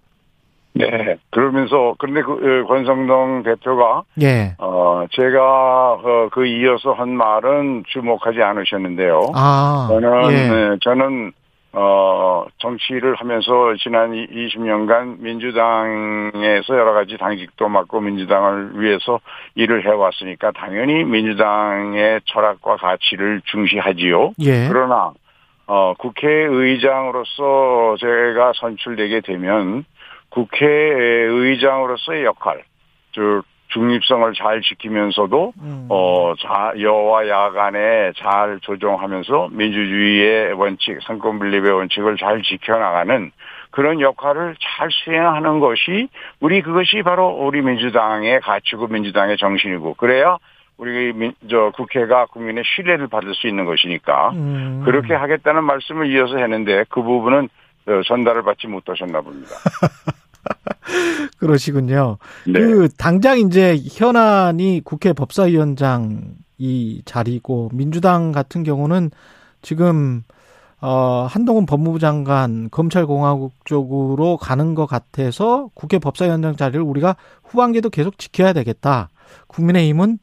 네. 0.74 1.16
그러면서 1.30 1.94
그런데 1.98 2.22
그 2.22 2.32
어, 2.32 2.66
권성동 2.66 3.42
대표가 3.42 4.02
예. 4.22 4.54
어 4.58 5.04
제가 5.10 5.92
어, 5.92 6.28
그 6.32 6.46
이어서 6.46 6.92
한 6.92 7.10
말은 7.10 7.84
주목하지 7.88 8.40
않으셨는데요. 8.42 9.32
아. 9.34 9.86
저는 9.90 10.32
예. 10.32 10.48
네, 10.48 10.76
저는 10.80 11.32
어 11.74 12.44
정치를 12.58 13.14
하면서 13.14 13.74
지난 13.82 14.12
20년간 14.12 15.20
민주당에서 15.20 16.76
여러 16.76 16.92
가지 16.92 17.16
당직도 17.16 17.68
맡고 17.68 18.00
민주당을 18.00 18.80
위해서 18.80 19.20
일을 19.54 19.86
해왔으니까 19.86 20.52
당연히 20.52 21.04
민주당의 21.04 22.20
철학과 22.26 22.76
가치를 22.76 23.42
중시하지요. 23.46 24.32
예. 24.40 24.68
그러나 24.68 25.12
어 25.66 25.94
국회의장으로서 25.98 27.96
제가 28.00 28.52
선출되게 28.56 29.20
되면 29.20 29.84
국회의장으로서의 30.32 32.24
역할, 32.24 32.62
즉 33.12 33.42
중립성을 33.68 34.32
잘 34.34 34.60
지키면서도 34.60 35.52
음. 35.60 35.86
어 35.88 36.34
자, 36.38 36.72
여와 36.78 37.26
야 37.28 37.50
간에 37.50 38.12
잘 38.16 38.58
조정하면서 38.60 39.48
민주주의의 39.52 40.52
원칙, 40.52 40.98
상권 41.02 41.38
분립의 41.38 41.72
원칙을 41.72 42.16
잘 42.18 42.42
지켜나가는 42.42 43.30
그런 43.70 44.00
역할을 44.00 44.56
잘 44.60 44.88
수행하는 44.90 45.60
것이 45.60 46.08
우리 46.40 46.60
그것이 46.60 47.02
바로 47.02 47.28
우리 47.28 47.62
민주당의 47.62 48.40
가치고 48.40 48.88
민주당의 48.88 49.38
정신이고 49.38 49.94
그래야 49.94 50.36
우리 50.76 51.12
민, 51.12 51.32
저 51.48 51.70
국회가 51.74 52.26
국민의 52.26 52.64
신뢰를 52.66 53.08
받을 53.08 53.34
수 53.34 53.46
있는 53.46 53.64
것이니까 53.64 54.30
음. 54.30 54.82
그렇게 54.84 55.14
하겠다는 55.14 55.64
말씀을 55.64 56.10
이어서 56.10 56.36
했는데 56.36 56.84
그 56.90 57.02
부분은 57.02 57.48
어, 57.86 58.00
전달을 58.06 58.42
받지 58.42 58.66
못하셨나 58.66 59.20
봅니다. 59.22 59.50
그러시군요. 61.38 62.18
네. 62.46 62.52
그 62.52 62.88
당장 62.96 63.38
이제 63.38 63.78
현안이 63.90 64.82
국회 64.84 65.12
법사위원장이 65.12 66.18
이 66.58 67.02
자리고 67.04 67.70
민주당 67.72 68.32
같은 68.32 68.62
경우는 68.62 69.10
지금 69.62 70.22
어 70.80 71.26
한동훈 71.28 71.66
법무부 71.66 71.98
장관 71.98 72.68
검찰공화국 72.70 73.52
쪽으로 73.64 74.36
가는 74.36 74.74
것 74.74 74.86
같아서 74.86 75.70
국회 75.74 75.98
법사위원장 75.98 76.56
자리를 76.56 76.80
우리가 76.80 77.16
후반기도 77.44 77.90
계속 77.90 78.18
지켜야 78.18 78.52
되겠다. 78.52 79.10
국민의힘은 79.46 80.18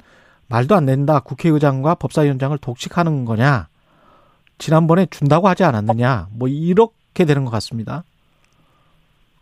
말도 0.47 0.75
안 0.75 0.85
된다. 0.85 1.19
국회의장과 1.19 1.95
법사위원장을 1.95 2.57
독식하는 2.57 3.25
거냐? 3.25 3.67
지난번에 4.57 5.05
준다고 5.09 5.47
하지 5.47 5.63
않았느냐? 5.63 6.27
뭐 6.31 6.47
이렇게 6.47 7.23
되는 7.25 7.45
것 7.45 7.51
같습니다. 7.51 8.03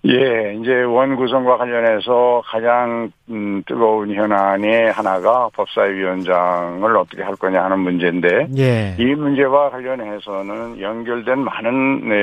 예, 0.10 0.56
이제 0.60 0.84
원 0.84 1.18
구성과 1.18 1.58
관련해서 1.58 2.42
가장 2.46 3.12
음, 3.30 3.62
뜨거운 3.68 4.14
현안의 4.14 4.92
하나가 4.94 5.50
법사위원장을 5.54 6.96
어떻게 6.96 7.24
할 7.24 7.36
거냐 7.36 7.62
하는 7.62 7.80
문제인데 7.80 8.48
예. 8.58 8.96
이 8.98 9.16
문제와 9.16 9.70
관련해서는 9.70 10.80
연결된 10.80 11.40
많은 11.40 12.08
네, 12.08 12.16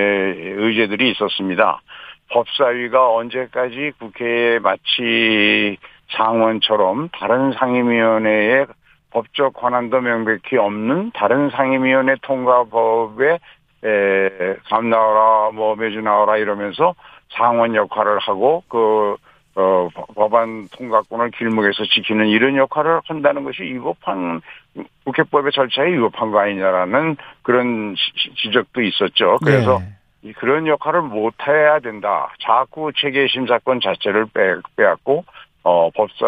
의제들이 0.56 1.10
있었습니다. 1.10 1.82
법사위가 2.30 3.12
언제까지 3.12 3.92
국회에 3.98 4.60
마치 4.60 5.76
상원처럼 6.16 7.10
다른 7.12 7.52
상임위원회에 7.52 8.64
법적 9.10 9.52
권한도 9.52 10.00
명백히 10.00 10.56
없는 10.56 11.12
다른 11.14 11.50
상임위원회 11.50 12.16
통과법에 12.22 13.38
에, 13.84 14.54
감 14.70 14.88
나와라, 14.88 15.50
뭐 15.52 15.76
매주 15.76 16.00
나와라 16.00 16.38
이러면서 16.38 16.94
상원 17.36 17.74
역할을 17.74 18.18
하고 18.18 18.62
그 18.68 19.16
어, 19.56 19.88
법안 20.14 20.68
통과권을 20.72 21.30
길목에서 21.30 21.84
지키는 21.84 22.26
이런 22.26 22.56
역할을 22.56 23.00
한다는 23.04 23.44
것이 23.44 23.62
위법한 23.62 24.40
국회법의 25.04 25.52
절차에 25.52 25.92
위법한 25.92 26.32
거 26.32 26.40
아니냐라는 26.40 27.16
그런 27.42 27.94
지적도 28.42 28.82
있었죠. 28.82 29.38
그래서 29.44 29.80
예. 30.24 30.32
그런 30.32 30.66
역할을 30.66 31.02
못 31.02 31.34
해야 31.46 31.78
된다. 31.78 32.32
자꾸 32.40 32.90
체계 32.96 33.28
심사권 33.28 33.80
자체를 33.80 34.26
빼, 34.34 34.56
빼앗고 34.74 35.24
어 35.62 35.90
법사 35.90 36.26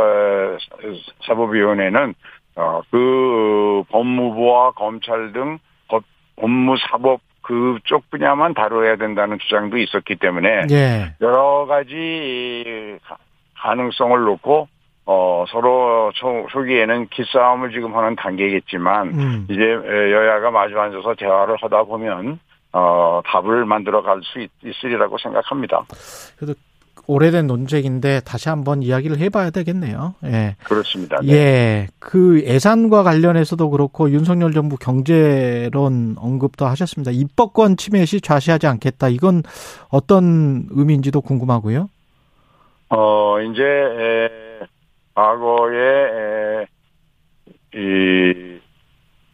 사법위원회는 1.27 2.15
어 2.57 2.83
그 2.91 3.83
법무부와 3.91 4.73
검찰 4.73 5.33
등 5.33 5.59
법, 5.89 6.05
법무사법 6.37 7.21
그쪽 7.47 8.11
분야만 8.11 8.55
다뤄야 8.55 8.97
된다는 8.97 9.39
주장도 9.39 9.79
있었기 9.79 10.17
때문에 10.17 10.67
예. 10.71 11.15
여러 11.21 11.65
가지 11.67 12.99
가능성을 13.57 14.21
놓고 14.21 14.69
어 15.07 15.45
서로 15.49 16.11
초, 16.17 16.47
초기에는 16.51 17.07
기싸움을 17.09 17.71
지금 17.71 17.97
하는 17.97 18.17
단계겠지만 18.17 19.09
음. 19.09 19.47
이제 19.49 19.63
여야가 19.63 20.51
마주 20.51 20.79
앉아서 20.81 21.15
대화를 21.15 21.57
하다 21.61 21.85
보면 21.85 22.41
어 22.73 23.23
답을 23.25 23.65
만들어 23.65 24.03
갈 24.03 24.21
수 24.25 24.45
있으리라고 24.65 25.17
생각합니다. 25.19 25.85
오래된 27.07 27.47
논쟁인데 27.47 28.21
다시 28.25 28.49
한번 28.49 28.83
이야기를 28.83 29.19
해봐야 29.19 29.51
되겠네요. 29.51 30.15
예. 30.25 30.57
그렇습니다. 30.65 31.19
네. 31.23 31.33
예. 31.33 31.87
그 31.99 32.43
예산과 32.45 33.03
관련해서도 33.03 33.71
그렇고 33.71 34.11
윤석열 34.11 34.53
정부 34.53 34.77
경제론 34.77 36.17
언급도 36.19 36.67
하셨습니다. 36.67 37.13
입법권 37.13 37.77
침해 37.77 38.05
시 38.05 38.21
좌시하지 38.21 38.67
않겠다. 38.67 39.09
이건 39.09 39.43
어떤 39.89 40.67
의미인지도 40.71 41.21
궁금하고요. 41.21 41.89
어, 42.89 43.41
이제, 43.41 43.63
에, 43.63 44.29
과거에, 45.15 45.77
에, 46.15 46.67
이, 47.75 48.61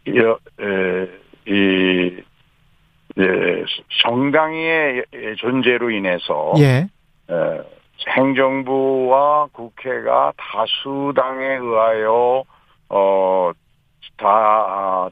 이, 0.06 0.18
에, 0.18 1.08
이, 1.46 2.22
예, 3.18 3.64
정당의 4.02 5.04
존재로 5.36 5.90
인해서, 5.90 6.54
예. 6.58 6.88
에, 7.32 7.62
행정부와 8.08 9.48
국회가 9.52 10.32
다수당에 10.36 11.56
의하여, 11.56 12.44
어, 12.88 13.52
다, 14.16 14.28
아, 14.28 15.10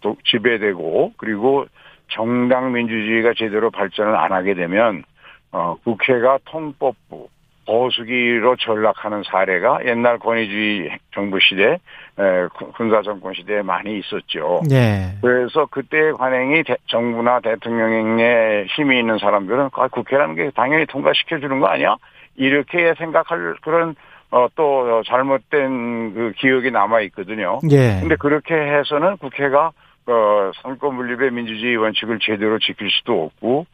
또 0.00 0.16
지배되고, 0.24 1.12
그리고 1.16 1.66
정당 2.08 2.72
민주주의가 2.72 3.34
제대로 3.36 3.70
발전을 3.70 4.16
안 4.16 4.32
하게 4.32 4.54
되면, 4.54 5.04
어, 5.52 5.76
국회가 5.84 6.38
통법부, 6.44 7.28
보수기로 7.70 8.56
전락하는 8.56 9.22
사례가 9.22 9.80
옛날 9.86 10.18
권위주의 10.18 10.90
정부 11.14 11.38
시대, 11.40 11.74
에, 12.18 12.46
군사 12.74 13.00
정권 13.02 13.32
시대에 13.34 13.62
많이 13.62 13.98
있었죠. 14.00 14.62
예. 14.72 15.12
그래서 15.22 15.66
그때의 15.66 16.14
관행이 16.14 16.64
대- 16.64 16.76
정부나 16.86 17.38
대통령에 17.40 18.64
힘이 18.76 18.98
있는 18.98 19.18
사람들은 19.18 19.70
아, 19.72 19.86
국회라는 19.88 20.34
게 20.34 20.50
당연히 20.54 20.84
통과시켜 20.86 21.38
주는 21.38 21.60
거 21.60 21.66
아니야? 21.66 21.94
이렇게 22.36 22.92
생각할 22.98 23.54
그런 23.62 23.94
어, 24.32 24.46
또 24.56 25.02
잘못된 25.06 26.14
그 26.14 26.32
기억이 26.38 26.70
남아 26.72 27.00
있거든요. 27.02 27.60
예. 27.70 27.98
근데 28.00 28.16
그렇게 28.16 28.54
해서는 28.54 29.16
국회가 29.18 29.70
어, 30.06 30.50
상권 30.62 30.96
분립의 30.96 31.30
민주주의 31.30 31.76
원칙을 31.76 32.18
제대로 32.20 32.58
지킬 32.58 32.90
수도 32.90 33.24
없고 33.24 33.66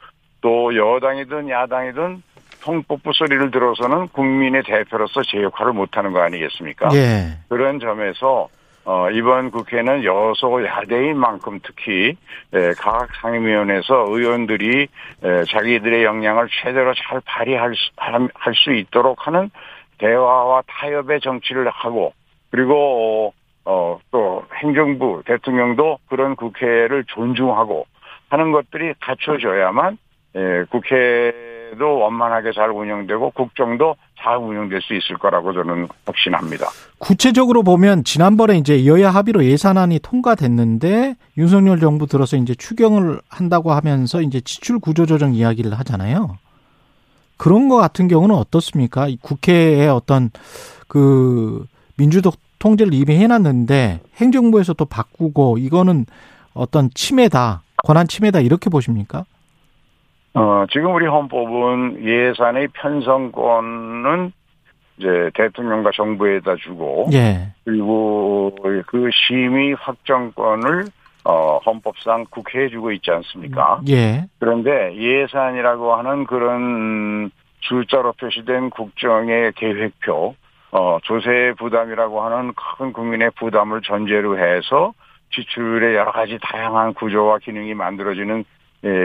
또 0.43 0.75
여당이든 0.77 1.49
야당이든 1.49 2.23
통법부 2.67 3.13
소리를 3.15 3.53
들어서는 3.53 4.09
국민의 4.09 4.65
대표로서 4.65 5.23
제 5.23 5.41
역할을 5.41 5.73
못하는 5.73 6.13
거 6.13 6.21
아니겠습니까? 6.21 6.89
예. 6.95 7.39
그런 7.49 7.79
점에서 7.79 8.49
어, 8.85 9.09
이번 9.11 9.51
국회는 9.53 10.05
여소 10.05 10.65
야대인 10.65 11.17
만큼 11.17 11.61
특히 11.63 12.17
에, 12.53 12.73
각 12.79 13.09
상임위원회에서 13.21 14.07
의원들이 14.09 14.89
에, 15.25 15.45
자기들의 15.45 16.05
역량을 16.05 16.49
최대로 16.51 16.93
잘 16.95 17.21
발휘할 17.25 17.75
수, 17.75 17.91
할 17.97 18.55
수 18.55 18.73
있도록 18.73 19.27
하는 19.27 19.51
대화와 19.99 20.63
타협의 20.67 21.21
정치를 21.21 21.69
하고 21.71 22.13
그리고 22.51 23.33
어, 23.65 23.99
또 24.11 24.45
행정부 24.63 25.23
대통령도 25.27 25.99
그런 26.09 26.37
국회를 26.37 27.05
존중하고 27.09 27.87
하는 28.29 28.53
것들이 28.53 28.95
갖춰져야만 29.01 29.99
에, 30.37 30.65
국회 30.71 31.56
도 31.79 31.99
원만하게 31.99 32.53
잘 32.53 32.71
운영되고 32.71 33.31
국정도 33.31 33.97
잘 34.21 34.37
운영될 34.37 34.81
수 34.83 34.95
있을 34.95 35.19
거라고 35.19 35.53
저는 35.53 35.89
확신합니다. 36.05 36.67
구체적으로 36.99 37.63
보면 37.63 38.05
지난번에 38.05 38.57
이제 38.57 38.87
여야 38.87 39.11
합의로 39.11 39.45
예산안이 39.45 39.99
통과됐는데 40.01 41.17
윤석열 41.37 41.81
정부 41.81 42.07
들어서 42.07 42.37
이제 42.37 42.55
추경을 42.55 43.21
한다고 43.29 43.73
하면서 43.73 44.23
이제 44.23 44.41
지출 44.41 44.79
구조 44.79 45.07
조정 45.07 45.35
이야기를 45.35 45.79
하잖아요. 45.79 46.39
그런 47.37 47.69
거 47.69 47.77
같은 47.77 48.09
경우는 48.09 48.35
어떻습니까? 48.35 49.09
이 49.09 49.19
국회의 49.21 49.89
어떤 49.89 50.31
그 50.89 51.67
민주적 51.97 52.37
통제를 52.59 52.95
이미 52.95 53.17
해놨는데 53.17 54.01
행정부에서 54.17 54.73
또 54.75 54.85
바꾸고 54.85 55.59
이거는 55.59 56.07
어떤 56.55 56.91
침해다, 56.95 57.63
권한 57.85 58.09
침해다 58.09 58.41
이렇게 58.41 58.71
보십니까? 58.71 59.25
어, 60.37 60.67
지금 60.71 60.95
우리 60.95 61.07
헌법은 61.07 62.05
예산의 62.05 62.69
편성권은 62.75 64.33
이제 64.99 65.31
대통령과 65.35 65.93
정부에다 65.95 66.57
주고 66.57 67.09
예, 67.13 67.49
그리고 67.65 68.55
그 68.87 69.09
심의 69.13 69.73
확정권을 69.73 70.85
어, 71.25 71.59
헌법상 71.65 72.27
국회에 72.29 72.69
주고 72.69 72.93
있지 72.93 73.11
않습니까? 73.11 73.81
예, 73.89 74.27
그런데 74.39 74.95
예산이라고 74.95 75.95
하는 75.95 76.25
그런 76.25 77.31
숫자로 77.63 78.13
표시된 78.13 78.69
국정의 78.71 79.53
계획표, 79.57 80.35
어, 80.73 80.99
조세 81.05 81.55
부담이라고 81.59 82.23
하는 82.23 82.53
큰 82.79 82.93
국민의 82.93 83.31
부담을 83.39 83.81
전제로 83.81 84.39
해서 84.39 84.93
지출의 85.33 85.97
여러 85.97 86.13
가지 86.13 86.39
다양한 86.43 86.93
구조와 86.93 87.39
기능이 87.39 87.73
만들어지는 87.73 88.41
예, 88.41 88.45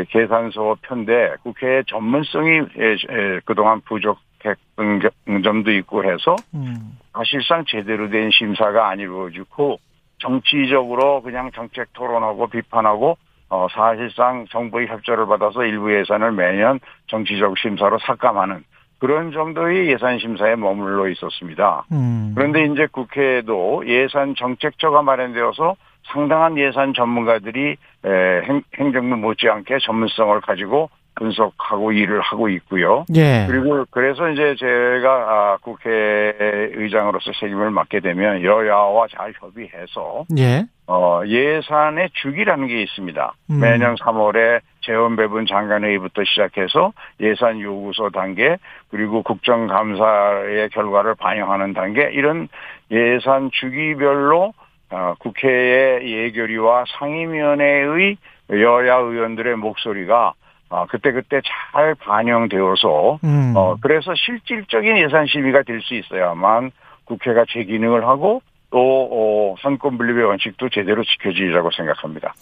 계산서 0.09 0.77
편데 0.81 1.35
국회의 1.43 1.83
전문성이 1.85 2.61
예, 2.77 2.95
예, 3.09 3.39
그동안 3.45 3.81
부족했던 3.81 5.01
점도 5.43 5.71
있고 5.71 6.03
해서 6.03 6.35
음, 6.53 6.97
사실상 7.13 7.63
제대로 7.65 8.09
된 8.09 8.29
심사가 8.31 8.89
안 8.89 8.99
이루어지고 8.99 9.79
정치적으로 10.19 11.21
그냥 11.21 11.51
정책 11.53 11.91
토론하고 11.93 12.47
비판하고 12.47 13.17
어, 13.49 13.67
사실상 13.71 14.45
정부의 14.49 14.87
협조를 14.87 15.25
받아서 15.25 15.65
일부 15.65 15.93
예산을 15.93 16.31
매년 16.31 16.79
정치적 17.07 17.57
심사로 17.57 17.99
삭감하는 17.99 18.63
그런 18.99 19.31
정도의 19.31 19.89
예산 19.89 20.19
심사에 20.19 20.55
머물러 20.55 21.09
있었습니다. 21.09 21.85
음, 21.91 22.33
그런데 22.35 22.63
이제 22.65 22.87
국회에도 22.91 23.83
예산 23.87 24.35
정책처가 24.35 25.01
마련되어서 25.01 25.75
상당한 26.03 26.57
예산 26.57 26.93
전문가들이 26.93 27.77
행, 28.05 28.61
행정부 28.77 29.15
못지않게 29.17 29.77
전문성을 29.81 30.41
가지고 30.41 30.89
분석하고 31.15 31.91
일을 31.91 32.21
하고 32.21 32.49
있고요. 32.49 33.05
예. 33.15 33.45
그리고 33.47 33.85
그래서 33.91 34.29
이제 34.29 34.55
제가 34.57 35.09
아, 35.11 35.57
국회의장으로서 35.61 37.31
책임을 37.39 37.69
맡게 37.71 37.99
되면 37.99 38.43
여야와 38.43 39.07
잘 39.15 39.33
협의해서 39.39 40.25
예. 40.37 40.63
어, 40.87 41.21
예산의 41.25 42.09
주기라는 42.13 42.67
게 42.67 42.81
있습니다. 42.81 43.33
음. 43.51 43.59
매년 43.59 43.95
3월에 43.95 44.61
재원 44.81 45.15
배분 45.15 45.45
장관회의부터 45.45 46.23
시작해서 46.25 46.91
예산 47.19 47.61
요구서 47.61 48.09
단계 48.09 48.57
그리고 48.89 49.21
국정감사의 49.21 50.69
결과를 50.69 51.15
반영하는 51.15 51.73
단계 51.73 52.09
이런 52.11 52.47
예산 52.89 53.51
주기별로 53.53 54.53
어, 54.91 55.15
국회의 55.19 56.25
예결위와 56.25 56.85
상임위원회의 56.99 58.17
여야 58.51 58.95
의원들의 58.97 59.55
목소리가 59.55 60.33
어, 60.69 60.85
그때그때 60.87 61.41
잘 61.73 61.95
반영되어서 61.95 63.19
음. 63.23 63.53
어, 63.55 63.75
그래서 63.81 64.13
실질적인 64.15 64.97
예산 64.97 65.27
심의가 65.27 65.63
될 65.63 65.81
수 65.81 65.95
있어야만 65.95 66.71
국회가 67.05 67.45
제 67.49 67.63
기능을 67.63 68.07
하고 68.07 68.41
또 68.69 69.09
어, 69.11 69.55
상권 69.61 69.97
분립의 69.97 70.23
원칙도 70.23 70.69
제대로 70.69 71.03
지켜지리라고 71.03 71.71
생각합니다. 71.71 72.33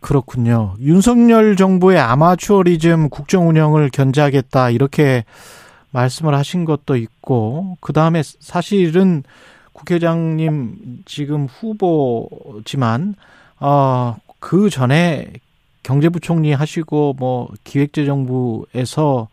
그렇군요. 0.00 0.74
윤석열 0.80 1.56
정부의 1.56 1.98
아마추어리즘 1.98 3.10
국정 3.10 3.48
운영을 3.48 3.90
견제하겠다 3.92 4.70
이렇게 4.70 5.24
말씀을 5.92 6.34
하신 6.34 6.64
것도 6.64 6.96
있고 6.96 7.76
그 7.80 7.92
다음에 7.92 8.22
사실은 8.22 9.22
국회장님 9.72 11.02
지금 11.06 11.46
후보지만 11.46 13.14
어 13.60 14.16
그 14.40 14.70
전에 14.70 15.30
경제부총리 15.84 16.52
하시고 16.52 17.14
뭐 17.18 17.48
기획재정부에서 17.62 19.28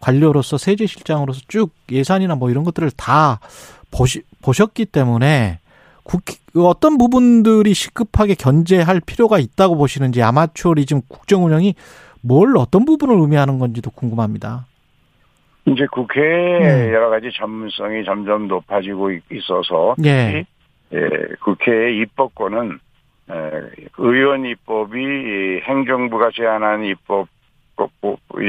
관료로서 0.00 0.56
세제실장으로서 0.56 1.42
쭉 1.48 1.70
예산이나 1.90 2.36
뭐 2.36 2.50
이런 2.50 2.64
것들을 2.64 2.90
다 2.92 3.38
보시, 3.90 4.22
보셨기 4.40 4.86
때문에 4.86 5.58
국회, 6.02 6.36
어떤 6.56 6.98
부분들이 6.98 7.74
시급하게 7.74 8.34
견제할 8.34 9.00
필요가 9.00 9.38
있다고 9.38 9.76
보시는지 9.76 10.22
아마추어리즘 10.22 11.02
국정 11.06 11.44
운영이 11.44 11.74
뭘 12.20 12.56
어떤 12.56 12.84
부분을 12.84 13.16
의미하는 13.20 13.58
건지도 13.58 13.90
궁금합니다. 13.90 14.66
이제 15.66 15.86
국회의 15.92 16.92
여러 16.92 17.08
가지 17.10 17.30
전문성이 17.32 18.04
점점 18.04 18.48
높아지고 18.48 19.12
있- 19.12 19.22
있어서 19.30 19.94
예. 20.04 20.44
예, 20.92 20.98
국회의 21.42 21.98
입법권은 21.98 22.78
에, 23.30 23.34
의원 23.98 24.44
입법이 24.44 25.00
이 25.00 25.60
행정부가 25.62 26.30
제안한 26.34 26.84
입법 26.84 27.28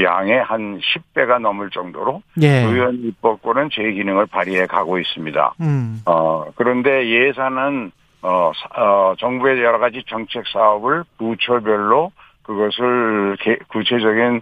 양의 0.04 0.44
한 0.44 0.80
10배가 0.80 1.40
넘을 1.40 1.70
정도로 1.70 2.22
예. 2.42 2.64
의원 2.66 2.96
입법권은 3.04 3.70
제 3.72 3.92
기능을 3.92 4.26
발휘해 4.28 4.66
가고 4.66 5.00
있습니다. 5.00 5.54
음. 5.62 6.02
어, 6.06 6.46
그런데 6.56 7.08
예산은 7.08 7.92
어, 8.22 8.52
사- 8.56 8.82
어, 8.82 9.16
정부의 9.20 9.62
여러 9.64 9.80
가지 9.80 10.04
정책 10.08 10.44
사업을 10.48 11.04
부처별로 11.18 12.12
그것을 12.44 13.38
개- 13.40 13.58
구체적인 13.70 14.38
어, 14.38 14.42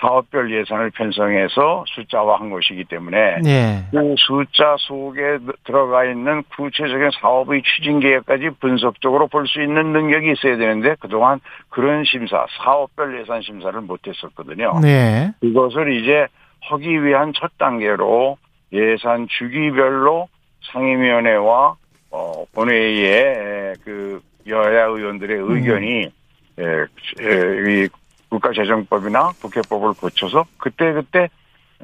사업별 0.00 0.52
예산을 0.52 0.90
편성해서 0.90 1.84
숫자화한 1.88 2.50
것이기 2.50 2.84
때문에 2.84 3.38
예. 3.46 3.84
그 3.90 4.14
숫자 4.18 4.76
속에 4.78 5.38
들어가 5.64 6.04
있는 6.04 6.42
구체적인 6.54 7.10
사업의 7.20 7.62
추진 7.62 8.00
계획까지 8.00 8.50
분석적으로 8.60 9.28
볼 9.28 9.46
수 9.46 9.62
있는 9.62 9.92
능력이 9.92 10.32
있어야 10.32 10.56
되는데 10.56 10.94
그동안 11.00 11.40
그런 11.70 12.04
심사, 12.04 12.46
사업별 12.58 13.20
예산 13.20 13.40
심사를 13.42 13.78
못했었거든요. 13.80 14.78
네. 14.80 15.32
그것을 15.40 15.92
이제 15.94 16.26
하기 16.62 17.04
위한 17.04 17.32
첫 17.34 17.50
단계로 17.58 18.36
예산 18.72 19.26
주기별로 19.28 20.28
상임위원회와 20.72 21.76
어, 22.10 22.44
본회의에 22.54 23.74
그 23.84 24.20
여야 24.46 24.84
의원들의 24.86 25.36
의견이 25.40 26.10
에, 26.58 26.62
에, 26.62 27.84
이 27.84 27.88
국가재정법이나 28.32 29.32
국회법을 29.42 29.94
거쳐서 29.94 30.46
그때그때 30.58 31.28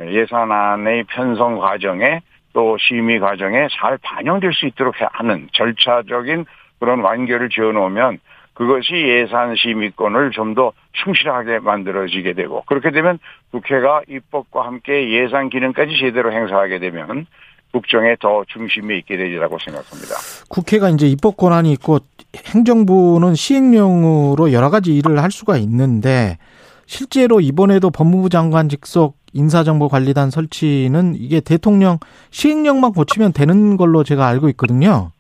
예산안의 0.01 1.05
편성 1.05 1.59
과정에 1.59 2.21
또 2.55 2.79
심의 2.79 3.21
과정에 3.21 3.69
잘 3.79 3.99
반영될 3.99 4.53
수 4.55 4.67
있도록 4.67 4.95
하는 4.99 5.49
절차적인 5.53 6.47
그런 6.81 7.01
완결을 7.01 7.51
지어놓으면 7.51 8.19
그것이 8.55 8.95
예산 8.95 9.55
심의권을 9.55 10.31
좀 10.33 10.55
더 10.55 10.73
충실하게 10.93 11.61
만들어지게 11.61 12.33
되고 12.33 12.63
그렇게 12.67 12.91
되면 12.91 13.19
국회가 13.53 14.03
입법과 14.09 14.67
함께 14.67 15.11
예산 15.11 15.51
기능까지 15.51 15.97
제대로 15.99 16.33
행사하게 16.33 16.79
되면 16.81 17.27
국정에 17.73 18.17
더 18.21 18.45
중심에 18.49 18.97
있게 18.99 19.17
되리라고 19.17 19.59
생각합니다. 19.59 20.15
국회가 20.49 20.89
이제 20.89 21.07
입법 21.07 21.37
권한이 21.37 21.73
있고 21.73 21.99
행정부는 22.35 23.35
시행령으로 23.35 24.53
여러 24.53 24.71
가지 24.71 24.97
일을 24.97 25.23
할 25.23 25.31
수가 25.31 25.57
있는데 25.59 26.39
실제로 26.87 27.41
이번에도 27.41 27.91
법무부 27.91 28.31
장관 28.31 28.69
직속 28.69 29.19
인사정보관리단 29.35 30.31
설치는 30.31 31.15
이게 31.17 31.41
대통령 31.41 31.99
시행령만 32.31 32.93
고치면 32.93 33.33
되는 33.35 33.77
걸로 33.77 34.03
제가 34.03 34.27
알고 34.27 34.49
있거든요. 34.51 35.13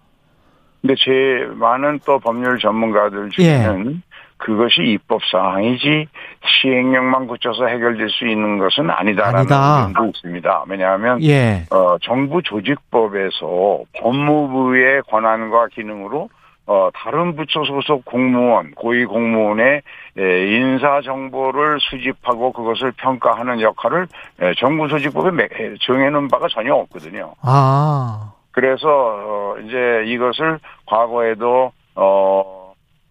근데 0.80 0.94
제 0.96 1.10
많은 1.54 2.00
또 2.06 2.18
법률 2.18 2.58
전문가들 2.58 3.30
중에는 3.30 4.02
그것이 4.38 4.82
입법 4.82 5.20
사항이지 5.30 6.06
시행령만 6.46 7.26
고쳐서 7.26 7.66
해결될 7.66 8.08
수 8.08 8.26
있는 8.26 8.58
것은 8.58 8.88
아니다라는 8.90 9.38
아니다. 9.40 9.86
의견도 9.88 10.06
있습니다. 10.06 10.64
왜냐하면 10.68 11.22
예. 11.22 11.64
어, 11.70 11.98
정부 12.00 12.40
조직법에서 12.42 13.80
법무부의 14.00 15.02
권한과 15.08 15.68
기능으로 15.68 16.28
어, 16.66 16.90
다른 16.94 17.34
부처 17.34 17.64
소속 17.64 18.04
공무원, 18.04 18.72
고위 18.72 19.06
공무원의 19.06 19.80
에, 20.18 20.54
인사 20.54 21.00
정보를 21.00 21.78
수집하고 21.80 22.52
그것을 22.52 22.92
평가하는 22.92 23.62
역할을 23.62 24.06
에, 24.40 24.52
정부 24.58 24.86
조직법에 24.86 25.48
정해놓은 25.80 26.28
바가 26.28 26.46
전혀 26.50 26.74
없거든요. 26.74 27.32
아. 27.42 28.32
그래서 28.50 28.86
어, 28.86 29.56
이제 29.64 30.04
이것을 30.08 30.58
과거에도 30.84 31.72
어, 31.94 32.57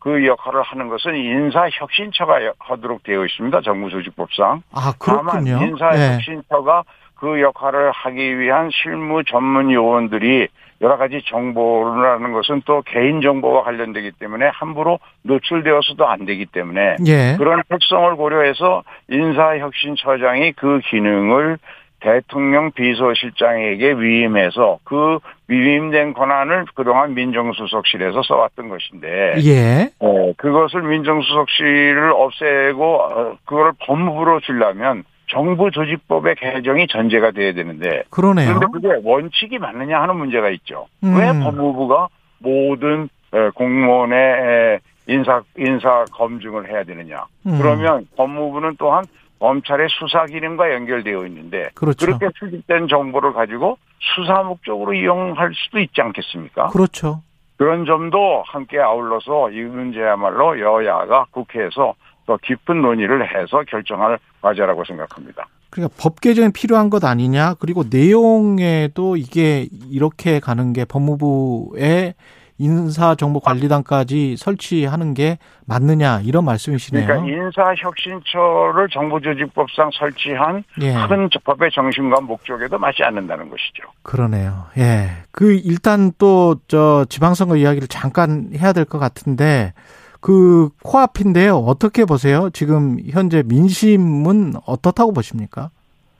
그 0.07 0.25
역할을 0.25 0.61
하는 0.61 0.87
것은 0.87 1.15
인사혁신처가 1.15 2.45
여- 2.45 2.53
하도록 2.59 3.03
되어 3.03 3.25
있습니다. 3.25 3.59
정부 3.59 3.89
조직법상. 3.89 4.61
아, 4.71 4.93
다만 5.03 5.43
그렇군요. 5.43 5.59
예. 5.61 5.67
인사혁신처가 5.67 6.83
그 7.15 7.41
역할을 7.41 7.91
하기 7.91 8.39
위한 8.39 8.69
실무 8.71 9.25
전문 9.25 9.69
요원들이 9.69 10.47
여러 10.79 10.95
가지 10.97 11.21
정보라는 11.25 12.31
것은 12.31 12.61
또 12.65 12.83
개인 12.85 13.19
정보와 13.19 13.63
관련되기 13.63 14.11
때문에 14.17 14.47
함부로 14.53 14.99
노출되어서도 15.23 16.07
안 16.07 16.25
되기 16.25 16.45
때문에 16.45 16.95
예. 17.05 17.35
그런 17.37 17.61
특성을 17.67 18.15
고려해서 18.15 18.83
인사혁신처장이 19.09 20.53
그 20.53 20.79
기능을 20.89 21.57
대통령 21.99 22.71
비서실장에게 22.71 23.93
위임해서 23.93 24.79
그 24.83 25.19
위임된 25.47 26.13
권한을 26.13 26.65
그동안 26.75 27.13
민정수석실에서 27.15 28.21
써왔던 28.23 28.69
것인데 28.69 29.35
예. 29.45 29.89
어, 29.99 30.33
그것을 30.37 30.83
민정수석실을 30.83 32.11
없애고 32.11 33.01
어, 33.01 33.37
그걸 33.45 33.73
법무부로 33.79 34.41
주려면 34.41 35.03
정부 35.29 35.71
조직법의 35.71 36.35
개정이 36.35 36.87
전제가 36.87 37.31
돼야 37.31 37.53
되는데 37.53 38.03
그러네요. 38.09 38.53
그런데 38.53 38.67
그게 38.71 39.01
원칙이 39.03 39.57
맞느냐 39.57 40.01
하는 40.01 40.15
문제가 40.17 40.49
있죠. 40.51 40.87
음. 41.03 41.17
왜 41.17 41.27
법무부가 41.27 42.07
모든 42.39 43.09
에, 43.33 43.49
공무원의 43.49 44.17
에, 44.17 44.79
인사 45.07 45.41
인사 45.57 46.05
검증을 46.13 46.69
해야 46.69 46.83
되느냐? 46.83 47.25
음. 47.45 47.57
그러면 47.57 48.07
법무부는 48.15 48.75
또한 48.77 49.03
검찰의 49.39 49.87
수사 49.89 50.25
기능과 50.25 50.73
연결되어 50.73 51.25
있는데 51.27 51.69
그렇죠. 51.75 52.07
렇게 52.07 52.27
수집된 52.37 52.87
정보를 52.87 53.33
가지고 53.33 53.77
수사 53.99 54.43
목적으로 54.43 54.93
이용할 54.93 55.51
수도 55.53 55.79
있지 55.79 56.01
않겠습니까? 56.01 56.67
그렇죠. 56.67 57.21
그런 57.57 57.85
점도 57.85 58.43
함께 58.47 58.79
아울러서 58.79 59.51
이 59.51 59.61
문제야말로 59.61 60.59
여야가 60.59 61.27
국회에서 61.31 61.95
더 62.27 62.37
깊은 62.37 62.81
논의를 62.81 63.23
해서 63.35 63.63
결정할 63.67 64.19
과제라고 64.41 64.83
생각합니다. 64.85 65.47
그러니까 65.69 65.95
법 66.01 66.21
개정이 66.21 66.51
필요한 66.53 66.89
것 66.89 67.03
아니냐. 67.03 67.55
그리고 67.59 67.83
내용에도 67.89 69.17
이게 69.17 69.67
이렇게 69.89 70.39
가는 70.39 70.73
게 70.73 70.85
법무부의 70.85 72.13
인사정보관리단까지 72.57 74.35
설치하는 74.37 75.13
게 75.13 75.37
맞느냐 75.65 76.21
이런 76.23 76.45
말씀이시네요. 76.45 77.05
그러니까 77.05 77.27
인사혁신처를 77.31 78.89
정부조직법상 78.89 79.89
설치한 79.93 80.63
예. 80.81 80.93
큰 81.07 81.29
법의 81.43 81.71
정신과 81.71 82.21
목적에도 82.21 82.77
맞지 82.77 83.03
않는다는 83.03 83.49
것이죠. 83.49 83.83
그러네요. 84.03 84.65
예. 84.77 85.09
그 85.31 85.53
일단 85.53 86.11
또 86.17 86.55
저 86.67 87.05
지방선거 87.09 87.55
이야기를 87.57 87.87
잠깐 87.87 88.49
해야 88.55 88.73
될 88.73 88.85
것 88.85 88.99
같은데 88.99 89.73
그 90.19 90.69
코앞인데요. 90.83 91.57
어떻게 91.57 92.05
보세요? 92.05 92.49
지금 92.49 92.97
현재 93.09 93.43
민심은 93.45 94.53
어떻다고 94.65 95.13
보십니까? 95.13 95.69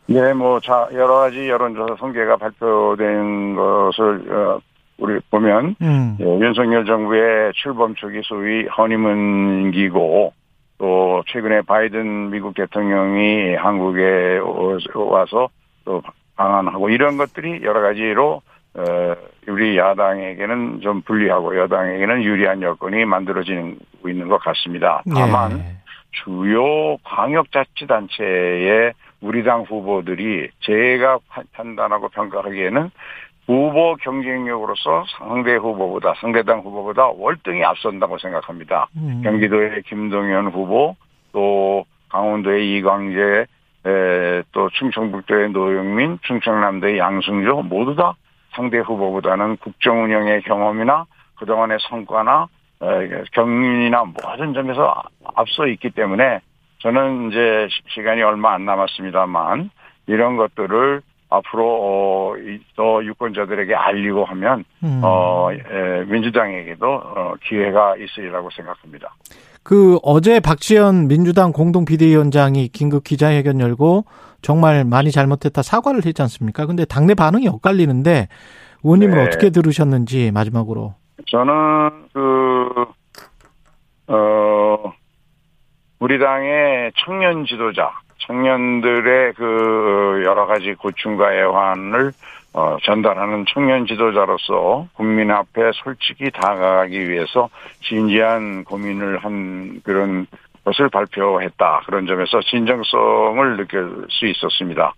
네, 0.06 0.34
뭐, 0.34 0.60
자, 0.62 0.88
여러 0.94 1.16
가지 1.16 1.50
여론조사 1.50 1.96
통계가 1.96 2.38
발표된 2.38 3.56
것을, 3.56 4.32
어, 4.34 4.60
우리 4.98 5.20
보면, 5.30 5.76
음. 5.82 6.18
예, 6.20 6.26
윤석열 6.26 6.86
정부의 6.86 7.54
출범 7.54 7.96
초기 7.96 8.22
소위 8.24 8.66
허니문기고, 8.66 10.34
또, 10.80 11.24
최근에 11.28 11.62
바이든 11.62 12.30
미국 12.32 12.56
대통령이 12.56 13.56
한국에 13.56 14.40
와서 14.96 15.50
또 15.86 16.02
방한하고 16.36 16.90
이런 16.90 17.18
것들이 17.18 17.62
여러 17.64 17.82
가지로, 17.82 18.42
어, 18.76 19.16
우리 19.48 19.78
야당에게는 19.78 20.82
좀 20.82 21.02
불리하고 21.02 21.58
여당에게는 21.58 22.24
유리한 22.24 22.62
여건이 22.62 23.06
만들어지고 23.06 24.08
있는 24.08 24.28
것 24.28 24.38
같습니다. 24.38 25.02
다만, 25.14 25.60
예. 25.60 25.78
주요 26.24 26.98
광역자치단체의 27.04 28.94
우리 29.22 29.44
당 29.44 29.62
후보들이 29.62 30.50
제가 30.62 31.20
판단하고 31.54 32.10
평가하기에는 32.10 32.92
후보 33.48 33.96
경쟁력으로서 33.96 35.06
상대 35.18 35.56
후보보다 35.56 36.14
상대당 36.20 36.60
후보보다 36.60 37.08
월등히 37.08 37.64
앞선다고 37.64 38.18
생각합니다. 38.18 38.88
음. 38.98 39.22
경기도의 39.24 39.84
김동연 39.84 40.48
후보, 40.48 40.96
또 41.32 41.86
강원도의 42.10 42.78
이광재, 42.78 43.46
에, 43.86 44.44
또 44.52 44.70
충청북도의 44.72 45.52
노영민, 45.52 46.20
충청남도의 46.24 46.98
양승조 46.98 47.64
모두 47.64 47.96
다 47.96 48.16
상대 48.52 48.80
후보보다는 48.80 49.58
국정 49.58 50.04
운영의 50.04 50.42
경험이나 50.44 51.06
그동안의 51.38 51.78
성과나 51.90 52.48
에, 52.82 53.24
경륜이나 53.32 54.04
모든 54.04 54.54
점에서 54.54 55.04
앞서 55.36 55.68
있기 55.68 55.92
때문에 55.92 56.42
저는 56.80 57.30
이제 57.30 57.68
시- 57.72 57.82
시간이 57.96 58.22
얼마 58.24 58.54
안 58.54 58.66
남았습니다만 58.66 59.70
이런 60.08 60.36
것들을 60.38 61.02
앞으로 61.30 62.36
어, 62.78 63.04
유권자들에게 63.04 63.76
알리고 63.76 64.26
하면 64.26 64.64
음. 64.84 65.02
어, 65.04 65.50
에, 65.52 66.06
민주당에게도 66.06 66.86
어, 66.86 67.34
기회가 67.44 67.96
있으리라고 67.98 68.50
생각합니다. 68.52 69.14
그 69.64 69.98
어제 70.04 70.40
박지원 70.40 71.08
민주당 71.10 71.52
공동 71.52 71.84
비대위원장이 71.84 72.70
긴급 72.70 73.04
기자회견 73.04 73.60
열고 73.60 74.06
정말 74.42 74.86
많이 74.86 75.12
잘못했다 75.12 75.62
사과를 75.62 76.06
했지 76.06 76.22
않습니까? 76.22 76.66
근데 76.66 76.86
당내 76.86 77.16
반응이 77.16 77.48
엇갈리는데 77.50 78.30
의원님은 78.84 79.18
네. 79.18 79.24
어떻게 79.24 79.50
들으셨는지 79.50 80.32
마지막으로. 80.32 80.94
저는 81.26 82.08
그, 82.14 82.86
어, 84.08 84.94
우리 86.00 86.20
당의 86.20 86.92
청년 87.04 87.46
지도자, 87.46 87.92
청년들의 88.20 89.34
그 89.34 90.22
여러 90.26 90.46
가지 90.46 90.74
고충과 90.74 91.34
애환을 91.34 92.12
어, 92.54 92.78
전달하는 92.84 93.46
청년 93.54 93.86
지도자로서 93.86 94.88
국민 94.94 95.30
앞에 95.30 95.72
솔직히 95.76 96.32
다가가기 96.32 97.10
위해서 97.10 97.50
진지한 97.84 98.64
고민을 98.64 99.20
한 99.20 99.82
그런 99.84 100.26
것을 100.66 100.90
발표했다. 100.90 101.84
그런 101.86 102.08
점에서 102.08 102.42
진정성을 102.42 103.58
느낄 103.58 104.06
수 104.10 104.26
있었습니다. 104.26 104.94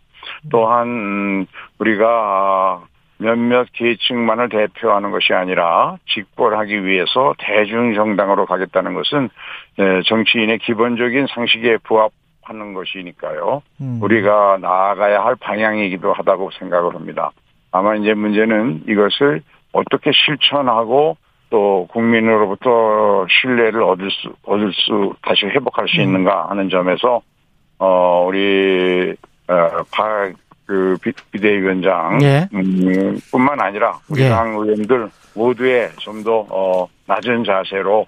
또한 0.49 0.87
음, 0.87 1.45
우리가 1.79 2.81
몇몇 3.17 3.67
계층만을 3.73 4.49
대표하는 4.49 5.11
것이 5.11 5.33
아니라 5.33 5.97
직벌하기 6.07 6.85
위해서 6.85 7.33
대중정당으로 7.37 8.45
가겠다는 8.45 8.93
것은 8.93 9.29
에, 9.77 10.01
정치인의 10.05 10.59
기본적인 10.59 11.27
상식에 11.27 11.77
부합 11.83 12.11
하는 12.49 12.73
것이니까요. 12.73 13.61
음. 13.81 13.99
우리가 14.01 14.57
나아가야 14.59 15.23
할 15.23 15.35
방향이기도 15.35 16.11
하다고 16.13 16.49
생각을 16.59 16.95
합니다. 16.95 17.31
다만 17.71 18.01
이제 18.01 18.13
문제는 18.13 18.83
이것을 18.87 19.41
어떻게 19.71 20.11
실천하고 20.11 21.15
또 21.51 21.87
국민으로부터 21.91 23.25
신뢰를 23.29 23.83
얻을 23.83 24.09
수 24.11 24.33
얻을 24.43 24.71
수 24.73 25.13
다시 25.21 25.45
회복할 25.45 25.87
수 25.87 26.01
있는가 26.01 26.49
하는 26.49 26.69
점에서 26.69 27.21
어 27.77 28.25
우리 28.27 29.15
어 29.47 29.83
박 29.91 30.33
그 30.69 30.95
비대위원장 31.31 32.19
예. 32.21 32.47
음, 32.53 33.17
뿐만 33.31 33.59
아니라 33.59 33.97
우리 34.07 34.21
예. 34.21 34.29
당 34.29 34.49
의원들 34.51 35.09
모두의 35.33 35.89
좀 35.97 36.23
더 36.23 36.45
어, 36.51 36.87
낮은 37.07 37.43
자세로 37.43 38.05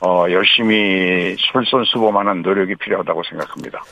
어, 0.00 0.26
열심히 0.30 1.36
솔선수범하는 1.52 2.42
노력이 2.42 2.74
필요하다고 2.76 3.22
생각합니다. 3.30 3.82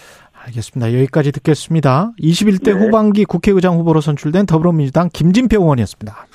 알겠습니다. 0.44 0.92
여기까지 0.94 1.32
듣겠습니다. 1.32 2.10
21대 2.20 2.64
네. 2.64 2.72
후반기 2.72 3.24
국회의장 3.24 3.76
후보로 3.76 4.00
선출된 4.00 4.46
더불어민주당 4.46 5.08
김진표 5.12 5.60
의원이었습니다. 5.60 6.26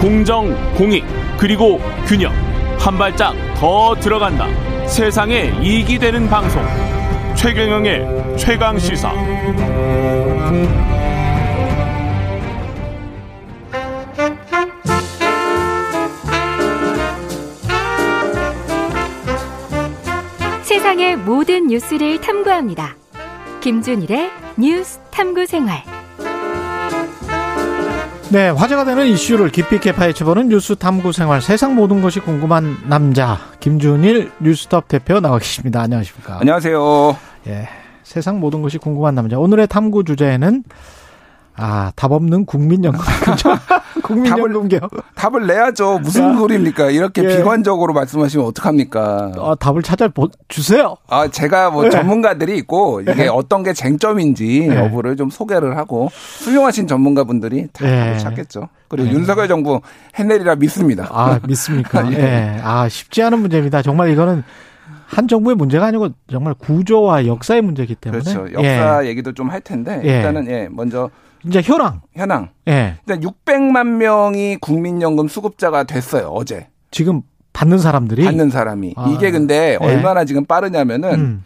공정, 0.00 0.54
공익, 0.74 1.04
그리고 1.38 1.78
균형. 2.06 2.32
한 2.78 2.98
발짝 2.98 3.34
더 3.54 3.94
들어간다. 3.94 4.48
세상에 4.86 5.52
이익이 5.62 5.98
되는 5.98 6.28
방송. 6.28 6.60
최경영의 7.36 8.36
최강 8.36 8.78
시사. 8.78 9.12
세상의 20.82 21.16
모든 21.16 21.68
뉴스를 21.68 22.20
탐구합니다. 22.20 22.96
김준일의 23.60 24.30
뉴스 24.58 24.98
탐구 25.12 25.46
생활. 25.46 25.80
네, 28.30 28.48
화제가 28.48 28.84
되는 28.84 29.06
이슈를 29.06 29.50
깊이 29.50 29.76
있게 29.76 29.92
파헤쳐보는 29.92 30.48
뉴스 30.48 30.74
탐구 30.74 31.12
생활 31.12 31.40
세상 31.40 31.76
모든 31.76 32.02
것이 32.02 32.18
궁금한 32.18 32.78
남자 32.88 33.38
김준일 33.60 34.32
뉴스톱 34.40 34.88
대표 34.88 35.20
나와 35.20 35.38
계십니다. 35.38 35.82
안녕하십니까? 35.82 36.38
안녕하세요. 36.40 37.16
예, 37.46 37.68
세상 38.02 38.40
모든 38.40 38.60
것이 38.60 38.78
궁금한 38.78 39.14
남자. 39.14 39.38
오늘의 39.38 39.68
탐구 39.68 40.02
주제는 40.02 40.64
아, 41.54 41.92
답 41.94 42.10
없는 42.10 42.44
국민연금. 42.44 43.00
그죠? 43.24 43.50
국민연금개요. 44.02 44.80
답을 45.14 45.46
내야죠. 45.46 45.98
무슨 46.00 46.30
야. 46.32 46.36
소리입니까? 46.36 46.90
이렇게 46.90 47.22
예. 47.24 47.36
비관적으로 47.36 47.92
말씀하시면 47.92 48.46
어떡합니까? 48.46 49.32
아, 49.38 49.54
답을 49.58 49.82
찾아 49.82 50.08
보- 50.08 50.28
주세요. 50.48 50.96
아, 51.08 51.28
제가 51.28 51.70
뭐 51.70 51.84
예. 51.86 51.90
전문가들이 51.90 52.56
있고 52.58 53.00
이게 53.00 53.28
어떤 53.28 53.62
게 53.62 53.72
쟁점인지 53.72 54.68
예. 54.70 54.76
여부를 54.76 55.16
좀 55.16 55.30
소개를 55.30 55.76
하고 55.76 56.08
훌륭하신 56.44 56.86
전문가분들이 56.86 57.68
다 57.72 57.86
예. 57.86 58.00
답을 58.04 58.18
찾겠죠. 58.18 58.68
그리고 58.88 59.08
윤석열 59.10 59.48
정부 59.48 59.80
해내리라 60.16 60.56
믿습니다. 60.56 61.08
아, 61.10 61.40
믿습니까? 61.46 62.06
예. 62.12 62.18
예. 62.18 62.60
아, 62.62 62.88
쉽지 62.88 63.22
않은 63.22 63.38
문제입니다. 63.40 63.82
정말 63.82 64.10
이거는 64.10 64.42
한 65.06 65.28
정부의 65.28 65.56
문제가 65.56 65.86
아니고 65.86 66.08
정말 66.30 66.54
구조와 66.54 67.26
역사의 67.26 67.60
문제이기 67.62 67.94
때문에. 67.96 68.22
그렇죠. 68.22 68.52
역사 68.52 69.04
예. 69.04 69.08
얘기도 69.08 69.32
좀 69.32 69.50
할 69.50 69.60
텐데 69.60 70.00
예. 70.04 70.16
일단은 70.16 70.46
예, 70.50 70.68
먼저 70.70 71.10
이제 71.46 71.60
현황. 71.62 72.00
현황. 72.14 72.50
예. 72.68 72.96
일단 73.06 73.20
600만 73.20 73.86
명이 73.96 74.56
국민연금 74.56 75.28
수급자가 75.28 75.84
됐어요. 75.84 76.28
어제 76.28 76.68
지금 76.90 77.22
받는 77.52 77.78
사람들이 77.78 78.24
받는 78.24 78.50
사람이. 78.50 78.94
아. 78.96 79.08
이게 79.10 79.30
근데 79.30 79.78
예. 79.80 79.84
얼마나 79.84 80.24
지금 80.24 80.44
빠르냐면은 80.44 81.14
음. 81.14 81.44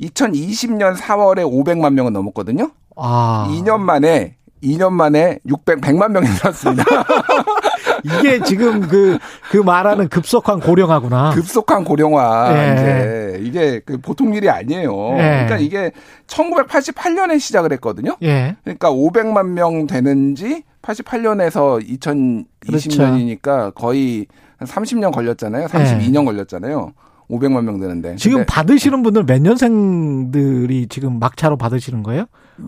2020년 0.00 0.96
4월에 0.96 1.44
500만 1.44 1.92
명은 1.94 2.12
넘었거든요. 2.12 2.70
아. 2.96 3.48
2년 3.50 3.80
만에 3.80 4.36
2년 4.62 4.92
만에 4.92 5.38
600 5.46 5.80
100만 5.80 6.10
명이 6.12 6.26
늘었습니다. 6.28 6.84
이게 8.04 8.40
지금 8.42 8.80
그, 8.80 9.18
그 9.50 9.56
말하는 9.58 10.08
급속한 10.08 10.60
고령화구나. 10.60 11.30
급속한 11.30 11.84
고령화 11.84 12.52
예. 12.56 12.72
이제 12.74 13.40
이게 13.42 13.80
그 13.84 13.98
보통 13.98 14.34
일이 14.34 14.48
아니에요. 14.48 15.12
예. 15.14 15.44
그러니까 15.46 15.58
이게 15.58 15.92
1988년에 16.26 17.38
시작을 17.38 17.72
했거든요. 17.72 18.16
예. 18.22 18.56
그러니까 18.64 18.90
500만 18.90 19.48
명 19.48 19.86
되는지 19.86 20.62
88년에서 20.82 21.84
2020년이니까 22.66 23.74
거의 23.74 24.26
한 24.56 24.68
30년 24.68 25.12
걸렸잖아요. 25.12 25.66
32년 25.66 26.24
걸렸잖아요. 26.24 26.92
500만 27.30 27.64
명 27.64 27.80
되는데. 27.80 28.10
네. 28.10 28.16
지금 28.16 28.44
받으시는 28.46 29.02
분들 29.02 29.24
몇 29.24 29.40
년생들이 29.40 30.88
지금 30.88 31.18
막차로 31.18 31.56
받으시는 31.56 32.02
거예요? 32.02 32.26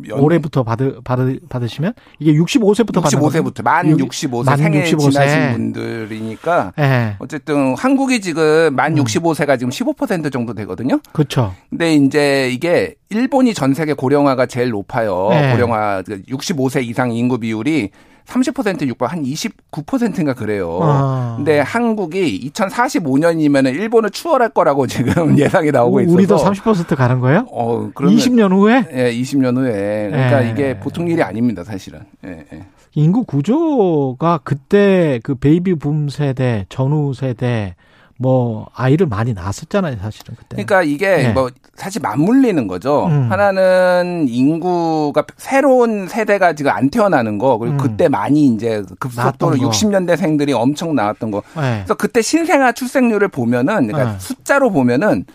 연- 0.08 0.18
올해부터 0.20 0.62
받으, 0.62 1.00
받으, 1.04 1.38
받으시면? 1.48 1.92
이게 2.18 2.32
65세부터 2.34 3.02
받는 3.02 3.20
65세부터 3.20 3.62
만 3.62 3.88
육- 3.98 4.08
65세 4.10 4.44
만 4.44 4.56
생애 4.58 4.82
65세. 4.84 5.10
지나신 5.12 5.52
분들이니까 5.52 6.72
예. 6.78 7.16
어쨌든 7.18 7.74
한국이 7.76 8.20
지금 8.20 8.74
만 8.74 8.96
음. 8.96 9.04
65세가 9.04 9.58
지금 9.58 9.70
15% 9.70 10.32
정도 10.32 10.54
되거든요. 10.54 11.00
그렇죠. 11.12 11.54
근데 11.70 11.94
이제 11.94 12.50
이게 12.52 12.94
일본이 13.10 13.54
전 13.54 13.74
세계 13.74 13.92
고령화가 13.92 14.46
제일 14.46 14.70
높아요. 14.70 15.28
네. 15.30 15.52
고령화 15.52 16.02
65세 16.28 16.84
이상 16.84 17.12
인구 17.12 17.38
비율이 17.38 17.90
30% 18.26 18.86
육박 18.88 19.12
한 19.12 19.22
29%인가 19.22 20.34
그래요. 20.34 20.78
아. 20.82 21.34
근데 21.36 21.60
한국이 21.60 22.50
2045년이면 22.52 23.72
일본을 23.72 24.10
추월할 24.10 24.50
거라고 24.50 24.86
지금 24.88 25.38
예상이 25.38 25.70
나오고 25.70 26.00
있어서 26.02 26.14
우리도 26.14 26.36
30% 26.36 26.96
가는 26.96 27.20
거예요? 27.20 27.46
어, 27.50 27.90
그러면 27.94 28.18
20년 28.18 28.52
후에? 28.52 28.86
예, 28.92 29.12
20년 29.12 29.56
후에. 29.56 30.10
그러니까 30.10 30.44
예. 30.44 30.50
이게 30.50 30.78
보통 30.80 31.08
일이 31.08 31.22
아닙니다, 31.22 31.64
사실은. 31.64 32.00
예, 32.24 32.44
예. 32.52 32.66
인구 32.94 33.24
구조가 33.24 34.40
그때 34.42 35.20
그 35.22 35.34
베이비 35.34 35.76
붐 35.76 36.08
세대, 36.08 36.64
전후 36.68 37.12
세대 37.14 37.76
뭐 38.18 38.66
아이를 38.74 39.06
많이 39.06 39.34
낳았었잖아요, 39.34 39.98
사실은 39.98 40.34
그때. 40.36 40.62
그러니까 40.62 40.82
이게 40.82 41.16
네. 41.16 41.32
뭐 41.32 41.50
사실 41.74 42.00
맞물리는 42.00 42.66
거죠. 42.66 43.04
음. 43.06 43.30
하나는 43.30 44.26
인구가 44.28 45.24
새로운 45.36 46.08
세대가 46.08 46.54
지금 46.54 46.72
안 46.72 46.88
태어나는 46.88 47.36
거 47.38 47.58
그리고 47.58 47.76
음. 47.76 47.78
그때 47.78 48.08
많이 48.08 48.46
이제 48.46 48.82
급속도로 48.98 49.56
60년대생들이 49.56 50.52
엄청 50.52 50.94
나왔던 50.94 51.30
거. 51.30 51.42
네. 51.56 51.78
그래서 51.78 51.94
그때 51.94 52.22
신생아 52.22 52.72
출생률을 52.72 53.28
보면은 53.28 53.88
그러니까 53.88 54.12
네. 54.12 54.18
숫자로 54.18 54.70
보면은 54.70 55.26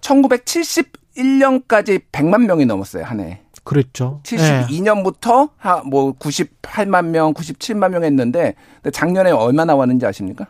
1971년까지 0.00 2.02
100만 2.12 2.46
명이 2.46 2.66
넘었어요, 2.66 3.02
한 3.04 3.18
해. 3.20 3.40
그랬죠. 3.64 4.20
72년부터 4.22 5.50
뭐 5.90 6.12
98만 6.12 7.06
명, 7.06 7.34
97만 7.34 7.90
명 7.90 8.04
했는데 8.04 8.54
작년에 8.92 9.32
얼마 9.32 9.64
나왔는지 9.66 10.06
아십니까? 10.06 10.46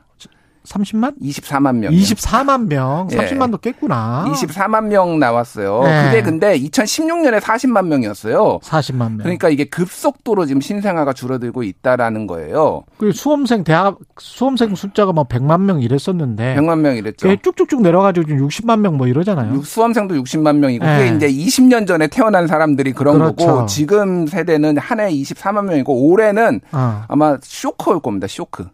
30만? 0.67 1.15
24만 1.21 1.77
명. 1.77 1.93
24만 1.93 2.67
명. 2.67 3.09
30만도 3.09 3.55
예. 3.65 3.71
깼구나. 3.73 4.27
24만 4.29 4.85
명 4.87 5.19
나왔어요. 5.19 5.83
예. 5.87 6.05
그게 6.11 6.23
근데 6.23 6.59
2016년에 6.59 7.41
40만 7.41 7.87
명이었어요. 7.87 8.59
40만 8.63 8.99
명. 8.99 9.19
그러니까 9.19 9.49
이게 9.49 9.65
급속도로 9.65 10.45
지금 10.47 10.61
신생아가 10.61 11.13
줄어들고 11.15 11.63
있다라는 11.63 12.27
거예요. 12.27 12.85
그 12.99 13.13
수험생 13.13 13.65
대학 13.65 13.97
수험생 14.19 14.75
숫자가 14.75 15.13
뭐 15.13 15.25
100만 15.25 15.61
명 15.63 15.81
이랬었는데 15.81 16.57
100만 16.57 16.79
명 16.81 16.97
이랬죠. 16.97 17.35
쭉쭉쭉 17.37 17.81
내려가지고 17.83 18.27
지금 18.27 18.47
60만 18.47 18.81
명 18.81 18.99
뭐 18.99 19.07
이러잖아요. 19.07 19.63
수험생도 19.63 20.15
60만 20.17 20.57
명이고 20.57 20.85
예. 20.85 20.97
그게 21.11 21.17
이제 21.17 21.29
20년 21.33 21.87
전에 21.87 22.09
태어난 22.09 22.47
사람들이 22.47 22.93
그런 22.93 23.19
그렇죠. 23.19 23.37
거고 23.47 23.67
지금 23.67 24.27
세대는 24.27 24.77
한 24.79 24.99
해 24.99 25.09
24만 25.13 25.65
명이고 25.67 26.09
올해는 26.09 26.61
어. 26.73 27.05
아마 27.07 27.37
쇼크 27.43 27.91
올 27.91 28.01
겁니다. 28.01 28.27
쇼크. 28.27 28.67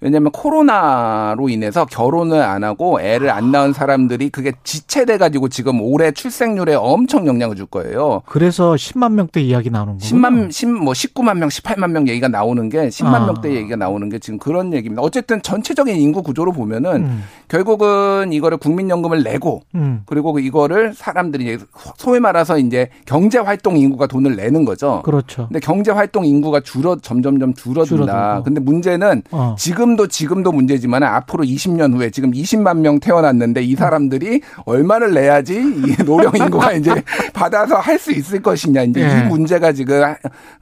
왜냐하면 0.00 0.32
코로나로 0.32 1.48
인해서 1.48 1.84
결혼을 1.84 2.40
안 2.40 2.64
하고 2.64 3.00
애를 3.00 3.30
안 3.30 3.52
낳은 3.52 3.72
사람들이 3.72 4.30
그게 4.30 4.52
지체돼 4.64 5.18
가지고 5.18 5.48
지금 5.48 5.80
올해 5.82 6.10
출생률에 6.10 6.74
엄청 6.74 7.26
영향을 7.26 7.56
줄 7.56 7.66
거예요. 7.66 8.22
그래서 8.26 8.74
10만 8.74 9.12
명대 9.12 9.42
이야기 9.42 9.70
나오는 9.70 9.98
거예요. 9.98 10.00
10만 10.00 10.50
10, 10.50 10.68
뭐 10.68 10.92
19만 10.94 11.36
명, 11.38 11.48
18만 11.48 11.90
명 11.90 12.08
얘기가 12.08 12.28
나오는 12.28 12.68
게 12.70 12.88
10만 12.88 13.14
아. 13.14 13.26
명대 13.26 13.54
얘기가 13.54 13.76
나오는 13.76 14.08
게 14.08 14.18
지금 14.18 14.38
그런 14.38 14.72
얘기입니다. 14.72 15.02
어쨌든 15.02 15.42
전체적인 15.42 15.94
인구 15.96 16.22
구조로 16.22 16.52
보면은 16.52 17.04
음. 17.04 17.24
결국은 17.48 18.32
이거를 18.32 18.56
국민연금을 18.58 19.22
내고 19.22 19.62
음. 19.74 20.02
그리고 20.06 20.38
이거를 20.38 20.94
사람들이 20.94 21.58
소위 21.96 22.20
말해서 22.20 22.58
이제 22.58 22.88
경제 23.04 23.38
활동 23.38 23.76
인구가 23.76 24.06
돈을 24.06 24.36
내는 24.36 24.64
거죠. 24.64 25.02
그렇죠. 25.04 25.48
근데 25.48 25.60
경제 25.60 25.90
활동 25.90 26.24
인구가 26.24 26.60
줄어 26.60 26.96
점점점 26.96 27.54
줄어든다. 27.54 27.84
줄어들고. 28.06 28.44
근데 28.44 28.60
문제는 28.60 29.22
어. 29.32 29.54
지금 29.58 29.89
지금도 29.90 30.06
지금도 30.08 30.52
문제지만 30.52 31.02
앞으로 31.02 31.44
20년 31.44 31.94
후에 31.94 32.10
지금 32.10 32.30
20만 32.32 32.78
명 32.78 33.00
태어났는데 33.00 33.62
이 33.62 33.74
사람들이 33.74 34.40
얼마를 34.64 35.14
내야지 35.14 35.54
이 35.56 35.96
노령 36.04 36.32
인구가 36.36 36.72
이제 36.72 37.02
받아서 37.32 37.76
할 37.76 38.00
수 38.00 38.12
있을 38.12 38.40
것이냐 38.40 38.82
이제 38.84 39.06
네. 39.06 39.20
이 39.20 39.28
문제가 39.28 39.72
지금 39.72 40.02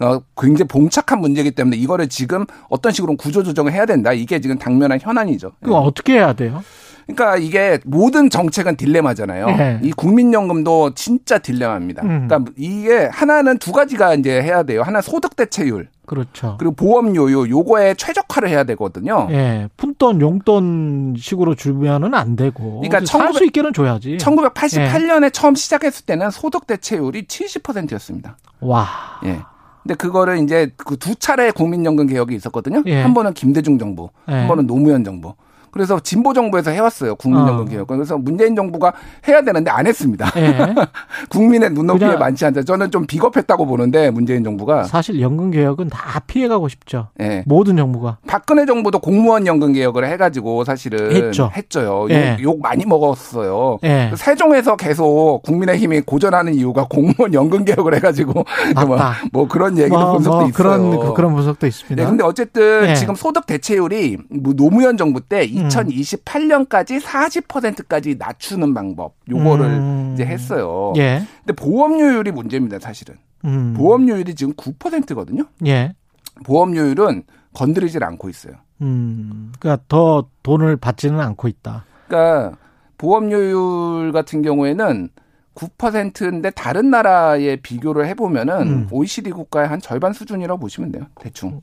어 0.00 0.20
굉장히 0.36 0.66
봉착한 0.66 1.20
문제이기 1.20 1.52
때문에 1.52 1.76
이거를 1.76 2.08
지금 2.08 2.44
어떤 2.68 2.90
식으로 2.90 3.16
구조 3.16 3.44
조정을 3.44 3.72
해야 3.72 3.86
된다 3.86 4.12
이게 4.12 4.40
지금 4.40 4.58
당면한 4.58 4.98
현안이죠. 5.00 5.52
그 5.62 5.72
어떻게 5.72 6.14
해야 6.14 6.32
돼요? 6.32 6.64
그러니까 7.06 7.36
이게 7.36 7.78
모든 7.84 8.28
정책은 8.28 8.76
딜레마잖아요. 8.76 9.46
네. 9.46 9.80
이 9.84 9.92
국민연금도 9.92 10.94
진짜 10.94 11.38
딜레마입니다. 11.38 12.02
음. 12.02 12.26
그러니까 12.26 12.52
이게 12.56 13.08
하나는 13.12 13.58
두 13.58 13.70
가지가 13.70 14.14
이제 14.14 14.42
해야 14.42 14.64
돼요. 14.64 14.82
하나 14.82 15.00
소득 15.00 15.36
대체율. 15.36 15.88
그렇죠. 16.08 16.56
그리고 16.58 16.74
보험료요, 16.74 17.48
요거에 17.48 17.94
최적화를 17.94 18.48
해야 18.48 18.64
되거든요. 18.64 19.28
예. 19.30 19.68
푼돈, 19.76 20.22
용돈 20.22 21.14
식으로 21.18 21.54
주면은 21.54 22.14
안 22.14 22.34
되고. 22.34 22.80
그러니까 22.80 23.04
살수 23.04 23.44
있게는 23.44 23.74
줘야지. 23.74 24.16
1988년에 24.16 25.24
예. 25.24 25.30
처음 25.30 25.54
시작했을 25.54 26.06
때는 26.06 26.30
소득 26.30 26.66
대체율이 26.66 27.26
70%였습니다. 27.26 28.38
와. 28.60 28.86
예. 29.24 29.40
근데 29.82 29.94
그거를 29.94 30.38
이제 30.38 30.72
그 30.76 30.96
두 30.96 31.14
차례 31.14 31.50
국민연금 31.50 32.06
개혁이 32.06 32.34
있었거든요. 32.34 32.82
예. 32.86 33.02
한 33.02 33.12
번은 33.14 33.34
김대중 33.34 33.78
정부, 33.78 34.08
예. 34.28 34.32
한 34.32 34.48
번은 34.48 34.66
노무현 34.66 35.04
정부. 35.04 35.34
그래서 35.70 36.00
진보 36.00 36.32
정부에서 36.32 36.70
해왔어요 36.70 37.14
국민연금 37.16 37.66
어. 37.66 37.68
개혁. 37.68 37.86
그래서 37.86 38.18
문재인 38.18 38.56
정부가 38.56 38.92
해야 39.28 39.42
되는데 39.42 39.70
안 39.70 39.86
했습니다. 39.86 40.30
예. 40.36 40.74
국민의 41.30 41.70
눈높이에 41.70 42.16
많지 42.16 42.44
않다. 42.46 42.62
저는 42.62 42.90
좀 42.90 43.06
비겁했다고 43.06 43.66
보는데 43.66 44.10
문재인 44.10 44.42
정부가 44.44 44.84
사실 44.84 45.20
연금 45.20 45.50
개혁은 45.50 45.88
다 45.88 46.20
피해가고 46.26 46.68
싶죠. 46.68 47.08
예. 47.20 47.44
모든 47.46 47.76
정부가. 47.76 48.18
박근혜 48.26 48.66
정부도 48.66 48.98
공무원 48.98 49.46
연금 49.46 49.72
개혁을 49.72 50.06
해가지고 50.10 50.64
사실은 50.64 51.12
했죠. 51.14 51.50
했죠. 51.56 52.06
예. 52.10 52.36
욕, 52.40 52.42
욕, 52.42 52.60
많이 52.60 52.84
먹었어요. 52.84 53.78
예. 53.84 54.10
세종에서 54.16 54.76
계속 54.76 55.42
국민의힘이 55.44 56.00
고전하는 56.02 56.54
이유가 56.54 56.86
공무원 56.88 57.32
연금 57.34 57.64
개혁을 57.64 57.94
해가지고 57.94 58.32
뭐, 58.86 58.98
뭐, 59.32 59.48
그런 59.48 59.78
얘기도 59.78 59.98
뭐, 59.98 60.12
분석도 60.14 60.38
뭐 60.38 60.48
있어요. 60.48 60.52
그런 60.52 61.14
그 61.14 61.22
런 61.22 61.34
분석도 61.34 61.66
있습니다. 61.66 62.02
네, 62.02 62.08
근데 62.08 62.24
어쨌든 62.24 62.88
예. 62.90 62.94
지금 62.94 63.14
소득 63.14 63.46
대체율이 63.46 64.18
뭐 64.30 64.54
노무현 64.54 64.96
정부 64.96 65.20
때 65.20 65.44
2028년까지 65.66 67.00
40%까지 67.00 68.16
낮추는 68.18 68.74
방법 68.74 69.14
요거를 69.28 69.64
음. 69.66 70.10
이제 70.14 70.24
했어요. 70.24 70.92
예. 70.96 71.22
근데 71.44 71.52
보험료율이 71.52 72.30
문제입니다, 72.32 72.78
사실은. 72.78 73.16
음. 73.44 73.74
보험료율이 73.76 74.34
지금 74.34 74.52
9%거든요. 74.54 75.44
예. 75.66 75.92
보험료율은 76.44 77.24
건드리질 77.54 78.04
않고 78.04 78.28
있어요. 78.28 78.54
음. 78.82 79.52
그러니까 79.58 79.82
더 79.88 80.28
돈을 80.42 80.76
받지는 80.76 81.20
않고 81.20 81.48
있다. 81.48 81.84
그러니까 82.06 82.56
보험료율 82.96 84.12
같은 84.12 84.42
경우에는 84.42 85.08
9%인데 85.58 86.50
다른 86.50 86.90
나라에 86.90 87.56
비교를 87.56 88.06
해보면은 88.06 88.60
음. 88.60 88.88
OECD 88.92 89.30
국가의 89.30 89.66
한 89.68 89.80
절반 89.80 90.12
수준이라고 90.12 90.60
보시면 90.60 90.92
돼요. 90.92 91.04
대충. 91.20 91.60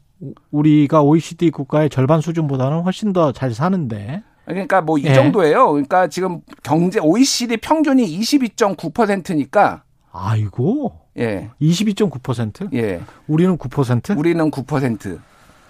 우리가 0.52 1.02
OECD 1.02 1.52
국가의 1.52 1.90
절반 1.90 2.20
수준보다는 2.22 2.82
훨씬 2.82 3.14
더 3.14 3.32
잘 3.32 3.54
사는데. 3.54 4.24
그러니까 4.46 4.82
뭐이 4.82 5.04
예. 5.06 5.14
정도예요. 5.14 5.72
그러니까 5.72 6.08
지금 6.08 6.42
경제 6.62 7.00
OECD 7.00 7.58
평균이 7.58 8.06
22.9%니까. 8.20 9.84
아이고. 10.12 10.94
예. 11.18 11.50
22.9%? 11.62 12.74
예. 12.74 13.02
우리는 13.28 13.58
9%? 13.58 14.18
우리는 14.18 14.52
9%. 14.52 15.20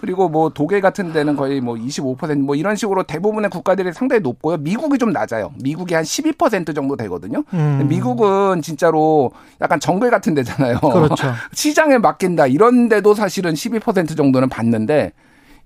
그리고 0.06 0.30
뭐 0.30 0.50
독일 0.50 0.82
같은 0.82 1.12
데는 1.12 1.36
거의 1.36 1.60
뭐 1.62 1.74
25%뭐 1.74 2.54
이런 2.54 2.76
식으로 2.76 3.02
대부분의 3.02 3.50
국가들이 3.50 3.92
상당히 3.92 4.22
높고요. 4.22 4.58
미국이 4.58 5.00
좀 5.00 5.12
낮아요. 5.12 5.52
미국이 5.64 5.96
한 5.96 6.04
12% 6.04 6.76
정도 6.76 6.96
되거든요. 6.96 7.44
음. 7.54 7.88
미국은 7.90 8.62
진짜로 8.62 9.32
약간 9.62 9.80
정글 9.80 10.12
같은 10.12 10.36
데잖아요. 10.36 10.78
그렇죠. 10.80 11.34
시장에 11.54 11.98
맡긴다 11.98 12.46
이런데도 12.46 13.16
사실은 13.16 13.54
12% 13.54 14.16
정도는 14.16 14.48
받는데 14.48 15.12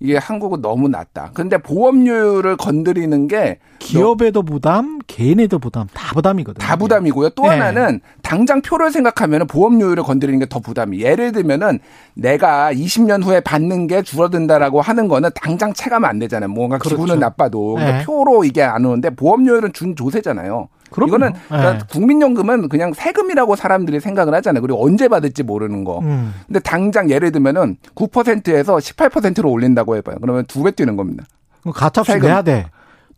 이게 0.01 0.17
한국은 0.17 0.61
너무 0.61 0.87
낮다. 0.87 1.31
근데 1.33 1.57
보험료를 1.57 2.55
건드리는 2.57 3.27
게 3.27 3.59
기업에도 3.79 4.43
부담, 4.43 4.99
개인에도 5.07 5.59
부담, 5.59 5.87
다 5.93 6.13
부담이거든요. 6.13 6.65
다 6.65 6.75
부담이고요. 6.75 7.29
또 7.29 7.43
네. 7.43 7.49
하나는 7.49 7.99
당장 8.21 8.61
표를 8.61 8.91
생각하면 8.91 9.47
보험료율을 9.47 10.03
건드리는 10.03 10.39
게 10.39 10.45
더 10.49 10.59
부담이. 10.59 10.99
예를 11.01 11.31
들면은 11.31 11.79
내가 12.15 12.73
20년 12.73 13.23
후에 13.23 13.39
받는 13.41 13.87
게 13.87 14.01
줄어든다라고 14.01 14.81
하는 14.81 15.07
거는 15.07 15.29
당장 15.35 15.73
체감은 15.73 16.07
안 16.09 16.17
되잖아요. 16.19 16.49
뭔가 16.49 16.77
그렇죠. 16.77 16.95
기분은 16.95 17.19
나빠도 17.19 17.75
그러니까 17.75 17.97
네. 17.99 18.05
표로 18.05 18.43
이게 18.45 18.63
안 18.63 18.83
오는데 18.85 19.11
보험료율은 19.11 19.73
준 19.73 19.95
조세잖아요. 19.95 20.69
그럼요. 20.89 21.07
이거는 21.09 21.33
그러니까 21.47 21.73
네. 21.73 21.79
국민연금은 21.91 22.69
그냥 22.69 22.93
세금이라고 22.93 23.55
사람들이 23.55 23.99
생각을 23.99 24.33
하잖아요. 24.35 24.61
그리고 24.61 24.83
언제 24.83 25.07
받을지 25.07 25.43
모르는 25.43 25.83
거. 25.83 25.99
음. 25.99 26.33
근데 26.47 26.59
당장 26.59 27.09
예를 27.09 27.31
들면은 27.31 27.77
9%에서 27.95 28.77
18%로 28.77 29.49
올린다고 29.51 29.95
해봐요. 29.97 30.17
그러면 30.21 30.45
두 30.45 30.63
배 30.63 30.71
뛰는 30.71 30.95
겁니다. 30.95 31.25
가차없이 31.73 32.17
내야 32.19 32.41
돼. 32.41 32.65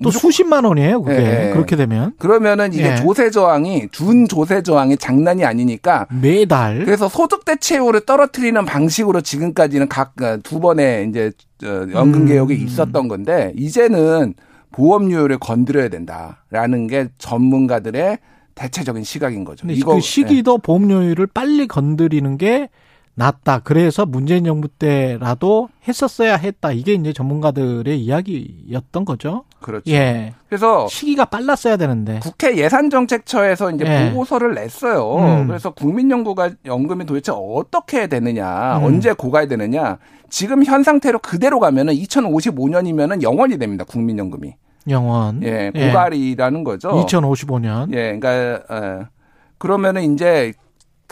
또 0.03 0.09
수십만 0.09 0.63
원이에요, 0.65 1.03
그게. 1.03 1.19
네. 1.22 1.49
그렇게 1.53 1.76
되면. 1.76 2.13
그러면은 2.17 2.74
이게 2.74 2.89
네. 2.89 2.95
조세 2.95 3.30
저항이 3.30 3.89
준 3.91 4.28
조세 4.28 4.63
저항이 4.63 4.97
장난이 4.97 5.45
아니니까 5.45 6.07
매달 6.09 6.86
그래서 6.86 7.07
소득 7.07 7.45
대체율을 7.45 8.01
떨어뜨리는 8.07 8.65
방식으로 8.65 9.22
지금까지는 9.22 9.88
각 9.89 10.13
두 10.43 10.59
번의 10.59 11.07
이제 11.09 11.32
연금 11.63 12.26
개혁이 12.26 12.55
음. 12.55 12.65
있었던 12.65 13.07
건데 13.07 13.53
이제는 13.55 14.34
보험료를 14.72 15.38
건드려야 15.38 15.89
된다라는 15.89 16.88
게 16.88 17.09
전문가들의 17.17 18.17
대체적인 18.55 19.03
시각인 19.03 19.43
거죠. 19.43 19.67
이거 19.69 19.95
그 19.95 20.01
시기도 20.01 20.57
네. 20.57 20.61
보험료율을 20.63 21.28
빨리 21.28 21.67
건드리는 21.67 22.38
게 22.38 22.69
낮다. 23.22 23.59
그래서 23.59 24.05
문재인 24.05 24.45
정부 24.45 24.67
때라도 24.67 25.69
했었어야 25.88 26.38
했다. 26.38 26.72
이게 26.72 26.93
이제 26.93 27.13
전문가들의 27.13 27.99
이야기였던 27.99 29.05
거죠. 29.05 29.43
그렇죠. 29.59 29.91
예. 29.91 30.34
그래서 30.49 30.88
시기가 30.88 31.26
빨랐어야 31.26 31.78
되는데. 31.78 32.19
국회 32.24 32.57
예산정책처에서 32.57 33.72
이제 33.72 33.86
예. 33.86 34.09
보고서를 34.11 34.55
냈어요. 34.55 35.17
음. 35.17 35.47
그래서 35.47 35.69
국민연구가 35.69 36.49
연금이 36.65 37.05
도대체 37.05 37.32
어떻게 37.32 38.07
되느냐, 38.07 38.80
음. 38.80 38.86
언제 38.86 39.13
고갈 39.13 39.47
되느냐. 39.47 39.99
지금 40.30 40.63
현 40.63 40.82
상태로 40.82 41.19
그대로 41.19 41.59
가면은 41.59 41.93
2055년이면은 41.93 43.22
영원이 43.22 43.59
됩니다. 43.59 43.86
국민연금이. 43.88 44.55
영원. 44.89 45.43
예, 45.43 45.72
고갈이라는 45.76 46.63
거죠. 46.63 46.89
2055년. 46.89 47.93
예, 47.93 48.17
그러니까 48.17 48.63
예. 48.72 49.05
그러면은 49.59 50.11
이제 50.11 50.53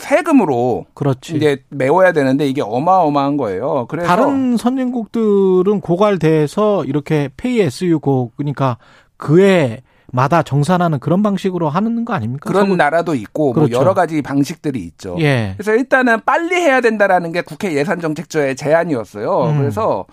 세금으로 0.00 0.86
그렇지. 0.94 1.36
이제 1.36 1.62
메워야 1.68 2.12
되는데 2.12 2.46
이게 2.48 2.62
어마어마한 2.62 3.36
거예요. 3.36 3.86
그래서 3.88 4.08
다른 4.08 4.56
선진국들은 4.56 5.80
고갈돼서 5.80 6.84
이렇게 6.84 7.28
페이 7.36 7.60
SU고 7.60 8.32
그러니까 8.36 8.76
그에 9.16 9.82
마다 10.12 10.42
정산하는 10.42 10.98
그런 10.98 11.22
방식으로 11.22 11.68
하는 11.68 12.04
거 12.04 12.14
아닙니까? 12.14 12.48
그런 12.50 12.64
서구- 12.64 12.76
나라도 12.76 13.14
있고 13.14 13.52
그렇죠. 13.52 13.70
뭐 13.72 13.80
여러 13.80 13.94
가지 13.94 14.20
방식들이 14.22 14.80
있죠. 14.80 15.16
예. 15.20 15.54
그래서 15.56 15.72
일단은 15.76 16.20
빨리 16.26 16.56
해야 16.56 16.80
된다라는 16.80 17.30
게 17.30 17.42
국회 17.42 17.72
예산 17.74 18.00
정책처의 18.00 18.56
제안이었어요. 18.56 19.44
음. 19.50 19.58
그래서 19.58 20.00
어, 20.00 20.06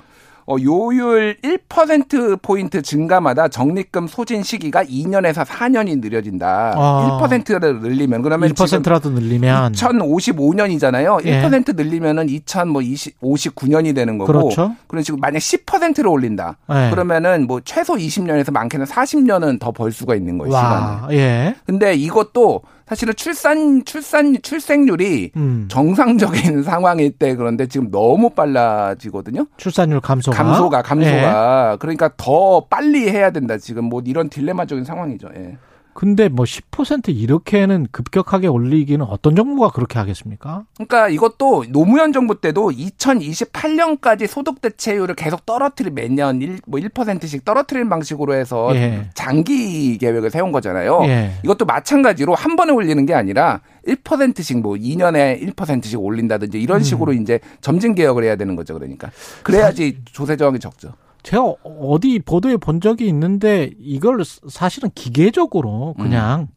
요율 0.49 1.35
1%포인트 1.41 2.81
증가마다 2.81 3.49
적립금 3.49 4.07
소진 4.07 4.43
시기가 4.43 4.83
2년에서 4.85 5.43
4년이 5.45 5.99
느려진다. 5.99 6.73
아. 6.75 7.19
1%를 7.21 7.81
늘리면 7.81 8.21
그러면 8.21 8.55
지금 8.55 8.81
1%라도 8.81 9.09
늘리면 9.09 9.73
2055년이잖아요. 9.73 11.25
예. 11.25 11.41
1% 11.41 11.75
늘리면은 11.75 12.27
2059년이 12.27 13.93
되는 13.95 14.17
거고. 14.17 14.31
그렇죠. 14.31 14.75
그런 14.87 15.03
식으로 15.03 15.19
만약 15.19 15.39
10%를 15.39 16.07
올린다. 16.07 16.57
예. 16.69 16.89
그러면은 16.91 17.45
뭐 17.47 17.59
최소 17.63 17.95
20년에서 17.95 18.51
많게는 18.51 18.85
40년은 18.85 19.59
더 19.59 19.71
벌 19.77 19.91
수가 19.91 20.15
있는 20.15 20.37
거예요. 20.39 20.51
시간을. 20.53 20.77
와, 20.77 21.07
예. 21.11 21.55
근데 21.65 21.93
이것도 21.93 22.61
사실은 22.87 23.13
출산 23.15 23.83
출산 23.83 24.41
출생률이 24.41 25.31
음. 25.35 25.67
정상적인 25.69 26.63
상황일 26.63 27.11
때 27.11 27.35
그런데 27.35 27.67
지금 27.67 27.91
너무 27.91 28.29
빨라지거든요. 28.29 29.45
출산율 29.57 29.99
감소가 29.99 30.37
감소가 30.37 30.79
예. 30.79 30.81
감소가 30.83 31.77
그러니까 31.79 32.09
더 32.15 32.65
빨리 32.69 33.09
해야 33.09 33.31
된다. 33.31 33.57
지금 33.57 33.85
뭐 33.85 34.01
이런 34.05 34.29
딜레마적인 34.29 34.85
상황이죠. 34.85 35.29
예. 35.35 35.57
근데 35.97 36.29
뭐 36.29 36.45
10% 36.45 37.09
이렇게는 37.09 37.87
급격하게 37.91 38.45
올리기는 38.45 39.03
어떤 39.03 39.35
정부가 39.35 39.71
그렇게 39.71 39.97
하겠습니까? 39.97 40.63
그러니까 40.75 41.09
이것도 41.09 41.65
노무현 41.69 42.13
정부 42.13 42.39
때도 42.39 42.69
2028년까지 42.69 44.27
소득 44.27 44.61
대체율을 44.61 45.15
계속 45.15 45.47
떨어뜨리 45.47 45.89
매년 45.89 46.39
1, 46.39 46.59
뭐 46.67 46.79
1%씩 46.79 47.43
떨어뜨리는 47.43 47.89
방식으로 47.89 48.35
해서 48.35 48.69
예. 48.75 49.09
장기 49.15 49.97
계획을 49.97 50.29
세운 50.29 50.51
거잖아요. 50.51 51.01
예. 51.05 51.31
이것도 51.43 51.65
마찬가지로 51.65 52.35
한 52.35 52.55
번에 52.55 52.71
올리는 52.71 53.03
게 53.07 53.15
아니라 53.15 53.61
1%씩 53.87 54.61
뭐 54.61 54.75
2년에 54.75 55.55
1%씩 55.55 55.99
올린다든지 55.99 56.61
이런 56.61 56.83
식으로 56.83 57.13
이제 57.13 57.39
점진 57.59 57.95
개혁을 57.95 58.23
해야 58.23 58.35
되는 58.35 58.55
거죠. 58.55 58.75
그러니까 58.75 59.09
그래야지 59.41 60.01
조세 60.05 60.37
저항이 60.37 60.59
적죠. 60.59 60.93
제가 61.27 61.43
어디 61.81 62.19
보도에 62.19 62.55
본 62.55 62.79
적이 62.79 63.09
있는데 63.09 63.71
이걸 63.81 64.23
사실은 64.23 64.89
기계적으로 64.95 65.93
그냥 65.99 66.47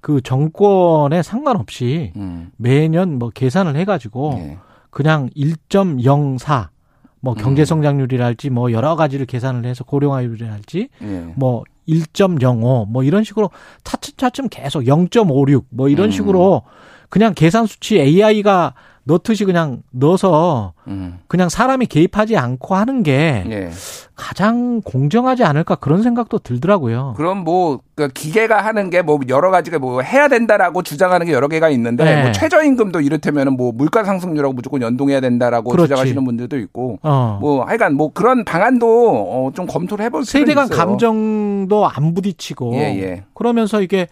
그 0.00 0.20
정권에 0.20 1.22
상관없이 1.22 2.12
음. 2.16 2.50
매년 2.56 3.20
뭐 3.20 3.30
계산을 3.30 3.76
해가지고 3.76 4.34
예. 4.38 4.58
그냥 4.90 5.30
1.04 5.36 6.66
뭐 7.20 7.34
경제 7.34 7.64
성장률이랄지 7.64 8.50
뭐 8.50 8.72
여러 8.72 8.96
가지를 8.96 9.24
계산을 9.24 9.64
해서 9.66 9.84
고령화율이랄지 9.84 10.88
예. 11.00 11.34
뭐1.05뭐 11.38 13.06
이런 13.06 13.22
식으로 13.22 13.50
차츰차츰 13.84 14.48
계속 14.48 14.82
0.56 14.82 15.66
뭐 15.70 15.88
이런 15.88 16.06
음. 16.06 16.10
식으로 16.10 16.62
그냥 17.08 17.34
계산 17.34 17.66
수치 17.66 18.00
AI가 18.00 18.74
넣듯이 19.08 19.46
그냥 19.46 19.82
넣어서 19.90 20.74
음. 20.86 21.18
그냥 21.28 21.48
사람이 21.48 21.86
개입하지 21.86 22.36
않고 22.36 22.74
하는 22.74 23.02
게 23.02 23.42
예. 23.48 23.70
가장 24.14 24.82
공정하지 24.82 25.44
않을까 25.44 25.76
그런 25.76 26.02
생각도 26.02 26.38
들더라고요. 26.38 27.14
그럼 27.16 27.38
뭐, 27.44 27.80
그 27.94 28.08
기계가 28.08 28.62
하는 28.64 28.90
게 28.90 29.02
뭐 29.02 29.18
여러 29.28 29.50
가지가 29.50 29.78
뭐 29.78 30.02
해야 30.02 30.28
된다라고 30.28 30.82
주장하는 30.82 31.26
게 31.26 31.32
여러 31.32 31.48
개가 31.48 31.70
있는데 31.70 32.04
네. 32.04 32.22
뭐 32.22 32.32
최저임금도 32.32 33.00
이를테면은 33.00 33.56
뭐 33.56 33.72
물가 33.72 34.04
상승률하고 34.04 34.52
무조건 34.52 34.82
연동해야 34.82 35.20
된다라고 35.20 35.70
그렇지. 35.70 35.88
주장하시는 35.88 36.22
분들도 36.24 36.58
있고 36.58 36.98
어. 37.02 37.38
뭐 37.40 37.64
하여간 37.64 37.94
뭐 37.94 38.12
그런 38.12 38.44
방안도 38.44 38.86
어, 38.86 39.50
좀 39.54 39.66
검토를 39.66 40.04
해볼 40.04 40.24
세대 40.26 40.52
간. 40.54 40.68
감정도 40.68 41.86
안 41.88 42.12
부딪히고 42.12 42.74
예, 42.74 43.00
예. 43.00 43.24
그러면서 43.34 43.80
이게 43.80 44.08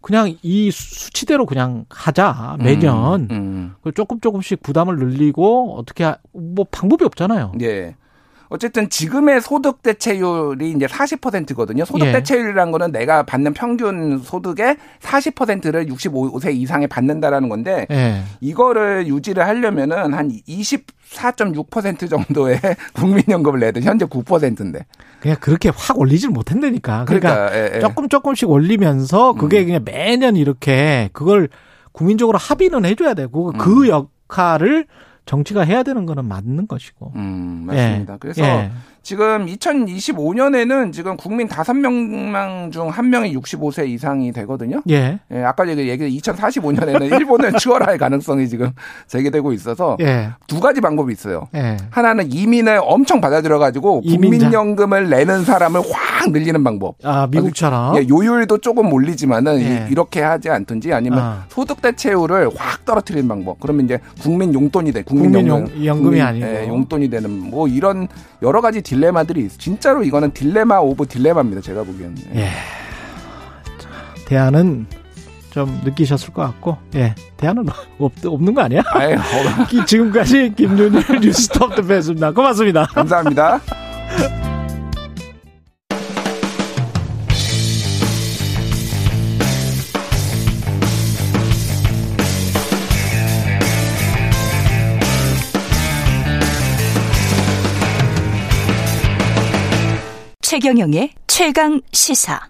그냥 0.00 0.34
이 0.42 0.70
수- 0.70 1.04
수치대로 1.06 1.44
그냥 1.46 1.84
하자 1.90 2.56
매년 2.58 3.22
음, 3.22 3.28
음. 3.30 3.74
그 3.82 3.92
조금 3.92 4.18
조금씩 4.20 4.62
부담을 4.62 4.96
늘리고 4.98 5.76
어떻게 5.78 6.04
하- 6.04 6.16
뭐 6.32 6.64
방법이 6.70 7.04
없잖아요. 7.04 7.52
예. 7.60 7.96
어쨌든 8.50 8.90
지금의 8.90 9.40
소득 9.40 9.80
대체율이 9.82 10.72
이제 10.72 10.86
40%거든요. 10.86 11.84
소득 11.84 12.06
예. 12.06 12.12
대체율이라는 12.12 12.72
거는 12.72 12.90
내가 12.90 13.22
받는 13.22 13.54
평균 13.54 14.18
소득의 14.18 14.76
40%를 15.00 15.86
65세 15.86 16.52
이상에 16.54 16.88
받는다라는 16.88 17.48
건데 17.48 17.86
예. 17.92 18.22
이거를 18.40 19.06
유지를 19.06 19.46
하려면은 19.46 20.12
한 20.12 20.32
24.6% 20.48 22.10
정도의 22.10 22.60
국민연금을 22.92 23.72
돼. 23.72 23.80
현재 23.82 24.04
9%인데. 24.04 24.84
그냥 25.20 25.36
그렇게 25.40 25.70
확 25.74 25.98
올리질 25.98 26.30
못한다니까. 26.30 27.04
그러니까, 27.04 27.50
그러니까, 27.50 27.56
예, 27.56 27.76
예. 27.76 27.80
조금 27.80 28.08
조금씩 28.08 28.50
올리면서 28.50 29.34
그게 29.34 29.64
그냥 29.64 29.82
매년 29.84 30.34
이렇게 30.34 31.08
그걸 31.12 31.48
국민적으로 31.92 32.36
합의는 32.36 32.84
해줘야 32.84 33.14
되고 33.14 33.52
그 33.52 33.88
역할을 33.88 34.86
정치가 35.30 35.60
해야 35.60 35.84
되는 35.84 36.06
거는 36.06 36.24
맞는 36.24 36.66
것이고. 36.66 37.12
음, 37.14 37.62
맞습니다. 37.64 38.14
예. 38.14 38.18
그래서 38.18 38.42
예. 38.42 38.72
지금 39.02 39.46
2025년에는 39.46 40.92
지금 40.92 41.16
국민 41.16 41.48
5명 41.48 42.70
중 42.72 42.90
1명이 42.90 43.34
65세 43.40 43.88
이상이 43.88 44.32
되거든요. 44.32 44.82
예. 44.90 45.18
예, 45.32 45.42
아까 45.42 45.66
얘기 45.68 45.88
얘기 45.88 46.18
2045년에는 46.20 47.10
일본을 47.18 47.52
추월할 47.58 47.96
가능성이 47.98 48.48
지금 48.48 48.70
제기되고 49.06 49.52
있어서 49.54 49.96
예. 50.00 50.30
두 50.46 50.60
가지 50.60 50.80
방법이 50.80 51.12
있어요. 51.12 51.48
예. 51.54 51.76
하나는 51.90 52.30
이민을 52.32 52.80
엄청 52.82 53.20
받아들여 53.20 53.58
가지고. 53.58 54.02
국민연금을 54.02 55.08
내는 55.08 55.44
사람을 55.44 55.80
확 55.90 56.30
늘리는 56.30 56.62
방법. 56.62 56.96
아, 57.02 57.26
미국처럼. 57.30 57.96
예, 57.96 58.06
요율도 58.08 58.58
조금 58.58 58.92
올리지만은 58.92 59.60
예. 59.60 59.86
이- 59.88 59.90
이렇게 59.92 60.20
하지 60.20 60.50
않든지 60.50 60.92
아니면 60.92 61.18
아. 61.18 61.44
소득 61.48 61.80
대체율을 61.80 62.50
확 62.54 62.84
떨어뜨리는 62.84 63.26
방법. 63.26 63.58
그러면 63.60 63.86
이제 63.86 63.98
국민 64.22 64.52
용돈이 64.52 64.92
돼. 64.92 65.02
국민 65.02 65.30
국민 65.32 65.46
연금, 65.48 65.74
용- 65.78 65.84
연금이 65.86 66.20
아니고. 66.20 66.46
예, 66.46 66.68
용돈이 66.68 67.08
되는 67.08 67.30
뭐 67.30 67.66
이런 67.66 68.06
여러 68.42 68.60
가지 68.60 68.82
딜레마들이 68.90 69.42
있어. 69.42 69.56
진짜로 69.56 70.02
이거는 70.02 70.32
dilemma 70.32 70.78
of 70.78 71.06
dilemma입니다. 71.06 71.60
제가 71.60 71.84
보기에는. 71.84 72.16
예. 72.34 72.40
예. 72.40 72.50
대안은 74.26 74.86
좀 75.50 75.80
느끼셨을 75.84 76.32
것 76.32 76.42
같고, 76.42 76.76
예. 76.96 77.14
대안은 77.36 77.66
없, 78.00 78.12
없는 78.24 78.54
거 78.54 78.62
아니야? 78.62 78.82
아유, 78.86 79.16
지금까지 79.86 80.54
김준일 80.56 81.20
뉴스톱 81.20 81.76
뵙습니다. 81.86 82.32
고맙습니다. 82.32 82.86
감사합니다. 82.86 83.60
최경영의 100.50 101.10
최강 101.28 101.80
시사. 101.92 102.40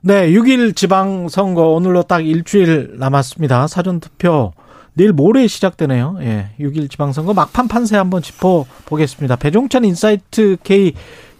네, 0.00 0.30
6일 0.30 0.76
지방선거 0.76 1.70
오늘로 1.70 2.04
딱 2.04 2.24
일주일 2.24 2.94
남았습니다. 3.00 3.66
사전투표 3.66 4.52
내일 4.92 5.12
모레 5.12 5.48
시작되네요. 5.48 6.18
예, 6.20 6.50
6일 6.60 6.88
지방선거 6.88 7.34
막판 7.34 7.66
판세 7.66 7.96
한번 7.96 8.22
짚어보겠습니다. 8.22 9.34
배종찬 9.34 9.84
인사이트 9.84 10.56
K 10.62 10.92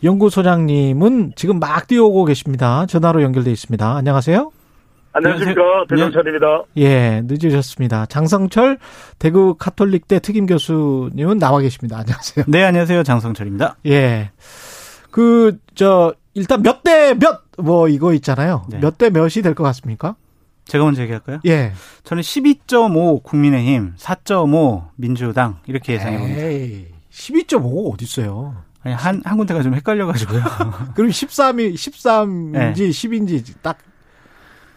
연구소장님은 0.02 1.34
지금 1.36 1.60
막 1.60 1.86
뛰어오고 1.86 2.24
계십니다. 2.24 2.86
전화로 2.86 3.22
연결돼 3.22 3.52
있습니다. 3.52 3.94
안녕하세요. 3.94 4.50
안녕하십니까 5.12 5.62
배종찬입니다. 5.88 6.64
예, 6.78 7.22
늦으셨습니다. 7.26 8.06
장성철 8.06 8.78
대구 9.20 9.54
카톨릭대 9.54 10.18
특임 10.18 10.46
교수님은 10.46 11.38
나와 11.38 11.60
계십니다. 11.60 11.98
안녕하세요. 11.98 12.46
네, 12.48 12.64
안녕하세요. 12.64 13.04
장성철입니다. 13.04 13.76
예. 13.86 14.32
그, 15.14 15.58
저, 15.76 16.12
일단 16.34 16.60
몇 16.62 16.82
대 16.82 17.14
몇, 17.14 17.42
뭐, 17.56 17.86
이거 17.88 18.12
있잖아요. 18.14 18.64
네. 18.68 18.78
몇대 18.80 19.10
몇이 19.10 19.42
될 19.44 19.54
것 19.54 19.62
같습니까? 19.62 20.16
제가 20.64 20.82
먼저 20.82 21.02
얘기할까요? 21.02 21.38
예. 21.46 21.72
저는 22.02 22.20
12.5 22.22 23.22
국민의힘, 23.22 23.94
4.5 23.96 24.88
민주당 24.96 25.58
이렇게 25.66 25.92
예상해 25.92 26.18
봅니다. 26.18 26.40
12.5 27.12 27.92
어디 27.92 28.04
있어요? 28.06 28.56
아니 28.82 28.92
한, 28.94 29.22
한 29.24 29.36
군데가 29.36 29.62
좀 29.62 29.74
헷갈려가지고요. 29.74 30.42
그럼 30.96 31.10
13이 31.10 31.74
13인지 31.74 32.52
네. 32.52 32.72
10인지 32.74 33.54
딱. 33.62 33.78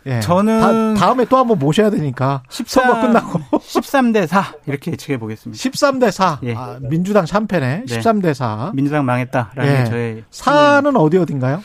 예. 0.07 0.19
저는 0.21 0.95
다, 0.95 1.11
음에 1.11 1.25
또 1.25 1.37
한번 1.37 1.59
모셔야 1.59 1.89
되니까 1.89 2.43
13, 2.49 2.85
선거 2.85 3.01
끝나고 3.01 3.39
13대 3.59 4.25
4 4.25 4.55
이렇게 4.65 4.91
예측해 4.91 5.17
보겠습니다. 5.17 5.61
13대 5.61 6.11
4. 6.11 6.39
예. 6.43 6.55
아, 6.55 6.77
민주당 6.81 7.25
참패네. 7.25 7.83
네. 7.85 7.99
13대 7.99 8.33
4. 8.33 8.71
민주당 8.73 9.05
망했다라는 9.05 9.71
예. 9.71 9.77
게 9.77 9.83
저의 9.85 10.23
4는 10.31 10.99
어디 10.99 11.17
어딘가요? 11.17 11.61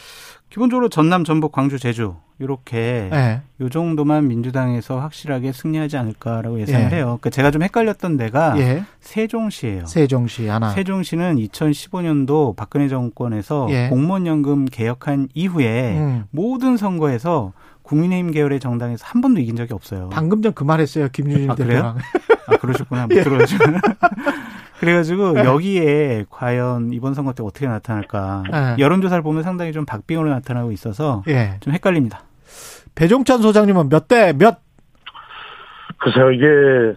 기본적으로 0.51 0.91
전남, 0.91 1.25
전북, 1.25 1.51
광주, 1.53 1.79
제주 1.79 2.17
이렇게 2.39 3.09
네. 3.11 3.41
요 3.61 3.69
정도만 3.71 4.27
민주당에서 4.29 4.99
확실하게 4.99 5.53
승리하지 5.53 5.97
않을까라고 5.97 6.61
예상을 6.61 6.91
예. 6.93 6.97
해요. 6.97 7.05
그러니까 7.05 7.31
제가 7.31 7.51
좀 7.51 7.63
헷갈렸던 7.63 8.17
데가 8.17 8.59
예. 8.59 8.85
세종시예요. 9.01 9.87
세종시 9.87 10.49
하나. 10.49 10.71
세종시는 10.71 11.37
2015년도 11.37 12.57
박근혜 12.57 12.89
정권에서 12.89 13.69
예. 13.71 13.89
공무원연금 13.89 14.67
개혁한 14.67 15.29
이후에 15.35 15.97
음. 15.99 16.25
모든 16.31 16.77
선거에서 16.77 17.53
국민의힘 17.93 18.31
계열의 18.33 18.59
정당에서 18.59 19.05
한 19.07 19.21
번도 19.21 19.41
이긴 19.41 19.55
적이 19.57 19.75
없어요. 19.75 20.09
방금 20.11 20.41
전 20.41 20.53
그 20.55 20.65
말했어요, 20.65 21.09
김유진 21.13 21.51
아, 21.51 21.55
대표랑. 21.55 21.99
아 22.47 22.57
그러셨구나. 22.57 23.03
못 23.07 23.09
들어가지고. 23.23 23.65
그래가지고 24.81 25.33
네. 25.33 25.45
여기에 25.45 26.25
과연 26.31 26.93
이번 26.93 27.15
선거 27.15 27.33
때 27.35 27.43
어떻게 27.45 27.67
나타날까 27.69 28.43
네. 28.51 28.77
여론조사를 28.79 29.23
보면 29.23 29.43
상당히 29.43 29.73
좀 29.73 29.85
박빙으로 29.87 30.29
나타나고 30.31 30.73
있어서 30.73 31.23
네. 31.27 31.57
좀 31.61 31.73
헷갈립니다. 31.75 32.23
배종찬 32.95 33.43
소장님은 33.43 33.89
몇 33.91 34.09
대 34.09 34.33
몇? 34.33 34.59
글쎄요 35.99 36.33
이게 36.33 36.47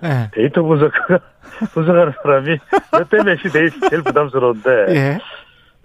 네. 0.02 0.32
데이터 0.34 0.64
분석가 0.64 1.20
분석하는 1.74 2.14
사람이 2.24 2.58
몇 2.92 3.10
대 3.10 3.18
몇이 3.24 3.38
제일, 3.52 3.70
제일 3.90 4.02
부담스러운데 4.02 4.70
예. 4.90 5.20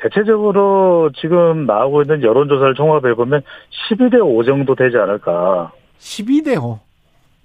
대체적으로 0.03 1.11
지금 1.17 1.67
나오고 1.67 2.03
있는 2.03 2.23
여론조사를 2.23 2.75
종합해 2.75 3.15
보면 3.15 3.43
12대 3.91 4.21
5 4.21 4.43
정도 4.45 4.75
되지 4.75 4.97
않을까. 4.97 5.73
12대 5.99 6.63
5. 6.63 6.79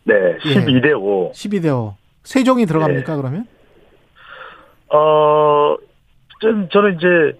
네, 0.05 0.37
12대 0.39 0.93
5. 0.99 1.31
12대 1.33 1.67
5. 1.75 1.95
세종이 2.23 2.65
들어갑니까 2.65 3.15
그러면? 3.17 3.45
어, 4.89 5.75
좀 6.39 6.69
저는 6.69 6.95
이제 6.97 7.39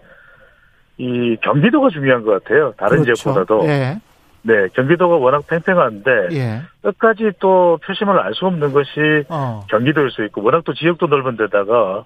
이 0.97 1.37
경기도가 1.41 1.89
중요한 1.89 2.23
것 2.23 2.43
같아요. 2.43 2.73
다른 2.77 3.03
그렇죠. 3.03 3.13
지역보다도. 3.15 3.67
예. 3.67 3.99
네, 4.43 4.67
경기도가 4.73 5.15
워낙 5.15 5.43
팽팽한데 5.47 6.11
예. 6.33 6.61
끝까지 6.83 7.31
또 7.39 7.79
표심을 7.83 8.19
알 8.19 8.33
수 8.35 8.45
없는 8.45 8.73
것이 8.73 9.23
어. 9.29 9.65
경기도일 9.69 10.11
수 10.11 10.23
있고 10.25 10.43
워낙 10.43 10.63
또 10.65 10.73
지역도 10.73 11.07
넓은 11.07 11.35
데다가 11.35 12.05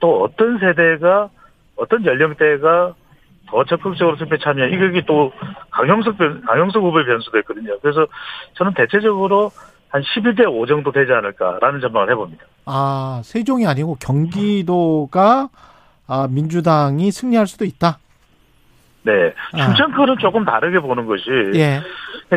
또 0.00 0.22
어떤 0.22 0.58
세대가 0.58 1.30
어떤 1.78 2.04
연령대가 2.04 2.94
더 3.48 3.64
적극적으로 3.64 4.16
투표에 4.16 4.38
참여 4.38 4.66
이게 4.66 5.02
또 5.06 5.32
강영석 5.70 6.18
변, 6.18 6.42
강영석 6.42 6.82
후보의 6.82 7.06
변수도 7.06 7.38
있거든요. 7.38 7.78
그래서 7.80 8.06
저는 8.54 8.74
대체적으로 8.74 9.50
한 9.88 10.02
11대 10.02 10.46
5 10.46 10.66
정도 10.66 10.92
되지 10.92 11.12
않을까라는 11.12 11.80
전망을 11.80 12.10
해봅니다. 12.10 12.44
아, 12.66 13.22
세종이 13.24 13.66
아니고 13.66 13.96
경기도가 14.00 15.48
아, 16.06 16.28
민주당이 16.30 17.10
승리할 17.10 17.46
수도 17.46 17.64
있다? 17.64 17.98
네. 19.02 19.32
충청권은 19.56 20.14
아. 20.14 20.18
조금 20.20 20.44
다르게 20.44 20.80
보는 20.80 21.06
것이 21.06 21.24
예. 21.54 21.80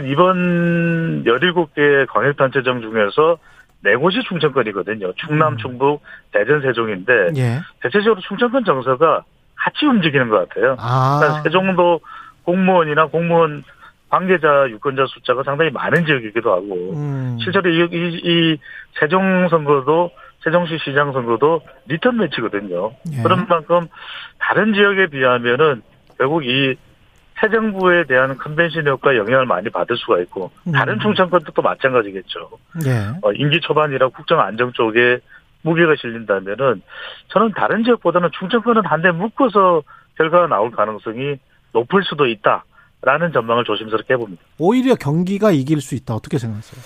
이번 0.07 1.23
17개 1.25 2.07
광역단체장 2.07 2.81
중에서 2.81 3.37
네 3.83 3.95
곳이 3.95 4.21
충청권이거든요. 4.27 5.13
충남, 5.15 5.53
음. 5.53 5.57
충북, 5.57 6.01
대전, 6.31 6.61
세종인데 6.61 7.13
예. 7.37 7.59
대체적으로 7.81 8.21
충청권 8.21 8.63
정서가 8.63 9.23
같이 9.55 9.85
움직이는 9.85 10.29
것 10.29 10.47
같아요. 10.49 10.75
아. 10.79 11.17
그러니까 11.19 11.41
세종도 11.43 12.01
공무원이나 12.43 13.07
공무원 13.07 13.63
관계자 14.09 14.67
유권자 14.69 15.05
숫자가 15.07 15.43
상당히 15.43 15.71
많은 15.71 16.05
지역이기도 16.05 16.51
하고 16.51 16.93
음. 16.95 17.37
실제로 17.41 17.69
이, 17.69 17.87
이, 17.91 18.21
이 18.23 18.57
세종 18.99 19.47
선거도 19.49 20.11
세종시 20.43 20.79
시장 20.83 21.13
선거도 21.13 21.61
리턴 21.87 22.17
매치거든요. 22.17 22.91
예. 23.13 23.23
그런 23.23 23.47
만큼 23.47 23.87
다른 24.39 24.73
지역에 24.73 25.07
비하면은 25.07 25.81
결국 26.17 26.45
이 26.45 26.75
새 27.39 27.49
정부에 27.49 28.05
대한 28.05 28.37
컨벤션 28.37 28.87
효과 28.87 29.15
영향을 29.15 29.45
많이 29.45 29.69
받을 29.69 29.97
수가 29.97 30.19
있고 30.21 30.51
음. 30.67 30.71
다른 30.73 30.99
충청권도 30.99 31.51
또 31.53 31.61
마찬가지겠죠. 31.61 32.49
예. 32.85 33.07
어, 33.21 33.31
임기 33.33 33.61
초반이라 33.61 34.09
국정 34.09 34.39
안정 34.39 34.71
쪽에 34.73 35.19
무게가 35.63 35.95
실린다면은 35.99 36.81
저는 37.29 37.51
다른 37.55 37.83
지역보다는 37.83 38.29
충청권은 38.37 38.85
한데 38.85 39.11
묶어서 39.11 39.83
결과가 40.17 40.47
나올 40.47 40.71
가능성이 40.71 41.37
높을 41.73 42.03
수도 42.03 42.27
있다. 42.27 42.65
라는 43.03 43.31
전망을 43.31 43.63
조심스럽게 43.63 44.13
해봅니다. 44.13 44.43
오히려 44.59 44.93
경기가 44.93 45.49
이길 45.49 45.81
수 45.81 45.95
있다. 45.95 46.13
어떻게 46.13 46.37
생각하세요? 46.37 46.79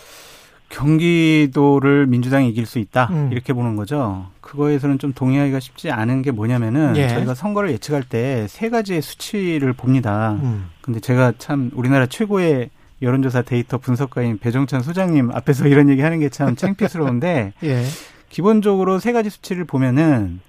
경기도를 0.70 2.08
민주당이 2.08 2.50
이길 2.50 2.66
수 2.66 2.80
있다. 2.80 3.08
음. 3.12 3.30
이렇게 3.32 3.54
보는 3.54 3.76
거죠. 3.76 4.28
그거에서는 4.42 5.00
좀 5.00 5.14
동의하기가 5.14 5.60
쉽지 5.60 5.92
않은 5.92 6.22
게 6.22 6.32
뭐냐면은 6.32 6.96
예. 6.98 7.08
저희가 7.08 7.34
선거를 7.34 7.72
예측할 7.72 8.04
때 8.04 8.46
세 8.50 8.70
가지의 8.70 9.02
수치를 9.02 9.74
봅니다. 9.74 10.34
음. 10.42 10.70
근데 10.82 11.00
제가 11.00 11.34
참 11.38 11.72
우리나라 11.74 12.06
최고의 12.06 12.70
여론조사 13.02 13.42
데이터 13.44 13.78
분석가인 13.78 14.38
배종찬 14.38 14.82
소장님 14.82 15.32
앞에서 15.32 15.68
이런 15.70 15.90
얘기 15.90 16.02
하는 16.02 16.20
게 16.20 16.30
참 16.30 16.56
창피스러운데 16.56 17.54
예. 17.64 17.84
기본적으로 18.30 19.00
세 19.00 19.12
가지 19.12 19.30
수치를 19.30 19.66
보면은 19.66 20.40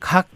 각 0.00 0.28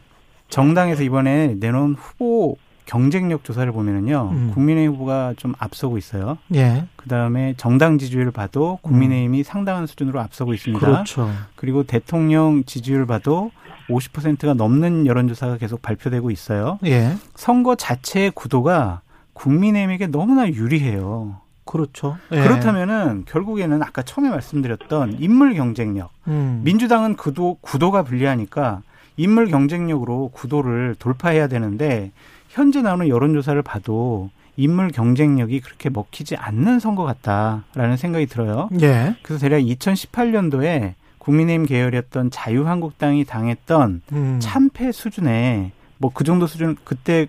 정당에서 0.48 1.02
이번에 1.02 1.54
내놓은 1.58 1.94
후보 1.98 2.56
경쟁력 2.92 3.42
조사를 3.42 3.72
보면은요, 3.72 4.28
음. 4.32 4.50
국민의힘 4.52 4.92
후보가 4.92 5.32
좀 5.38 5.54
앞서고 5.58 5.96
있어요. 5.96 6.36
예. 6.54 6.84
그 6.96 7.08
다음에 7.08 7.54
정당 7.56 7.96
지지율을 7.96 8.32
봐도 8.32 8.78
국민의힘이 8.82 9.38
음. 9.38 9.42
상당한 9.42 9.86
수준으로 9.86 10.20
앞서고 10.20 10.52
있습니다. 10.52 10.86
그렇죠. 10.86 11.30
그리고 11.56 11.84
대통령 11.84 12.64
지지율 12.64 13.06
봐도 13.06 13.50
50%가 13.88 14.52
넘는 14.52 15.06
여론조사가 15.06 15.56
계속 15.56 15.80
발표되고 15.80 16.30
있어요. 16.30 16.78
예. 16.84 17.16
선거 17.34 17.76
자체의 17.76 18.32
구도가 18.32 19.00
국민의힘에게 19.32 20.08
너무나 20.08 20.46
유리해요. 20.46 21.40
그렇죠. 21.64 22.18
예. 22.30 22.42
그렇다면은 22.42 23.24
결국에는 23.26 23.82
아까 23.82 24.02
처음에 24.02 24.28
말씀드렸던 24.28 25.16
인물 25.18 25.54
경쟁력. 25.54 26.10
음. 26.28 26.60
민주당은 26.62 27.16
구도 27.16 27.56
구도가 27.62 28.02
불리하니까 28.02 28.82
인물 29.16 29.46
경쟁력으로 29.48 30.28
구도를 30.28 30.96
돌파해야 30.98 31.46
되는데 31.46 32.12
현재 32.52 32.82
나오는 32.82 33.08
여론조사를 33.08 33.60
봐도 33.62 34.30
인물 34.56 34.88
경쟁력이 34.88 35.60
그렇게 35.60 35.88
먹히지 35.88 36.36
않는 36.36 36.80
선거 36.80 37.02
같다라는 37.04 37.96
생각이 37.96 38.26
들어요. 38.26 38.68
예. 38.82 39.16
그래서 39.22 39.48
대략 39.48 39.60
2018년도에 39.60 40.92
국민의힘 41.16 41.64
계열이었던 41.64 42.30
자유한국당이 42.30 43.24
당했던 43.24 44.02
음. 44.12 44.38
참패 44.40 44.92
수준에 44.92 45.72
뭐그 45.96 46.24
정도 46.24 46.46
수준 46.46 46.76
그때 46.84 47.26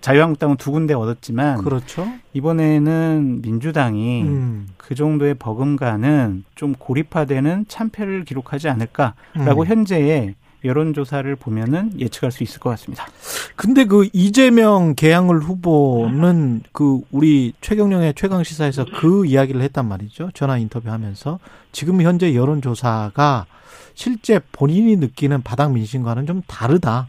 자유한국당은 0.00 0.56
두 0.56 0.70
군데 0.70 0.94
얻었지만 0.94 1.62
그렇죠. 1.62 2.06
이번에는 2.32 3.42
민주당이 3.42 4.22
음. 4.22 4.68
그 4.78 4.94
정도의 4.94 5.34
버금가는 5.34 6.44
좀 6.54 6.74
고립화되는 6.78 7.66
참패를 7.68 8.24
기록하지 8.24 8.68
않을까라고 8.68 9.62
음. 9.62 9.66
현재의 9.66 10.34
여론조사를 10.64 11.36
보면은 11.36 11.92
예측할 11.98 12.32
수 12.32 12.42
있을 12.42 12.60
것 12.60 12.70
같습니다. 12.70 13.06
근데 13.56 13.84
그 13.84 14.08
이재명 14.12 14.94
개항을 14.94 15.40
후보는 15.40 16.62
그 16.72 17.00
우리 17.10 17.52
최경령의 17.60 18.14
최강 18.16 18.42
시사에서 18.42 18.86
그 18.98 19.26
이야기를 19.26 19.60
했단 19.62 19.86
말이죠. 19.86 20.30
전화 20.34 20.58
인터뷰하면서 20.58 21.38
지금 21.72 22.00
현재 22.02 22.34
여론조사가 22.34 23.46
실제 23.94 24.40
본인이 24.52 24.96
느끼는 24.96 25.42
바닥 25.42 25.72
민심과는 25.72 26.26
좀 26.26 26.42
다르다. 26.46 27.08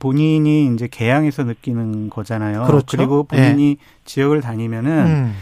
본인이 0.00 0.72
이제 0.74 0.88
개항에서 0.88 1.44
느끼는 1.44 2.10
거잖아요. 2.10 2.64
그렇죠. 2.64 2.96
그리고 2.96 3.22
본인이 3.22 3.76
네. 3.76 3.84
지역을 4.04 4.40
다니면은 4.40 4.90
음. 5.06 5.34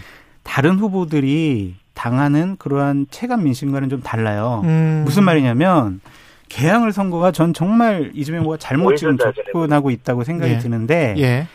다른 0.42 0.78
후보들이 0.78 1.76
당하는 1.94 2.56
그러한 2.58 3.06
체감 3.10 3.44
민심과는 3.44 3.88
좀 3.88 4.02
달라요. 4.02 4.60
음. 4.64 5.02
무슨 5.06 5.24
말이냐면 5.24 6.00
개항을 6.48 6.92
선거가 6.92 7.32
전 7.32 7.52
정말 7.52 8.10
이재명 8.14 8.42
후보가 8.42 8.58
잘못 8.58 8.96
지금 8.96 9.18
접근하고 9.18 9.90
있다고 9.90 10.24
생각이 10.24 10.54
예. 10.54 10.58
드는데 10.58 11.14
예. 11.18 11.46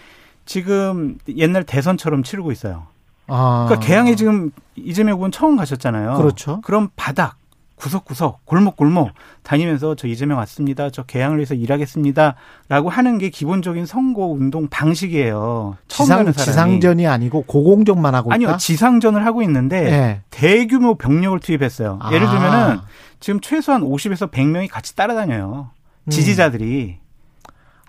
지금 0.45 1.17
옛날 1.35 1.63
대선처럼 1.63 2.23
치르고 2.23 2.51
있어요. 2.51 2.87
아. 3.27 3.65
그러니까 3.67 3.87
개항에 3.87 4.15
지금 4.15 4.51
이재명 4.75 5.15
후보는 5.15 5.31
처음 5.31 5.55
가셨잖아요. 5.57 6.15
그렇죠. 6.15 6.61
그럼 6.61 6.89
바닥 6.95 7.39
구석구석 7.79 8.45
골목골목 8.45 9.11
다니면서 9.41 9.95
저 9.95 10.07
이재명 10.07 10.37
왔습니다. 10.39 10.89
저 10.89 11.03
개항을 11.03 11.37
위해서 11.37 11.53
일하겠습니다라고 11.53 12.89
하는 12.89 13.17
게 13.17 13.29
기본적인 13.29 13.85
선거 13.85 14.25
운동 14.25 14.67
방식이에요. 14.67 15.77
지상 15.87 16.31
지상 16.33 16.79
전이 16.81 17.07
아니고 17.07 17.43
고공전만 17.43 18.15
하고 18.15 18.33
아니요. 18.33 18.49
있다? 18.49 18.57
지상전을 18.57 19.25
하고 19.25 19.41
있는데 19.43 19.81
네. 19.81 20.21
대규모 20.29 20.95
병력을 20.95 21.39
투입했어요. 21.39 21.99
아. 22.01 22.13
예를 22.13 22.27
들면은 22.27 22.79
지금 23.19 23.39
최소한 23.39 23.81
50에서 23.81 24.31
100명이 24.31 24.69
같이 24.69 24.95
따라다녀요. 24.95 25.69
음. 26.05 26.09
지지자들이 26.09 26.97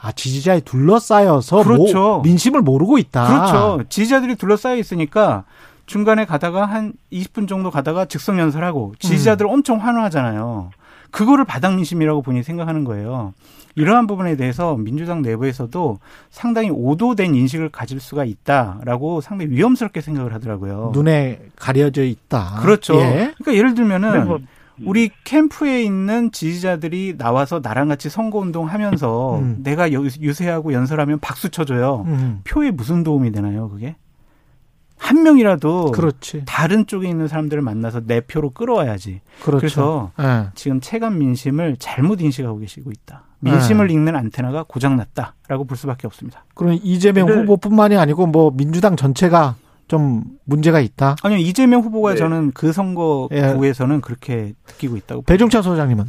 아 0.02 0.12
지지자에 0.12 0.60
둘러싸여서 0.60 1.62
그렇죠. 1.62 1.98
모, 1.98 2.22
민심을 2.22 2.62
모르고 2.62 2.98
있다. 2.98 3.26
그렇죠. 3.26 3.84
지지자들이 3.88 4.36
둘러싸여 4.36 4.76
있으니까 4.76 5.44
중간에 5.86 6.24
가다가 6.24 6.66
한 6.66 6.94
20분 7.12 7.48
정도 7.48 7.70
가다가 7.70 8.04
즉석 8.06 8.38
연설하고 8.38 8.94
지지자들 8.98 9.46
음. 9.46 9.50
엄청 9.50 9.78
환호하잖아요. 9.78 10.70
그거를 11.10 11.44
바닥 11.44 11.74
민심이라고 11.74 12.22
본인이 12.22 12.44
생각하는 12.44 12.84
거예요. 12.84 13.34
이러한 13.74 14.06
부분에 14.06 14.36
대해서 14.36 14.76
민주당 14.76 15.22
내부에서도 15.22 15.98
상당히 16.30 16.70
오도된 16.70 17.34
인식을 17.34 17.70
가질 17.70 18.00
수가 18.00 18.24
있다라고 18.24 19.20
상당히 19.20 19.50
위험스럽게 19.52 20.00
생각을 20.00 20.32
하더라고요. 20.34 20.90
눈에 20.94 21.40
가려져 21.56 22.04
있다. 22.04 22.58
그렇죠. 22.60 22.96
예. 22.96 23.32
그러니까 23.38 23.54
예를 23.54 23.74
들면은 23.74 24.12
네, 24.12 24.18
뭐, 24.20 24.38
우리 24.86 25.10
캠프에 25.24 25.82
있는 25.82 26.32
지지자들이 26.32 27.16
나와서 27.18 27.60
나랑 27.62 27.88
같이 27.88 28.08
선거운동 28.08 28.68
하면서 28.68 29.38
음. 29.38 29.58
내가 29.62 29.90
유세하고 29.92 30.72
연설하면 30.72 31.18
박수 31.20 31.50
쳐줘요. 31.50 32.04
음. 32.06 32.40
표에 32.44 32.70
무슨 32.70 33.02
도움이 33.02 33.32
되나요, 33.32 33.68
그게? 33.68 33.96
한 34.96 35.22
명이라도 35.22 35.92
그렇지. 35.92 36.42
다른 36.46 36.86
쪽에 36.86 37.08
있는 37.08 37.26
사람들을 37.26 37.62
만나서 37.62 38.02
내 38.06 38.20
표로 38.20 38.50
끌어와야지. 38.50 39.22
그렇죠. 39.42 39.58
그래서 39.58 40.12
네. 40.18 40.46
지금 40.54 40.80
체감 40.80 41.18
민심을 41.18 41.76
잘못 41.78 42.20
인식하고 42.20 42.58
계시고 42.58 42.90
있다. 42.90 43.24
민심을 43.40 43.88
네. 43.88 43.94
읽는 43.94 44.14
안테나가 44.14 44.64
고장났다라고 44.68 45.64
볼 45.64 45.76
수밖에 45.78 46.06
없습니다. 46.06 46.44
그럼 46.54 46.78
이재명 46.82 47.26
네. 47.26 47.32
후보뿐만이 47.32 47.96
아니고 47.96 48.26
뭐 48.26 48.52
민주당 48.54 48.94
전체가 48.94 49.56
좀 49.90 50.22
문제가 50.46 50.78
있다. 50.78 51.16
아니요 51.24 51.38
이재명 51.38 51.80
후보가 51.80 52.12
네. 52.12 52.16
저는 52.16 52.52
그 52.52 52.72
선거구에서는 52.72 53.96
예. 53.96 54.00
그렇게 54.00 54.52
느끼고 54.68 54.96
있다고. 54.96 55.22
배종찬 55.22 55.62
소장님은 55.62 56.04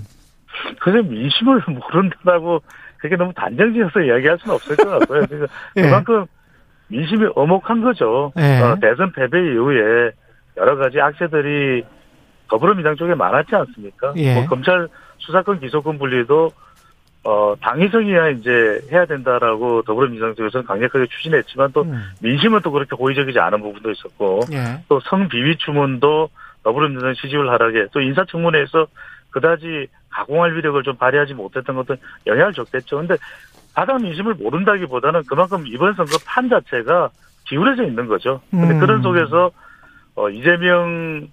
그래 0.79 1.01
민심을 1.01 1.63
모른다고 1.67 2.61
그게 2.97 3.15
너무 3.15 3.33
단정지어서 3.33 4.01
이야기할 4.01 4.37
수는 4.39 4.55
없을 4.55 4.75
것 4.75 4.87
같고요. 4.99 5.25
예. 5.77 5.81
그만큼 5.81 6.25
민심이 6.89 7.25
어목한 7.35 7.81
거죠. 7.81 8.31
네. 8.35 8.61
어, 8.61 8.77
대선 8.79 9.11
패배 9.13 9.39
이후에 9.39 10.11
여러 10.57 10.75
가지 10.75 11.01
악재들이 11.01 11.83
더불어민주당 12.49 12.95
쪽에 12.97 13.15
많았지 13.15 13.55
않습니까? 13.55 14.13
예. 14.17 14.35
뭐 14.35 14.45
검찰 14.45 14.87
수사권 15.17 15.59
기소권 15.59 15.97
분리도 15.97 16.51
어, 17.23 17.53
당위성이야 17.61 18.29
이제 18.29 18.81
해야 18.91 19.05
된다라고 19.05 19.83
더불어민주당 19.83 20.33
쪽에서는 20.33 20.65
강력하게 20.65 21.05
추진했지만 21.05 21.71
또 21.71 21.83
음. 21.83 22.01
민심은 22.21 22.61
또 22.63 22.71
그렇게 22.71 22.95
호의적이지 22.95 23.39
않은 23.39 23.61
부분도 23.61 23.91
있었고 23.91 24.39
예. 24.53 24.83
또 24.89 24.99
성비위 25.01 25.57
추문도 25.57 26.29
더불어민주당 26.63 27.13
지지율 27.13 27.49
하락에 27.49 27.87
또 27.91 28.01
인사청문회에서 28.01 28.87
그다지 29.29 29.87
가공할 30.09 30.55
위력을 30.55 30.81
좀 30.83 30.95
발휘하지 30.95 31.35
못했던 31.35 31.75
것도 31.75 31.95
영향을 32.25 32.53
줬겠죠. 32.53 32.97
근데 32.97 33.15
바닥 33.75 34.01
민심을 34.01 34.33
모른다기보다는 34.33 35.23
그만큼 35.27 35.65
이번 35.67 35.93
선거 35.93 36.17
판 36.25 36.49
자체가 36.49 37.09
기울어져 37.45 37.83
있는 37.83 38.07
거죠. 38.07 38.41
근데 38.49 38.73
음. 38.73 38.79
그런 38.79 39.01
속에서 39.01 39.51
어 40.15 40.29
이재명 40.29 41.27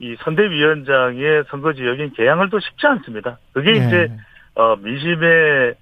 이 0.00 0.16
선대위원장의 0.20 1.44
선거 1.48 1.72
지역인 1.72 2.12
개항을 2.14 2.50
또 2.50 2.58
쉽지 2.60 2.86
않습니다. 2.86 3.38
그게 3.52 3.72
네. 3.72 3.86
이제 3.86 4.10
어 4.58 4.76
민심의 4.76 5.74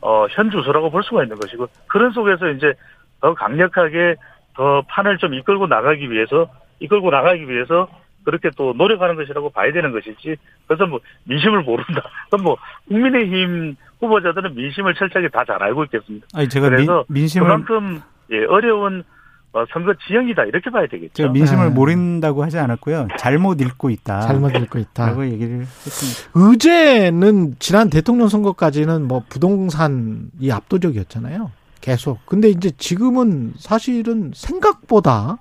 어 0.00 0.26
현 0.30 0.50
주소라고 0.50 0.90
볼 0.90 1.02
수가 1.02 1.24
있는 1.24 1.36
것이고 1.36 1.66
그런 1.88 2.12
속에서 2.12 2.48
이제 2.50 2.72
더 3.20 3.34
강력하게 3.34 4.14
더 4.54 4.82
판을 4.88 5.18
좀 5.18 5.34
이끌고 5.34 5.66
나가기 5.66 6.10
위해서 6.10 6.48
이끌고 6.78 7.10
나가기 7.10 7.48
위해서 7.48 7.88
그렇게 8.24 8.50
또 8.56 8.72
노력하는 8.76 9.16
것이라고 9.16 9.50
봐야 9.50 9.72
되는 9.72 9.92
것이지. 9.92 10.36
그래서 10.66 10.86
뭐 10.86 11.00
민심을 11.24 11.62
모른다. 11.62 12.02
그럼 12.30 12.44
뭐 12.44 12.56
국민의힘 12.88 13.76
후보자들은 14.00 14.54
민심을 14.54 14.94
철저하게 14.94 15.28
다 15.28 15.44
잘 15.44 15.62
알고 15.62 15.84
있겠습니다. 15.84 16.26
아니 16.34 16.48
제가 16.48 16.68
그래서 16.68 17.04
민, 17.08 17.26
심을 17.26 17.46
그만큼 17.46 18.00
예, 18.30 18.44
어려운 18.44 19.00
어, 19.00 19.19
선거 19.72 19.92
지형이다 20.06 20.44
이렇게 20.44 20.70
봐야 20.70 20.86
되겠죠. 20.86 21.12
제가 21.14 21.32
민심을 21.32 21.68
네. 21.68 21.74
모른다고 21.74 22.44
하지 22.44 22.58
않았고요. 22.58 23.08
잘못 23.18 23.60
읽고 23.60 23.90
있다. 23.90 24.20
잘못 24.20 24.54
읽고 24.54 24.78
있다. 24.78 25.06
라고 25.06 25.26
얘기를 25.26 25.60
했습니다. 25.60 26.30
의제는 26.34 27.56
지난 27.58 27.90
대통령 27.90 28.28
선거까지는 28.28 29.08
뭐 29.08 29.22
부동산이 29.28 30.50
압도적이었잖아요. 30.52 31.50
계속. 31.80 32.24
근데 32.26 32.48
이제 32.48 32.70
지금은 32.76 33.54
사실은 33.58 34.32
생각보다 34.34 35.38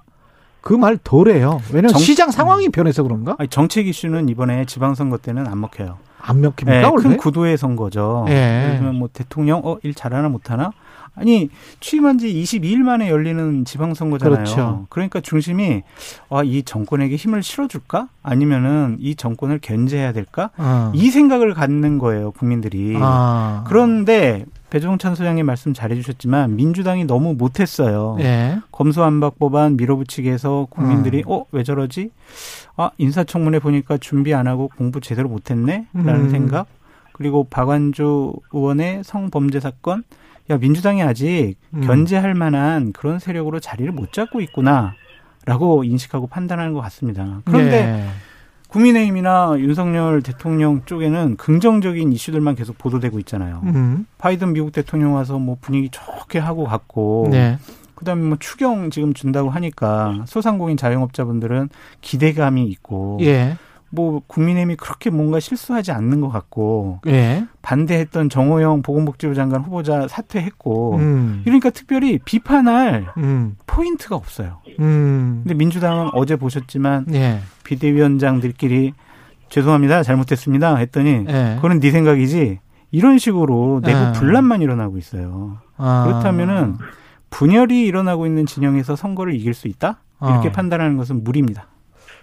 그 0.62 0.76
말 0.78 0.98
덜해요. 1.04 1.62
왜냐면 1.70 1.90
정, 1.90 2.00
시장 2.00 2.32
상황이 2.32 2.70
변해서 2.70 3.04
그런가? 3.04 3.36
아니, 3.40 3.48
정책 3.50 3.88
이슈는 3.88 4.28
이번에 4.30 4.66
지방선거 4.66 5.18
때는 5.18 5.48
안 5.48 5.60
먹혀요. 5.62 5.98
안 6.22 6.42
먹힙니까? 6.42 6.90
네, 6.90 6.96
큰 7.02 7.18
구도의 7.18 7.58
선거죠. 7.58 8.26
예. 8.30 8.76
그러면 8.78 8.96
뭐 9.00 9.08
대통령 9.12 9.62
어일 9.64 9.94
잘하나 9.94 10.28
못하나? 10.30 10.72
아니 11.16 11.50
취임한 11.80 12.18
지 12.18 12.28
22일 12.28 12.78
만에 12.78 13.10
열리는 13.10 13.66
지방선거잖아요. 13.66 14.36
그렇죠. 14.36 14.86
그러니까 14.90 15.22
중심이 15.22 15.84
아, 16.30 16.44
이 16.44 16.64
정권에게 16.64 17.16
힘을 17.16 17.44
실어줄까? 17.44 18.10
아니면은 18.24 18.98
이 19.00 19.16
정권을 19.16 19.60
견제해야 19.62 20.14
될까? 20.14 20.52
어. 20.58 20.92
이 20.96 21.10
생각을 21.10 21.54
갖는 21.54 21.98
거예요 21.98 22.32
국민들이. 22.32 22.96
아. 23.00 23.64
그런데 23.68 24.46
배종찬 24.70 25.16
소장님 25.16 25.46
말씀 25.46 25.74
잘해주셨지만 25.74 26.56
민주당이 26.56 27.06
너무 27.06 27.34
못했어요. 27.34 28.18
예. 28.20 28.60
검수안박 28.72 29.40
법안 29.40 29.78
밀어붙이기 29.78 30.30
해서 30.30 30.68
국민들이 30.70 31.24
음. 31.28 31.44
어왜 31.52 31.64
저러지? 31.64 32.12
아 32.78 32.92
인사청문회 32.98 33.60
보니까 33.60 33.98
준비 33.98 34.34
안 34.34 34.48
하고 34.48 34.70
공부 34.78 35.02
제대로 35.02 35.28
못했네라는 35.30 35.86
음. 35.96 36.30
생각. 36.30 36.68
그리고 37.14 37.44
박완주 37.44 38.34
의원의 38.54 39.04
성범죄 39.04 39.60
사건. 39.60 40.04
야 40.50 40.58
민주당이 40.58 41.04
아직 41.04 41.56
음. 41.74 41.82
견제할 41.82 42.34
만한 42.34 42.92
그런 42.92 43.20
세력으로 43.20 43.60
자리를 43.60 43.92
못 43.92 44.12
잡고 44.12 44.42
있구나라고 44.42 45.84
인식하고 45.84 46.28
판단하는 46.28 46.74
것 46.74 46.82
같습니다. 46.82 47.42
그런데 47.46 47.78
예. 47.78 48.10
국민의힘이나 48.70 49.56
윤석열 49.58 50.22
대통령 50.22 50.84
쪽에는 50.86 51.38
긍정적인 51.38 52.14
이슈들만 52.14 52.56
계속 52.56 52.78
보도되고 52.78 53.20
있잖아요. 53.20 53.62
음. 53.66 54.06
바이든 54.18 54.54
미국 54.54 54.72
대통령 54.72 55.16
와서 55.16 55.40
뭐 55.40 55.58
분위기 55.60 55.90
좋게 55.90 56.40
하고 56.40 56.66
갔고, 56.66 57.30
네. 57.32 57.58
그다음에 57.96 58.22
뭐 58.24 58.38
추경 58.40 58.92
지금 58.92 59.14
준다고 59.14 59.50
하니까 59.50 60.24
소상공인 60.28 60.78
자영업자분들은 60.78 61.70
기대감이 62.02 62.66
있고, 62.66 63.18
예. 63.22 63.58
뭐 63.92 64.22
국민의힘이 64.28 64.76
그렇게 64.76 65.10
뭔가 65.10 65.40
실수하지 65.40 65.92
않는 65.92 66.22
것 66.22 66.30
같고 66.30 67.00
예. 67.08 67.46
반대했던 67.62 68.30
정호영 68.30 68.82
보건복지부 68.82 69.34
장관 69.34 69.62
후보자 69.62 70.08
사퇴했고 70.08 70.98
음. 70.98 71.42
이러니까 71.46 71.72
특별히 71.72 72.20
비판할 72.20 73.08
음. 73.18 73.56
포인트가 73.66 74.16
없어요. 74.16 74.60
음. 74.80 75.42
근데 75.44 75.56
민주당은 75.56 76.10
어제 76.14 76.36
보셨지만 76.36 77.08
예. 77.14 77.40
비대위원장들끼리 77.64 78.94
죄송합니다 79.50 80.04
잘못했습니다 80.04 80.76
했더니 80.76 81.26
예. 81.28 81.54
그거는 81.56 81.80
네 81.80 81.90
생각이지 81.90 82.60
이런 82.92 83.18
식으로 83.18 83.82
내부 83.84 84.00
예. 84.00 84.12
분란만 84.14 84.62
일어나고 84.62 84.98
있어요. 84.98 85.58
아. 85.78 86.04
그렇다면은 86.06 86.78
분열이 87.32 87.86
일어나고 87.86 88.26
있는 88.26 88.46
진영에서 88.46 88.96
선거를 88.96 89.34
이길 89.34 89.54
수 89.54 89.68
있다 89.68 90.02
이렇게 90.22 90.50
아. 90.50 90.52
판단하는 90.52 90.98
것은 90.98 91.24
무리입니다. 91.24 91.68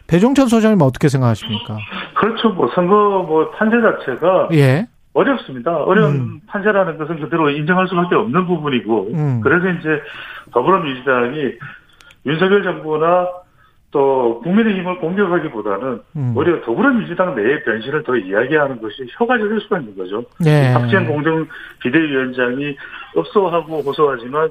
배종찬 0.09 0.47
소장님 0.47 0.81
어떻게 0.83 1.09
생각하십니까? 1.09 1.79
그렇죠. 2.15 2.51
뭐 2.51 2.71
선거 2.75 3.25
뭐 3.27 3.51
판세 3.51 3.77
자체가 3.81 4.49
예. 4.53 4.87
어렵습니다. 5.13 5.75
어려운 5.75 6.15
음. 6.17 6.41
판세라는 6.47 6.99
것은 6.99 7.21
그대로 7.21 7.49
인정할 7.51 7.89
수밖에 7.89 8.15
없는 8.15 8.47
부분이고 8.47 9.09
음. 9.15 9.41
그래서 9.43 9.69
이제 9.79 10.03
더불어민주당이 10.53 11.53
윤석열 12.27 12.63
정부나 12.63 13.27
또 13.91 14.41
국민의힘을 14.43 14.99
공격하기보다는 14.99 16.01
음. 16.17 16.35
오히려 16.37 16.61
더불어민주당 16.63 17.35
내의 17.35 17.65
변신을 17.65 18.03
더 18.03 18.15
이야기하는 18.15 18.83
것이 18.83 19.07
효과적일 19.19 19.59
수가 19.61 19.79
있는 19.79 19.97
거죠. 19.97 20.23
네. 20.39 20.75
박지원 20.75 21.07
공정 21.07 21.47
비대위원장이 21.81 22.77
업소하고 23.15 23.83
고소하지만 23.85 24.51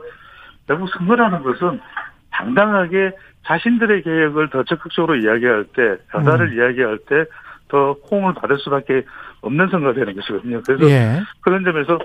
결국 0.68 0.90
선거라는 0.98 1.44
것은 1.44 1.80
당당하게 2.32 3.12
자신들의 3.46 4.04
계획을 4.04 4.50
더 4.50 4.64
적극적으로 4.64 5.16
이야기할 5.16 5.66
때, 5.76 5.98
변화를 6.12 6.48
음. 6.48 6.58
이야기할 6.58 7.00
때 7.08 7.26
더 7.68 7.94
호응을 7.94 8.34
받을 8.36 8.58
수밖에 8.60 9.04
없는 9.42 9.70
선거가 9.70 9.94
되는 9.94 10.16
것이거든요. 10.16 10.62
그래서 10.66 10.90
예. 10.90 11.22
그런 11.42 11.64
점에서 11.64 12.00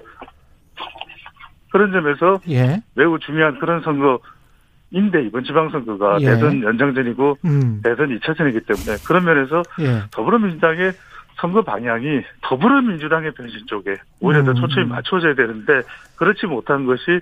그런 1.70 1.92
점에서 1.92 2.40
예. 2.48 2.82
매우 2.94 3.18
중요한 3.18 3.58
그런 3.58 3.80
선거인데 3.82 5.26
이번 5.26 5.44
지방선거가 5.44 6.18
예. 6.20 6.26
대선 6.26 6.62
연장전이고 6.62 7.38
음. 7.44 7.80
대선 7.84 8.08
2차전이기 8.18 8.66
때문에 8.66 8.96
그런 9.06 9.24
면에서 9.24 9.62
예. 9.80 10.02
더불어민주당의 10.10 10.92
선거 11.36 11.62
방향이 11.62 12.22
더불어민주당의 12.42 13.32
변신 13.32 13.66
쪽에 13.66 13.96
오히려 14.20 14.44
더 14.44 14.50
음. 14.52 14.56
초점이 14.56 14.86
맞춰져야 14.86 15.34
되는데 15.34 15.82
그렇지 16.16 16.46
못한 16.46 16.84
것이 16.86 17.20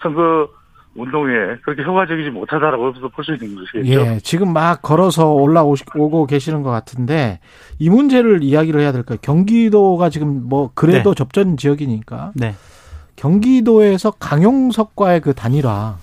선거 0.00 0.48
운동에 1.00 1.32
그렇게 1.64 1.82
효과적이지 1.82 2.30
못하다라고 2.30 2.92
볼 3.10 3.24
수 3.24 3.32
있는 3.34 3.56
것이겠죠. 3.56 3.90
예, 4.00 4.20
지금 4.22 4.52
막 4.52 4.82
걸어서 4.82 5.32
올라오고 5.32 6.26
계시는 6.26 6.62
것 6.62 6.70
같은데 6.70 7.40
이 7.78 7.88
문제를 7.90 8.42
이야기를 8.42 8.80
해야 8.80 8.92
될까요? 8.92 9.18
경기도가 9.22 10.10
지금 10.10 10.48
뭐 10.48 10.70
그래도 10.74 11.10
네. 11.12 11.18
접전 11.18 11.56
지역이니까 11.56 12.32
네. 12.34 12.54
경기도에서 13.16 14.10
강용석과의 14.12 15.20
그 15.20 15.34
단일화 15.34 15.96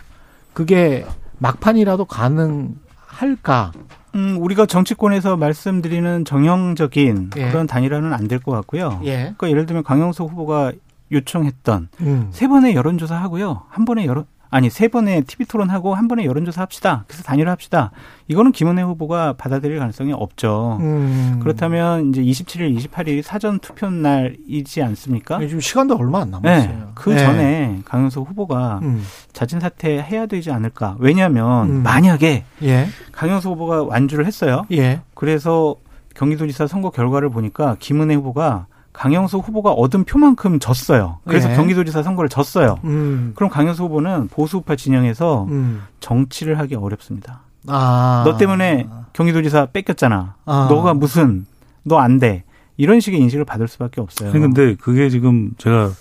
그게 0.53 1.05
막판이라도 1.39 2.05
가능할까? 2.05 3.71
음, 4.15 4.37
우리가 4.39 4.65
정치권에서 4.65 5.37
말씀드리는 5.37 6.25
정형적인 6.25 7.29
예. 7.37 7.49
그런 7.49 7.67
단일화는 7.67 8.13
안 8.13 8.27
될 8.27 8.39
것 8.39 8.51
같고요. 8.51 8.99
예. 9.03 9.15
그러니까 9.37 9.49
예를 9.49 9.65
들면 9.65 9.83
강용석 9.83 10.31
후보가 10.31 10.71
요청했던 11.11 11.89
음. 12.01 12.27
세 12.31 12.47
번의 12.47 12.75
여론조사 12.75 13.15
하고요. 13.15 13.63
한 13.69 13.85
번의 13.85 14.05
여론 14.07 14.25
아니 14.49 14.69
세 14.69 14.87
번의 14.87 15.23
TV 15.23 15.45
토론하고 15.45 15.95
한 15.95 16.07
번의 16.07 16.25
여론조사 16.25 16.61
합시다. 16.61 17.03
그래서 17.07 17.23
단일화 17.23 17.51
합시다. 17.51 17.91
이거는 18.27 18.51
김은혜 18.51 18.81
후보가 18.81 19.33
받아들일 19.33 19.79
가능성이 19.79 20.13
없죠. 20.13 20.77
음. 20.79 21.39
그렇다면 21.41 22.09
이제 22.09 22.21
27일, 22.21 22.77
28일 22.77 23.21
사전 23.21 23.59
투표 23.59 23.89
날이지 23.89 24.81
않습니까? 24.83 25.39
지금 25.39 25.59
시간도 25.59 25.95
얼마 25.95 26.21
안 26.21 26.31
남았어요. 26.31 26.69
네. 26.69 26.83
그 26.95 27.09
네. 27.09 27.17
전에 27.17 27.79
강용석 27.85 28.29
후보가 28.29 28.79
음. 28.83 29.03
자진 29.33 29.59
사퇴 29.59 30.01
해야 30.01 30.25
되지 30.25 30.51
않을까? 30.51 30.95
왜냐하면 30.99 31.69
음. 31.69 31.83
만약에 31.83 32.45
예. 32.63 32.87
강용석 33.11 33.53
후보가 33.53 33.83
완주를 33.83 34.25
했어요. 34.25 34.65
예. 34.71 35.01
그래서 35.13 35.75
경기도지사 36.15 36.67
선거 36.67 36.89
결과를 36.89 37.29
보니까 37.29 37.75
김은혜 37.79 38.15
후보가 38.15 38.67
강영수 38.97 39.37
후보가 39.37 39.71
얻은 39.73 40.05
표만큼 40.05 40.59
졌어요. 40.59 41.19
그래서 41.27 41.51
예. 41.51 41.55
경기도지사 41.55 42.01
선거를 42.01 42.29
졌어요. 42.29 42.79
음. 42.83 43.33
그럼 43.35 43.49
강영수 43.51 43.83
후보는 43.83 44.27
보수우파 44.29 44.75
진영에서 44.75 45.45
음. 45.49 45.83
정치를 45.99 46.57
하기 46.59 46.75
어렵습니다. 46.75 47.41
아. 47.67 48.23
너 48.25 48.37
때문에 48.37 48.87
경기도지사 49.13 49.67
뺏겼잖아. 49.67 50.35
아. 50.45 50.67
너가 50.69 50.95
무슨 50.95 51.45
너 51.83 51.99
안 51.99 52.17
돼. 52.17 52.43
이런 52.75 52.99
식의 52.99 53.19
인식을 53.19 53.45
받을 53.45 53.67
수밖에 53.67 54.01
없어요. 54.01 54.31
그런데 54.31 54.75
그게 54.75 55.09
지금 55.09 55.51
제가 55.57 55.91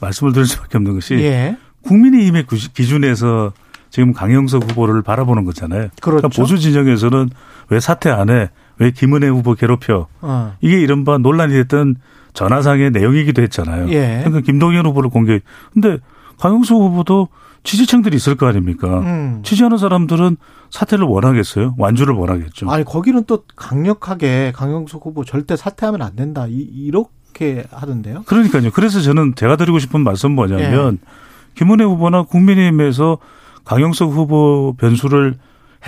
말씀을 0.00 0.32
드릴 0.32 0.46
수밖에 0.46 0.78
없는 0.78 0.94
것이 0.94 1.14
예. 1.16 1.56
국민의 1.82 2.26
힘의 2.26 2.46
기준에서 2.74 3.52
지금 3.90 4.12
강영석 4.12 4.70
후보를 4.70 5.02
바라보는 5.02 5.44
거잖아요. 5.44 5.88
그러니까 6.00 6.00
그렇죠. 6.02 6.20
그러니까 6.20 6.42
보수 6.42 6.58
진영에서는 6.58 7.30
왜 7.68 7.80
사퇴 7.80 8.10
안 8.10 8.30
해? 8.30 8.50
왜 8.78 8.90
김은혜 8.90 9.28
후보 9.28 9.54
괴롭혀? 9.54 10.06
어. 10.20 10.54
이게 10.60 10.80
이른바 10.80 11.16
논란이 11.18 11.52
됐던 11.54 11.96
전화상의 12.36 12.90
내용이기도 12.90 13.42
했잖아요. 13.42 13.88
예. 13.88 14.20
그러니까 14.24 14.40
김동연 14.42 14.86
후보를 14.86 15.08
공개. 15.10 15.40
근데 15.72 15.98
강용수 16.38 16.74
후보도 16.74 17.28
지지층들이 17.64 18.14
있을 18.14 18.36
거 18.36 18.46
아닙니까? 18.46 19.00
음. 19.00 19.40
지지하는 19.42 19.78
사람들은 19.78 20.36
사퇴를 20.70 21.04
원하겠어요? 21.06 21.74
완주를 21.78 22.14
원하겠죠. 22.14 22.70
아니 22.70 22.84
거기는 22.84 23.24
또 23.26 23.42
강력하게 23.56 24.52
강용수 24.54 24.98
후보 24.98 25.24
절대 25.24 25.56
사퇴하면 25.56 26.02
안 26.02 26.14
된다. 26.14 26.46
이, 26.48 26.90
렇게 26.90 27.64
하던데요. 27.72 28.22
그러니까요. 28.26 28.70
그래서 28.70 29.00
저는 29.00 29.34
제가 29.34 29.56
드리고 29.56 29.78
싶은 29.78 30.02
말씀 30.02 30.32
뭐냐면 30.32 30.98
예. 31.02 31.08
김은혜 31.54 31.84
후보나 31.84 32.22
국민의힘에서 32.22 33.18
강용석 33.64 34.12
후보 34.12 34.74
변수를 34.78 35.36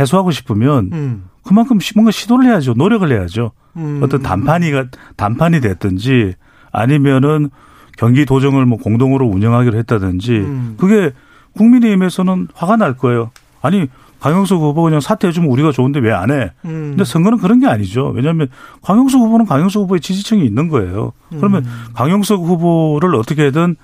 해소하고 0.01 0.31
싶으면 0.31 0.91
음. 0.93 1.25
그만큼 1.45 1.79
뭔가 1.95 2.11
시도를 2.11 2.47
해야죠. 2.47 2.75
노력을 2.75 3.11
해야죠. 3.11 3.53
음. 3.79 4.01
어떤 4.03 4.23
단판이 4.23 4.71
단판이 5.17 5.61
됐든지 5.61 6.35
아니면은 6.73 7.49
경기 7.97 8.25
도정을 8.27 8.67
뭐 8.67 8.79
공동으로 8.79 9.27
운영하기로 9.27 9.79
했다든지 9.79 10.33
음. 10.37 10.75
그게 10.79 11.13
국민의힘에서는 11.57 12.49
화가 12.55 12.77
날 12.77 12.97
거예요. 12.97 13.31
아니 13.63 13.89
강영석 14.21 14.61
후보 14.61 14.83
그냥 14.83 15.01
사퇴해주면 15.01 15.49
우리가 15.49 15.71
좋은데 15.73 16.01
왜 16.01 16.13
안 16.13 16.31
해? 16.31 16.53
음. 16.65 16.91
근데 16.91 17.05
선거는 17.05 17.39
그런 17.39 17.61
게 17.61 17.67
아니죠. 17.67 18.09
왜냐하면 18.15 18.49
강영석 18.83 19.21
후보는 19.21 19.47
강영석 19.47 19.85
후보의 19.85 20.01
지지층이 20.01 20.45
있는 20.45 20.69
거예요. 20.69 21.13
그러면 21.31 21.65
음. 21.65 21.71
강영석 21.95 22.41
후보를 22.43 23.15
어떻게든 23.15 23.77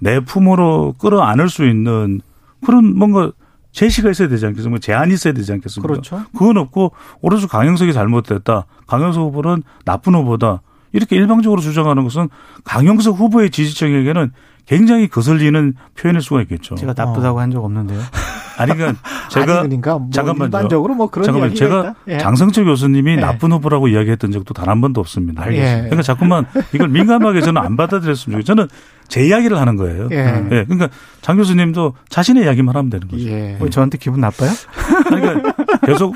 내 0.00 0.20
품으로 0.20 0.94
끌어안을 0.98 1.48
수 1.48 1.66
있는 1.66 2.20
그런 2.64 2.96
뭔가 2.96 3.32
제시가 3.72 4.10
있어야 4.10 4.28
되지 4.28 4.46
않겠습니까? 4.46 4.80
제한이 4.80 5.14
있어야 5.14 5.32
되지 5.32 5.52
않겠습니까? 5.52 5.88
그렇죠. 5.88 6.22
그건 6.32 6.56
없고 6.56 6.92
오로지 7.20 7.46
강영석이 7.46 7.92
잘못됐다. 7.92 8.66
강영석 8.86 9.22
후보는 9.24 9.62
나쁜 9.84 10.14
후보다. 10.14 10.62
이렇게 10.92 11.16
일방적으로 11.16 11.60
주장하는 11.60 12.04
것은 12.04 12.28
강영석 12.64 13.18
후보의 13.18 13.50
지지층에게는 13.50 14.32
굉장히 14.66 15.08
거슬리는 15.08 15.74
표현일 15.98 16.20
수가 16.22 16.42
있겠죠. 16.42 16.74
제가 16.76 16.94
나쁘다고 16.96 17.38
어. 17.38 17.40
한적 17.40 17.64
없는데요. 17.64 18.00
아니 18.58 18.72
그러니까 18.76 19.00
제가 19.30 19.60
아니 19.60 19.68
그러니까 19.80 19.98
뭐 19.98 20.10
잠깐만요. 20.12 20.44
일반적으로 20.44 20.94
뭐 20.94 21.08
그런 21.10 21.24
잠깐만 21.24 21.54
제가 21.54 21.94
예. 22.08 22.18
장성철 22.18 22.66
교수님이 22.66 23.12
예. 23.12 23.16
나쁜 23.16 23.50
후보라고 23.52 23.88
이야기했던 23.88 24.30
적도 24.32 24.52
단 24.54 24.68
한 24.68 24.80
번도 24.80 25.00
없습니다. 25.00 25.42
알겠습니다. 25.44 25.76
예. 25.78 25.82
그러니까 25.84 26.02
자꾸만 26.02 26.44
이걸 26.74 26.88
민감하게 26.88 27.40
저는 27.40 27.60
안 27.60 27.76
받아들였으면 27.76 28.40
좋겠어요. 28.40 28.44
저는 28.44 28.68
제 29.08 29.26
이야기를 29.26 29.58
하는 29.58 29.76
거예요. 29.76 30.08
예. 30.12 30.16
예. 30.52 30.64
그러니까 30.64 30.88
장 31.22 31.36
교수님도 31.38 31.94
자신의 32.10 32.44
이야기만 32.44 32.76
하면 32.76 32.90
되는 32.90 33.08
거죠. 33.08 33.26
예. 33.28 33.56
왜 33.60 33.70
저한테 33.70 33.98
기분 33.98 34.20
나빠요? 34.20 34.50
그러니까 35.08 35.52
계속 35.86 36.14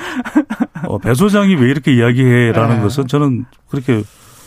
어, 0.87 0.99
배 0.99 1.15
소장이 1.15 1.55
왜 1.57 1.71
이렇게 1.71 1.93
이야기해라는 1.95 2.77
예. 2.79 2.81
것은 2.83 3.09
저는 3.09 3.47
그렇게 3.69 4.03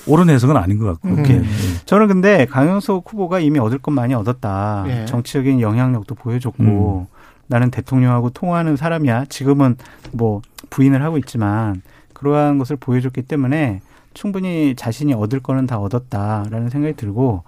옳은 0.07 0.29
해석은 0.29 0.55
아닌 0.57 0.77
것 0.77 0.85
같고. 0.85 1.09
음. 1.09 1.25
예. 1.27 1.43
저는 1.85 2.07
근데 2.07 2.45
강영석 2.45 3.03
후보가 3.11 3.39
이미 3.39 3.59
얻을 3.59 3.77
것 3.79 3.91
많이 3.91 4.13
얻었다. 4.13 4.85
예. 4.87 5.05
정치적인 5.05 5.61
영향력도 5.61 6.15
보여줬고 6.15 7.07
음. 7.09 7.17
나는 7.47 7.71
대통령하고 7.71 8.29
통화하는 8.31 8.75
사람이야. 8.75 9.25
지금은 9.25 9.77
뭐 10.11 10.41
부인을 10.69 11.03
하고 11.03 11.17
있지만 11.17 11.81
그러한 12.13 12.57
것을 12.57 12.75
보여줬기 12.75 13.21
때문에 13.23 13.81
충분히 14.13 14.73
자신이 14.75 15.13
얻을 15.13 15.39
거는 15.39 15.67
다 15.67 15.77
얻었다라는 15.77 16.69
생각이 16.69 16.95
들고 16.95 17.43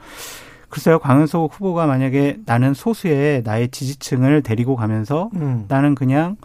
글쎄요, 0.69 0.99
강은석 0.99 1.51
후보가 1.55 1.87
만약에 1.87 2.37
나는 2.45 2.75
소수의 2.75 3.41
나의 3.43 3.69
지지층을 3.69 4.43
데리고 4.43 4.75
가면서 4.75 5.31
음. 5.35 5.65
나는 5.67 5.95
그냥 5.95 6.37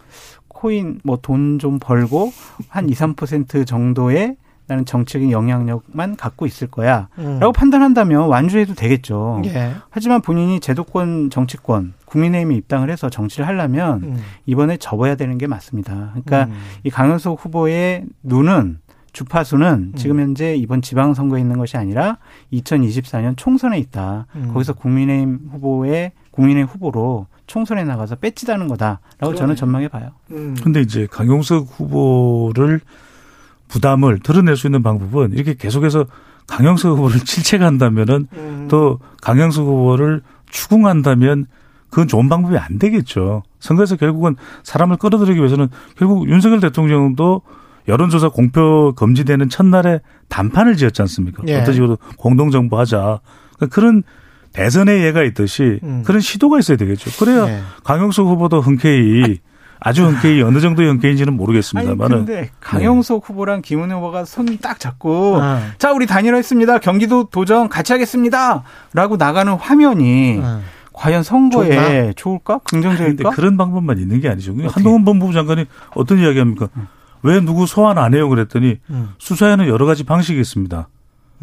코인 0.47 0.99
뭐 1.03 1.17
돈 1.17 1.59
좀 1.59 1.77
벌고 1.79 2.31
한 2.69 2.89
2, 2.89 2.93
3% 2.93 3.67
정도의 3.67 4.35
나는 4.67 4.85
정치적인 4.85 5.31
영향력만 5.31 6.15
갖고 6.15 6.45
있을 6.45 6.67
거야. 6.67 7.07
음. 7.17 7.39
라고 7.39 7.51
판단한다면 7.53 8.27
완주해도 8.27 8.73
되겠죠. 8.73 9.41
예. 9.45 9.73
하지만 9.89 10.21
본인이 10.21 10.59
제도권 10.59 11.29
정치권, 11.29 11.93
국민의힘에 12.05 12.55
입당을 12.55 12.89
해서 12.89 13.09
정치를 13.09 13.47
하려면 13.47 14.03
음. 14.03 14.17
이번에 14.45 14.77
접어야 14.77 15.15
되는 15.15 15.37
게 15.37 15.47
맞습니다. 15.47 16.13
그러니까 16.13 16.45
음. 16.45 16.59
이 16.83 16.89
강현석 16.89 17.43
후보의 17.45 18.05
눈은 18.23 18.79
주파수는 19.13 19.91
음. 19.93 19.95
지금 19.95 20.19
현재 20.19 20.55
이번 20.55 20.81
지방선거에 20.81 21.39
있는 21.39 21.57
것이 21.57 21.77
아니라 21.77 22.17
2024년 22.51 23.35
총선에 23.37 23.79
있다. 23.79 24.27
음. 24.35 24.51
거기서 24.53 24.73
국민의힘 24.73 25.49
후보의 25.51 26.11
국민의 26.31 26.65
후보로 26.65 27.27
총선에 27.47 27.83
나가서 27.83 28.15
배치다는 28.15 28.67
거다라고 28.67 28.99
그러네. 29.19 29.37
저는 29.37 29.55
전망해 29.55 29.87
봐요. 29.87 30.11
음. 30.31 30.55
근데 30.61 30.81
이제 30.81 31.07
강용석 31.09 31.79
후보를 31.79 32.81
부담을 33.67 34.19
드러낼 34.19 34.55
수 34.55 34.67
있는 34.67 34.83
방법은 34.83 35.33
이렇게 35.33 35.53
계속해서 35.55 36.05
강영석 36.47 36.97
후보를 36.97 37.19
질책한다면은 37.25 38.27
음. 38.33 38.67
또 38.69 38.99
강영석 39.21 39.65
후보를 39.65 40.21
추궁한다면 40.49 41.47
그건 41.89 42.07
좋은 42.07 42.29
방법이 42.29 42.57
안 42.57 42.77
되겠죠. 42.77 43.43
선거에서 43.59 43.95
결국은 43.95 44.35
사람을 44.63 44.97
끌어들이기 44.97 45.39
위해서는 45.39 45.69
결국 45.97 46.29
윤석열 46.29 46.59
대통령도 46.59 47.41
여론조사 47.87 48.29
공표 48.29 48.93
금지되는 48.95 49.49
첫날에 49.49 50.01
단판을 50.27 50.75
지었지 50.75 51.01
않습니까? 51.03 51.43
예. 51.47 51.61
어떤 51.61 51.73
식으로 51.73 51.97
공동정부 52.17 52.77
하자. 52.79 53.19
그러니까 53.55 53.73
그런 53.73 54.03
대선의 54.53 55.03
예가 55.03 55.23
있듯이 55.23 55.79
음. 55.83 56.03
그런 56.05 56.19
시도가 56.21 56.59
있어야 56.59 56.77
되겠죠. 56.77 57.11
그래야 57.23 57.47
예. 57.47 57.61
강영석 57.83 58.27
후보도 58.27 58.61
흔쾌히 58.61 59.39
아주 59.85 60.03
흔쾌히 60.03 60.41
어느 60.41 60.59
정도의 60.59 60.89
흔쾌인지는 60.89 61.33
모르겠습니다만은. 61.37 62.25
근데 62.25 62.49
강영석 62.59 63.21
네. 63.21 63.27
후보랑 63.27 63.61
김은혜 63.61 63.93
후보가 63.93 64.25
손 64.25 64.57
딱 64.59 64.79
잡고 64.79 65.39
아. 65.39 65.61
자 65.77 65.91
우리 65.91 66.07
단일화했습니다. 66.07 66.79
경기도 66.79 67.25
도정 67.25 67.69
같이 67.69 67.93
하겠습니다.라고 67.93 69.17
나가는 69.17 69.53
화면이. 69.53 70.39
아. 70.43 70.61
과연 70.91 71.21
선거에 71.23 71.69
좋나? 71.69 72.13
좋을까? 72.15 72.59
긍정적일까? 72.63 73.29
그런 73.31 73.57
방법만 73.57 73.99
있는 73.99 74.21
게 74.21 74.29
아니죠. 74.29 74.53
어떻게? 74.53 74.67
한동훈 74.69 75.05
법무부 75.05 75.33
장관이 75.33 75.65
어떤 75.93 76.17
이야기 76.19 76.39
합니까? 76.39 76.69
음. 76.77 76.87
왜 77.21 77.39
누구 77.41 77.67
소환 77.67 77.97
안 77.99 78.13
해요? 78.15 78.27
그랬더니 78.29 78.77
음. 78.89 79.09
수사에는 79.19 79.67
여러 79.67 79.85
가지 79.85 80.03
방식이 80.03 80.39
있습니다. 80.39 80.87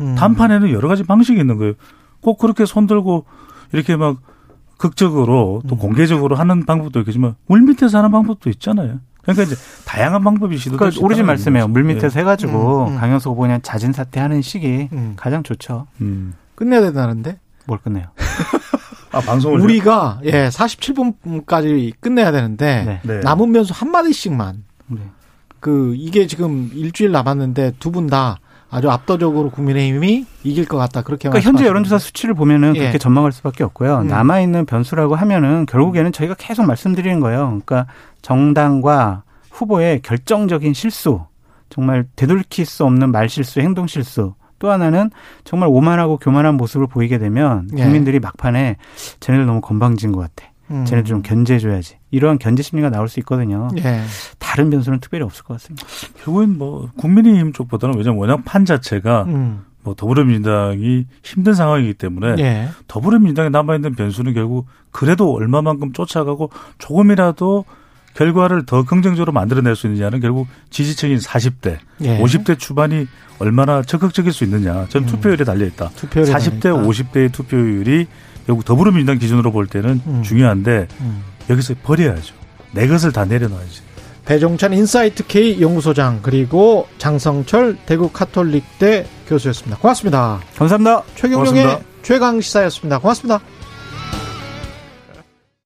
음. 0.00 0.14
단판에는 0.16 0.70
여러 0.70 0.88
가지 0.88 1.04
방식이 1.04 1.38
있는 1.38 1.58
거예요. 1.58 1.74
꼭 2.20 2.38
그렇게 2.38 2.64
손들고 2.64 3.24
이렇게 3.72 3.94
막 3.94 4.16
극적으로 4.82 5.62
또 5.68 5.76
음. 5.76 5.78
공개적으로 5.78 6.34
하는 6.34 6.66
방법도 6.66 6.98
있겠지만 7.00 7.36
물 7.46 7.60
밑에서 7.62 7.98
하는 7.98 8.10
방법도 8.10 8.50
있잖아요. 8.50 8.98
그러니까 9.22 9.44
이제 9.44 9.54
다양한 9.86 10.24
방법이 10.24 10.58
시도될 10.58 10.78
그러니까 10.78 11.04
오리진 11.04 11.24
말씀이에요. 11.24 11.68
물 11.68 11.84
밑에서 11.84 12.18
예. 12.18 12.22
해가지고 12.22 12.86
음, 12.88 12.94
음. 12.94 12.98
강영석 12.98 13.30
후보 13.30 13.42
그냥 13.42 13.62
자진 13.62 13.92
사퇴하는 13.92 14.42
시기 14.42 14.88
음. 14.92 15.12
가장 15.16 15.44
좋죠. 15.44 15.86
음. 16.00 16.34
끝내야 16.56 16.80
된다는데? 16.80 17.38
뭘 17.66 17.78
끝내요? 17.78 18.06
아, 19.12 19.20
방송을 19.20 19.60
우리가 19.60 20.18
예 20.24 20.48
47분까지 20.48 21.92
끝내야 22.00 22.32
되는데 22.32 22.82
네. 22.84 23.00
네. 23.04 23.20
남은 23.20 23.52
변수 23.52 23.72
한 23.76 23.92
마디씩만. 23.92 24.64
네. 24.88 24.98
그 25.60 25.94
이게 25.96 26.26
지금 26.26 26.72
일주일 26.74 27.12
남았는데 27.12 27.74
두 27.78 27.92
분 27.92 28.08
다 28.08 28.40
아주 28.72 28.90
압도적으로 28.90 29.50
국민의힘이 29.50 30.24
이길 30.44 30.64
것 30.64 30.78
같다 30.78 31.02
그렇게 31.02 31.28
그러니까 31.28 31.46
현재 31.46 31.66
여론조사 31.66 31.98
수치를 31.98 32.34
보면은 32.34 32.72
그렇게 32.72 32.94
예. 32.94 32.98
전망할 32.98 33.30
수밖에 33.30 33.62
없고요. 33.64 33.98
음. 33.98 34.06
남아 34.08 34.40
있는 34.40 34.64
변수라고 34.64 35.14
하면은 35.14 35.66
결국에는 35.66 36.10
저희가 36.10 36.34
계속 36.38 36.64
말씀드리는 36.64 37.20
거예요. 37.20 37.60
그러니까 37.64 37.86
정당과 38.22 39.24
후보의 39.50 40.00
결정적인 40.00 40.72
실수, 40.72 41.20
정말 41.68 42.06
되돌킬 42.16 42.64
수 42.64 42.84
없는 42.84 43.12
말 43.12 43.28
실수, 43.28 43.60
행동 43.60 43.86
실수. 43.86 44.34
또 44.58 44.70
하나는 44.70 45.10
정말 45.44 45.68
오만하고 45.68 46.16
교만한 46.18 46.56
모습을 46.56 46.86
보이게 46.86 47.18
되면 47.18 47.68
예. 47.76 47.82
국민들이 47.82 48.16
예. 48.16 48.18
막판에 48.20 48.76
쟤네들 49.20 49.44
너무 49.44 49.60
건방진 49.60 50.12
것 50.12 50.20
같아. 50.20 50.51
음. 50.72 50.84
쟤네들 50.84 51.08
좀 51.08 51.22
견제해줘야지. 51.22 51.96
이러한 52.10 52.38
견제 52.38 52.62
심리가 52.62 52.90
나올 52.90 53.08
수 53.08 53.20
있거든요. 53.20 53.68
예. 53.78 54.00
다른 54.38 54.70
변수는 54.70 55.00
특별히 55.00 55.24
없을 55.24 55.44
것 55.44 55.54
같습니다. 55.54 55.86
결국엔 56.24 56.58
뭐 56.58 56.88
국민의힘 56.96 57.52
쪽보다는 57.52 57.96
왜냐면 57.96 58.18
워낙 58.18 58.44
판 58.44 58.64
자체가 58.64 59.24
음. 59.28 59.64
뭐 59.82 59.94
더불어민주당이 59.94 61.06
힘든 61.22 61.54
상황이기 61.54 61.94
때문에 61.94 62.36
예. 62.38 62.68
더불어민주당에 62.86 63.48
남아 63.48 63.74
있는 63.76 63.94
변수는 63.94 64.32
결국 64.34 64.66
그래도 64.90 65.32
얼마만큼 65.34 65.92
쫓아가고 65.92 66.50
조금이라도 66.78 67.64
결과를 68.14 68.66
더 68.66 68.84
긍정적으로 68.84 69.32
만들어낼 69.32 69.74
수 69.74 69.86
있느냐는 69.86 70.20
결국 70.20 70.46
지지층인 70.70 71.18
40대, 71.18 71.78
예. 72.02 72.18
50대 72.20 72.58
초반이 72.58 73.06
얼마나 73.38 73.82
적극적일 73.82 74.32
수 74.32 74.44
있느냐. 74.44 74.86
전 74.88 75.02
음. 75.02 75.06
투표율에 75.06 75.44
달려 75.44 75.64
있다. 75.64 75.88
투표율에 75.96 76.30
40대, 76.30 76.62
달려있다. 76.62 76.88
50대의 76.88 77.32
투표율이 77.32 78.06
결국 78.52 78.66
더불어민주당 78.66 79.18
기준으로 79.18 79.50
볼 79.50 79.66
때는 79.66 80.02
음. 80.06 80.22
중요한데 80.22 80.86
음. 81.00 81.22
여기서 81.48 81.74
버려야죠. 81.82 82.34
내 82.72 82.86
것을 82.86 83.10
다 83.10 83.24
내려놔야지. 83.24 83.80
배종찬 84.26 84.74
인사이트 84.74 85.26
K 85.26 85.60
연구소장 85.60 86.20
그리고 86.22 86.86
장성철 86.98 87.78
대구 87.86 88.10
카톨릭대 88.10 89.06
교수였습니다. 89.26 89.78
고맙습니다. 89.78 90.40
감사합니다. 90.56 91.02
최경영의 91.16 91.78
최강 92.02 92.40
시사였습니다. 92.40 92.98
고맙습니다. 92.98 93.40